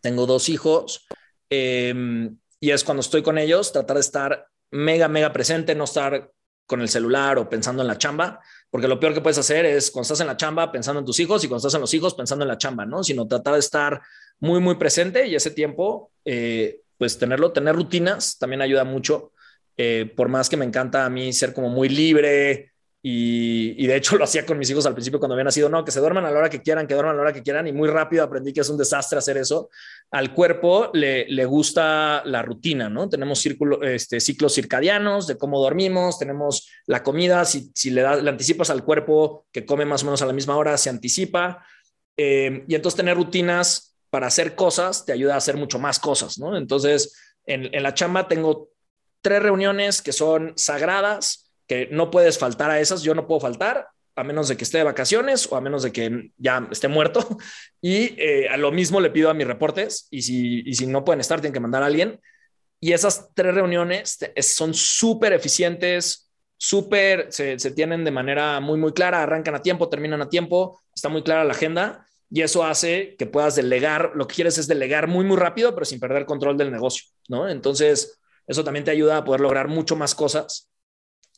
[0.00, 1.06] Tengo dos hijos
[1.50, 2.30] eh,
[2.60, 6.30] y es cuando estoy con ellos, tratar de estar mega, mega presente, no estar
[6.66, 8.40] con el celular o pensando en la chamba,
[8.70, 11.20] porque lo peor que puedes hacer es cuando estás en la chamba pensando en tus
[11.20, 13.04] hijos y cuando estás en los hijos pensando en la chamba, ¿no?
[13.04, 14.00] Sino tratar de estar
[14.40, 19.32] muy, muy presente y ese tiempo, eh, pues tenerlo, tener rutinas también ayuda mucho.
[19.76, 22.72] Eh, por más que me encanta a mí ser como muy libre,
[23.06, 25.90] y, de hecho lo hacía con mis hijos al principio cuando habían nacido, no, que
[25.90, 27.66] se duerman a la hora que quieran, que duerman a la hora que quieran.
[27.66, 29.68] Y muy rápido aprendí que es un desastre hacer eso.
[30.10, 33.06] Al cuerpo le, le gusta la rutina, ¿no?
[33.10, 38.16] Tenemos círculo, este, ciclos circadianos de cómo dormimos, tenemos la comida, si, si le, da,
[38.16, 41.62] le anticipas al cuerpo que come más o menos a la misma hora, se anticipa.
[42.16, 46.38] Eh, y entonces tener rutinas para hacer cosas te ayuda a hacer mucho más cosas,
[46.38, 46.56] ¿no?
[46.56, 47.14] Entonces,
[47.44, 48.70] en, en la chamba tengo
[49.20, 53.88] tres reuniones que son sagradas que no puedes faltar a esas, yo no puedo faltar
[54.16, 57.26] a menos de que esté de vacaciones o a menos de que ya esté muerto.
[57.80, 61.04] Y eh, a lo mismo le pido a mis reportes y si, y si no
[61.04, 62.18] pueden estar, tienen que mandar a alguien.
[62.80, 68.92] Y esas tres reuniones son súper eficientes, súper, se, se, tienen de manera muy, muy
[68.92, 73.16] clara, arrancan a tiempo, terminan a tiempo, está muy clara la agenda y eso hace
[73.16, 76.56] que puedas delegar, lo que quieres es delegar muy, muy rápido, pero sin perder control
[76.56, 77.48] del negocio, ¿no?
[77.48, 80.70] Entonces, eso también te ayuda a poder lograr mucho más cosas,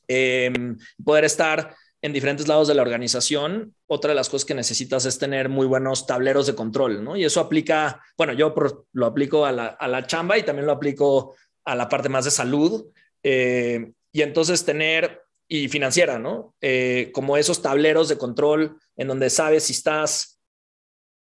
[0.08, 3.74] em, poder estar en diferentes lados de la organización.
[3.86, 7.16] Otra de las cosas que necesitas es tener muy buenos tableros de control, ¿no?
[7.16, 8.54] Y eso aplica, bueno, yo
[8.92, 11.34] lo aplico a la, a la chamba y también lo aplico
[11.64, 12.86] a la parte más de salud.
[13.22, 16.54] Eh, y entonces tener, y financiera, ¿no?
[16.60, 20.38] Eh, como esos tableros de control en donde sabes si estás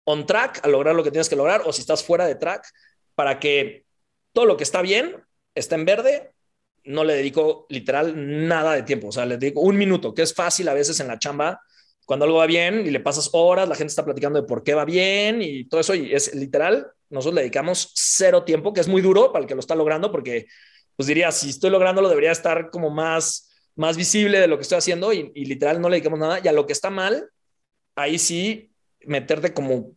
[0.03, 2.67] on track a lograr lo que tienes que lograr o si estás fuera de track
[3.15, 3.85] para que
[4.33, 5.23] todo lo que está bien
[5.55, 6.30] está en verde.
[6.83, 8.13] No le dedico literal
[8.47, 11.07] nada de tiempo, o sea, le dedico un minuto, que es fácil a veces en
[11.07, 11.61] la chamba,
[12.05, 14.73] cuando algo va bien y le pasas horas, la gente está platicando de por qué
[14.73, 18.87] va bien y todo eso, y es literal, nosotros le dedicamos cero tiempo, que es
[18.87, 20.47] muy duro para el que lo está logrando, porque
[20.95, 24.77] pues diría, si estoy lográndolo, debería estar como más, más visible de lo que estoy
[24.77, 26.39] haciendo y, literal no le dedicamos nada.
[26.43, 27.29] Y a lo que está mal,
[27.95, 28.71] ahí sí
[29.05, 29.93] meterte como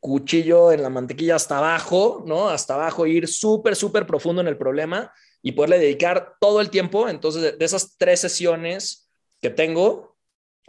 [0.00, 2.50] cuchillo en la mantequilla hasta abajo, ¿no?
[2.50, 5.12] Hasta abajo, ir súper, súper profundo en el problema
[5.44, 7.06] y poderle dedicar todo el tiempo.
[7.06, 9.10] Entonces, de esas tres sesiones
[9.42, 10.16] que tengo,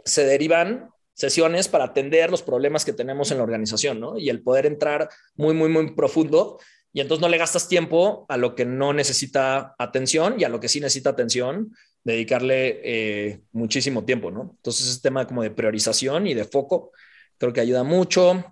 [0.04, 4.18] se derivan sesiones para atender los problemas que tenemos en la organización, ¿no?
[4.18, 6.60] Y el poder entrar muy, muy, muy profundo
[6.92, 10.60] y entonces no le gastas tiempo a lo que no necesita atención y a lo
[10.60, 11.74] que sí necesita atención,
[12.04, 14.52] dedicarle eh, muchísimo tiempo, ¿no?
[14.56, 16.92] Entonces es tema como de priorización y de foco,
[17.38, 18.44] creo que ayuda mucho.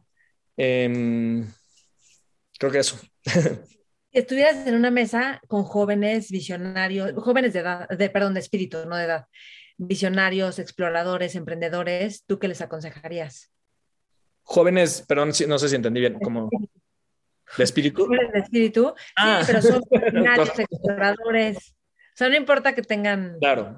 [0.56, 1.46] Em,
[2.58, 2.98] creo que eso.
[4.14, 8.96] Estuvieras en una mesa con jóvenes visionarios, jóvenes de edad, de, perdón, de espíritu, no
[8.96, 9.26] de edad,
[9.76, 13.52] visionarios, exploradores, emprendedores, ¿tú qué les aconsejarías?
[14.44, 16.48] Jóvenes, perdón, no sé si entendí bien, como...
[17.58, 18.08] ¿De espíritu?
[18.08, 19.42] De espíritu, sí, ah.
[19.44, 21.74] pero son visionarios, exploradores.
[22.14, 23.36] O sea, no importa que tengan...
[23.40, 23.74] Claro.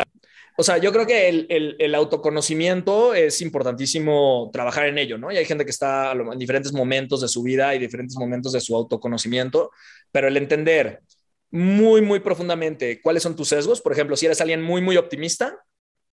[0.59, 5.31] O sea, yo creo que el, el, autoconocimiento es importantísimo trabajar en ello, ¿no?
[5.31, 8.61] Y hay gente que está en diferentes momentos de su vida y diferentes momentos de
[8.61, 9.71] su autoconocimiento,
[10.11, 11.03] pero el entender
[11.51, 15.59] muy, muy profundamente cuáles son tus sesgos, por ejemplo, si eres alguien muy, muy optimista,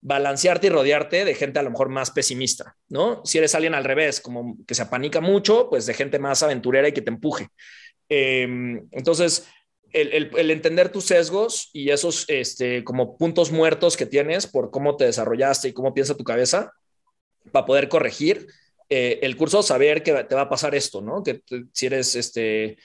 [0.01, 3.23] balancearte y rodearte de gente a lo mejor más pesimista, ¿no?
[3.25, 6.89] Si eres alguien al revés, como que se apanica mucho, pues de gente más aventurera
[6.89, 7.49] y que te empuje.
[8.09, 9.47] Em, entonces,
[9.93, 15.05] el, entender tus sesgos y esos este, como puntos muertos que tienes por cómo te
[15.05, 16.73] desarrollaste y cómo piensa tu cabeza
[17.51, 18.47] para poder corregir
[18.89, 21.23] eh, el curso, saber que te va a pasar esto, ¿no?
[21.23, 21.43] Que
[21.73, 22.77] si eres este, e,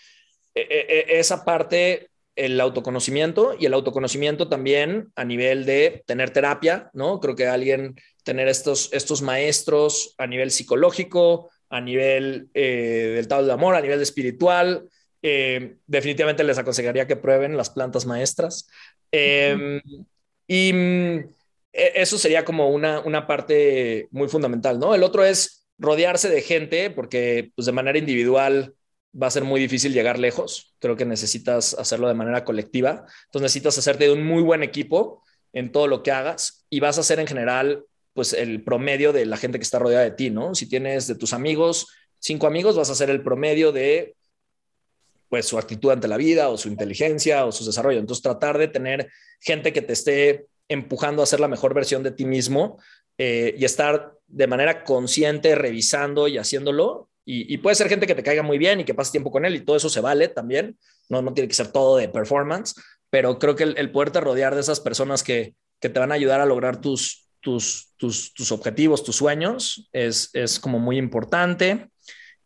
[0.55, 6.89] e, e, esa parte el autoconocimiento y el autoconocimiento también a nivel de tener terapia,
[6.93, 7.19] ¿no?
[7.19, 13.45] Creo que alguien tener estos, estos maestros a nivel psicológico, a nivel eh, del estado
[13.45, 14.87] de amor, a nivel espiritual.
[15.21, 18.67] Eh, definitivamente les aconsejaría que prueben las plantas maestras.
[19.11, 19.81] Em,
[20.47, 21.17] y mm,
[21.73, 24.95] e, eso sería como una, una parte muy fundamental, ¿no?
[24.95, 28.75] El otro es rodearse de gente, porque pues, de manera individual
[29.19, 30.75] va a ser muy difícil llegar lejos.
[30.79, 33.05] Creo que necesitas hacerlo de manera colectiva.
[33.25, 35.23] Entonces necesitas hacerte de un muy buen equipo
[35.53, 39.25] en todo lo que hagas y vas a ser en general pues el promedio de
[39.25, 40.55] la gente que está rodeada de ti, ¿no?
[40.55, 41.87] Si tienes de tus amigos,
[42.19, 44.15] cinco amigos, vas a ser el promedio de
[45.29, 47.99] pues su actitud ante la vida o su inteligencia o su desarrollo.
[47.99, 49.09] Entonces tratar de tener
[49.39, 52.79] gente que te esté empujando a ser la mejor versión de ti mismo
[53.17, 58.23] eh, y estar de manera consciente revisando y haciéndolo y, puede ser gente que te
[58.23, 60.77] caiga muy bien y que pases tiempo con él y todo eso se vale también.
[61.09, 62.73] No, no tiene que ser todo de performance,
[63.09, 66.15] pero creo que el, el poderte rodear de esas personas que, que, te van a
[66.15, 71.89] ayudar a lograr tus, tus, tus, tus objetivos, tus sueños, es, es como muy importante.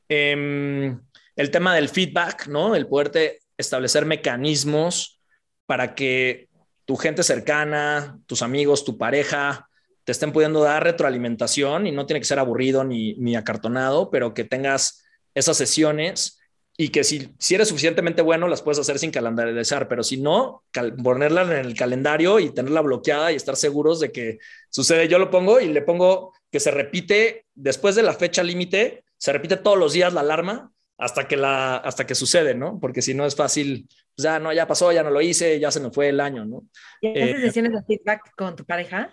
[0.09, 0.99] Em,
[1.35, 2.75] el tema del feedback, ¿no?
[2.75, 5.19] El poderte establecer mecanismos
[5.65, 6.49] para que
[6.85, 9.69] tu gente cercana, tus amigos, tu pareja,
[10.03, 14.33] te estén pudiendo dar retroalimentación y no tiene que ser aburrido ni, ni acartonado, pero
[14.33, 15.03] que tengas
[15.33, 16.39] esas sesiones
[16.77, 20.63] y que si, si eres suficientemente bueno las puedes hacer sin calendarizar, pero si no,
[21.03, 24.39] ponerla en el calendario y tenerla bloqueada y estar seguros de que
[24.69, 25.07] sucede.
[25.07, 29.31] Yo lo pongo y le pongo que se repite después de la fecha límite, se
[29.31, 30.71] repite todos los días la alarma
[31.01, 32.79] hasta que, la, hasta que sucede, ¿no?
[32.79, 35.71] Porque si no es fácil, pues ya no, ya pasó, ya no lo hice, ya
[35.71, 36.63] se me fue el año, ¿no?
[37.01, 39.11] ¿Y haces eh, sesiones de feedback con tu pareja?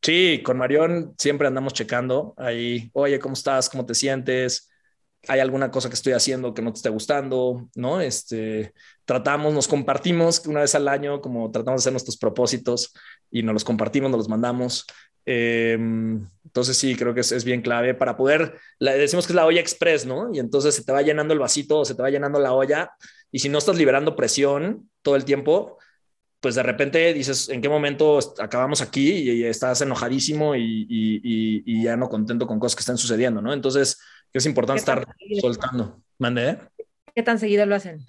[0.00, 3.68] Sí, con Marión siempre andamos checando ahí, oye, ¿cómo estás?
[3.68, 4.71] ¿Cómo te sientes?
[5.28, 7.68] ¿Hay alguna cosa que estoy haciendo que no te esté gustando?
[7.74, 8.00] ¿No?
[8.00, 8.72] Este,
[9.04, 12.92] tratamos, nos compartimos una vez al año, como tratamos de hacer nuestros propósitos
[13.30, 14.84] y nos los compartimos, nos los mandamos.
[15.24, 19.46] Em, entonces sí, creo que es, es, bien clave para poder, decimos que es la
[19.46, 20.34] olla express, ¿no?
[20.34, 22.90] Y entonces se te va llenando el vasito o se te va llenando la olla
[23.30, 25.78] y si no estás liberando presión todo el tiempo,
[26.42, 29.12] pues de repente dices, ¿en qué momento acabamos aquí?
[29.12, 33.52] Y, estás enojadísimo y, ya no contento con cosas que están sucediendo, ¿no?
[33.52, 34.00] Entonces,
[34.32, 35.06] que es importante estar
[35.40, 36.02] soltando.
[36.18, 36.58] ¿Mande?
[37.14, 38.06] ¿Qué tan seguido lo hacen?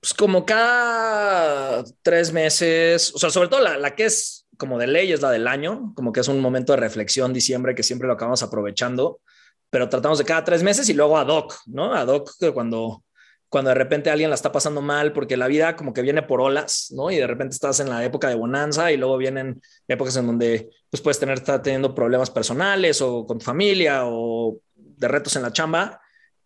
[0.00, 4.86] Pues como cada tres meses, o sea, sobre todo la, la que es como de
[4.86, 8.06] ley es la del año, como que es un momento de reflexión, diciembre, que siempre
[8.06, 9.20] lo acabamos aprovechando,
[9.70, 11.94] pero tratamos de cada tres meses y luego ad hoc, ¿no?
[11.94, 13.02] Ad hoc, cuando,
[13.48, 16.40] cuando de repente alguien la está pasando mal, porque la vida como que viene por
[16.40, 17.10] olas, ¿no?
[17.10, 20.70] Y de repente estás en la época de bonanza y luego vienen épocas en donde
[20.90, 24.58] pues puedes tener, estar teniendo problemas personales o con tu familia o
[25.00, 26.00] de retos en la chamba.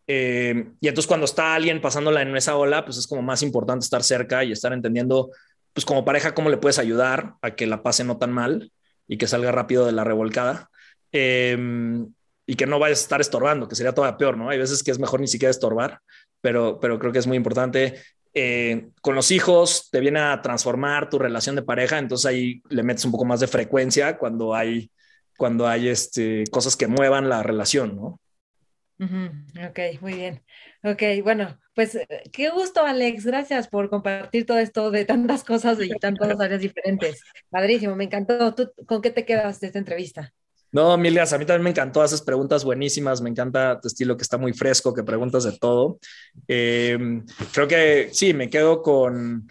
[0.07, 3.85] Eh, y entonces cuando está alguien pasándola en esa ola, pues es como más importante
[3.85, 5.31] estar cerca y estar entendiendo
[5.73, 8.71] pues como pareja, cómo le puedes ayudar a que la pase no tan mal
[9.09, 10.71] y que salga rápido de la revolcada.
[11.11, 12.13] Em,
[12.47, 14.51] y que no vayas a estar estorbando, que sería todavía peor, ¿no?
[14.51, 16.01] Hay veces que es mejor ni siquiera estorbar,
[16.41, 18.03] pero, pero creo que es muy importante.
[18.35, 22.83] Eh, con los hijos te viene a transformar tu relación de pareja, entonces ahí le
[22.83, 24.91] metes un poco más de frecuencia cuando hay,
[25.37, 28.21] cuando hay este, cosas que muevan la relación, ¿no?
[28.99, 30.43] Ok, muy bien.
[30.83, 33.27] Ok, bueno, pues eh, qué gusto, Alex.
[33.27, 37.23] Gracias por compartir todo esto de tantas cosas y tantas áreas diferentes.
[37.51, 38.55] Padrísimo, me encantó.
[38.55, 40.33] ¿Tú con qué te quedas de esta entrevista?
[40.71, 44.25] No, Milias, a mí también me encantó, haces preguntas buenísimas, me encanta tu estilo que
[44.25, 46.01] está muy fresco, que preguntas de todo.
[46.49, 46.99] Eh,
[47.53, 49.49] creo que sí, me quedo con,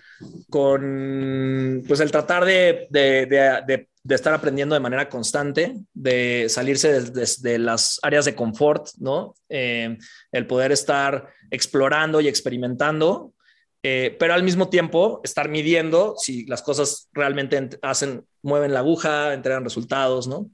[0.49, 7.01] con pues el tratar de, de, de, de estar aprendiendo de manera constante, de salirse
[7.01, 9.35] de, las áreas de confort, ¿no?
[9.49, 9.97] Eh,
[10.31, 13.33] el poder estar explorando y experimentando,
[13.81, 19.33] eh, pero al mismo tiempo estar midiendo si las cosas realmente hacen, mueven la aguja,
[19.33, 20.49] entregan resultados, ¿no?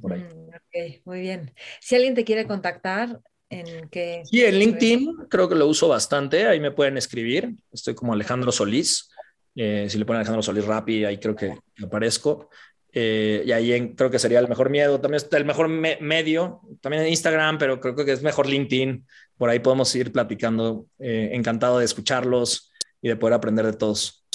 [0.00, 0.20] Por ahí.
[0.20, 1.54] Mm, ok, muy bien.
[1.80, 3.20] Si alguien te quiere contactar,
[3.50, 4.22] ¿en qué?
[4.24, 8.52] Sí, en LinkedIn creo que lo uso bastante, ahí me pueden escribir, estoy como Alejandro
[8.52, 9.09] Solís.
[9.54, 12.48] Eh, si le ponen Alejandro Solís Rappi, ahí creo que aparezco.
[12.92, 15.00] Eh, y ahí creo que sería el mejor miedo.
[15.00, 19.06] También está el mejor medio, también en Instagram, pero creo, que es mejor LinkedIn.
[19.36, 20.86] Por ahí podemos ir platicando.
[20.98, 24.26] Eh, encantado de escucharlos y de poder aprender de todos.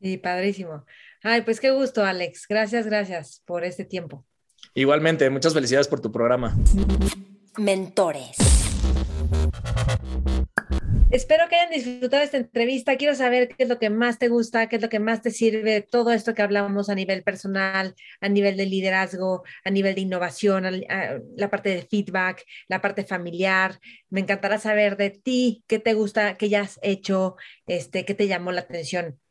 [0.00, 0.84] Sí, padrísimo.
[1.22, 2.46] Ay, pues qué gusto, Alex.
[2.48, 4.24] Gracias, gracias por este tiempo.
[4.74, 6.56] Igualmente, muchas felicidades por tu programa.
[7.56, 8.61] Mentores.
[11.12, 12.96] Espero que hayan disfrutado esta entrevista.
[12.96, 15.30] Quiero saber qué es lo que más te gusta, qué es lo que más te
[15.30, 20.00] sirve, todo esto que hablamos a nivel personal, a nivel de liderazgo, a nivel de
[20.00, 20.64] innovación,
[21.36, 23.78] la parte de feedback, la parte familiar.
[24.08, 27.36] Me encantará saber de ti, qué te gusta, qué ya has hecho,
[27.66, 29.21] este, qué te llamó la atención.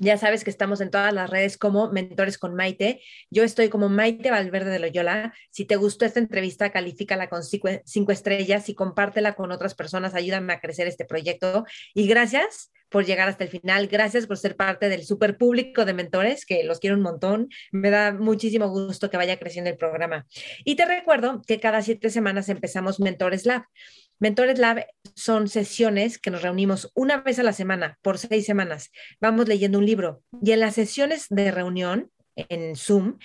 [0.00, 3.00] Ya sabes que estamos en todas las redes como Mentores con Maite.
[3.30, 5.34] Yo estoy como Maite Valverde de Loyola.
[5.50, 10.14] Si te gustó esta entrevista, califícala con cinco, estrellas y compártela con otras personas.
[10.14, 11.64] Ayúdame a crecer este proyecto.
[11.94, 13.88] Y gracias por llegar hasta el final.
[13.88, 17.48] Gracias por ser parte del super público de mentores, que los quiero un montón.
[17.72, 20.28] Me da muchísimo gusto que vaya creciendo el programa.
[20.64, 23.64] Y te recuerdo que cada siete semanas empezamos Mentores Lab.
[24.20, 28.92] Mentores Lab son sesiones que nos reunimos una vez a la semana por seis semanas.
[29.20, 33.18] Vamos leyendo un libro y en las sesiones de reunión en Zoom,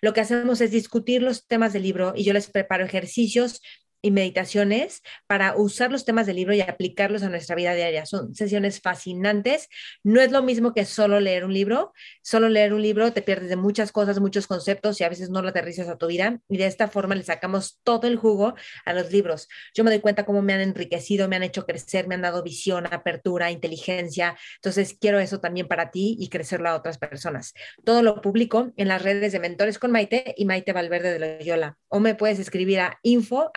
[0.00, 3.60] lo que hacemos es discutir los temas del libro y yo les preparo ejercicios
[4.04, 8.04] y meditaciones para usar los temas del libro y aplicarlos a nuestra vida diaria.
[8.04, 9.70] Son sesiones fascinantes.
[10.02, 11.94] No es lo mismo que solo leer un libro.
[12.22, 15.40] Solo leer un libro te pierdes de muchas cosas, muchos conceptos y a veces no
[15.40, 16.38] lo aterrizas a tu vida.
[16.50, 18.54] Y de esta forma le sacamos todo el jugo
[18.84, 19.48] a los libros.
[19.72, 22.42] Yo me doy cuenta cómo me han enriquecido, me han hecho crecer, me han dado
[22.42, 24.36] visión, apertura, inteligencia.
[24.56, 27.54] Entonces quiero eso también para ti y crecerlo a otras personas.
[27.84, 31.78] Todo lo publico en las redes de Mentores con Maite y Maite Valverde de Loyola.
[31.88, 33.50] O me puedes escribir a info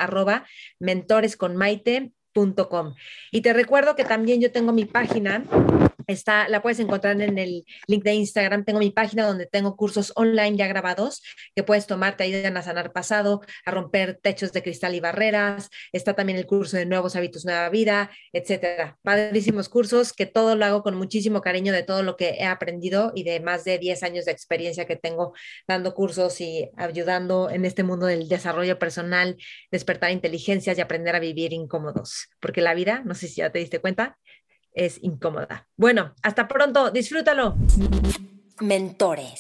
[0.80, 2.94] mentoresconmaite.com.
[3.32, 5.44] Y te recuerdo que también yo tengo mi página
[6.08, 8.64] Está, la puedes encontrar en el link de Instagram.
[8.64, 11.22] Tengo mi página donde tengo cursos online ya grabados
[11.54, 15.70] que puedes tomar, te ayudan a sanar pasado, a romper techos de cristal y barreras.
[15.92, 18.98] Está también el curso de nuevos hábitos, nueva vida, etcétera.
[19.02, 23.12] Padrísimos cursos que todo lo hago con muchísimo cariño de todo lo que he aprendido
[23.14, 25.34] y de más de 10 años de experiencia que tengo
[25.68, 29.36] dando cursos y ayudando en este mundo del desarrollo personal,
[29.72, 32.30] despertar inteligencias y aprender a vivir incómodos.
[32.40, 34.18] Porque la vida, no sé si ya te diste cuenta,
[34.78, 35.68] es incómoda.
[35.76, 37.56] Bueno, hasta pronto, disfrútalo.
[38.62, 39.40] Mentores.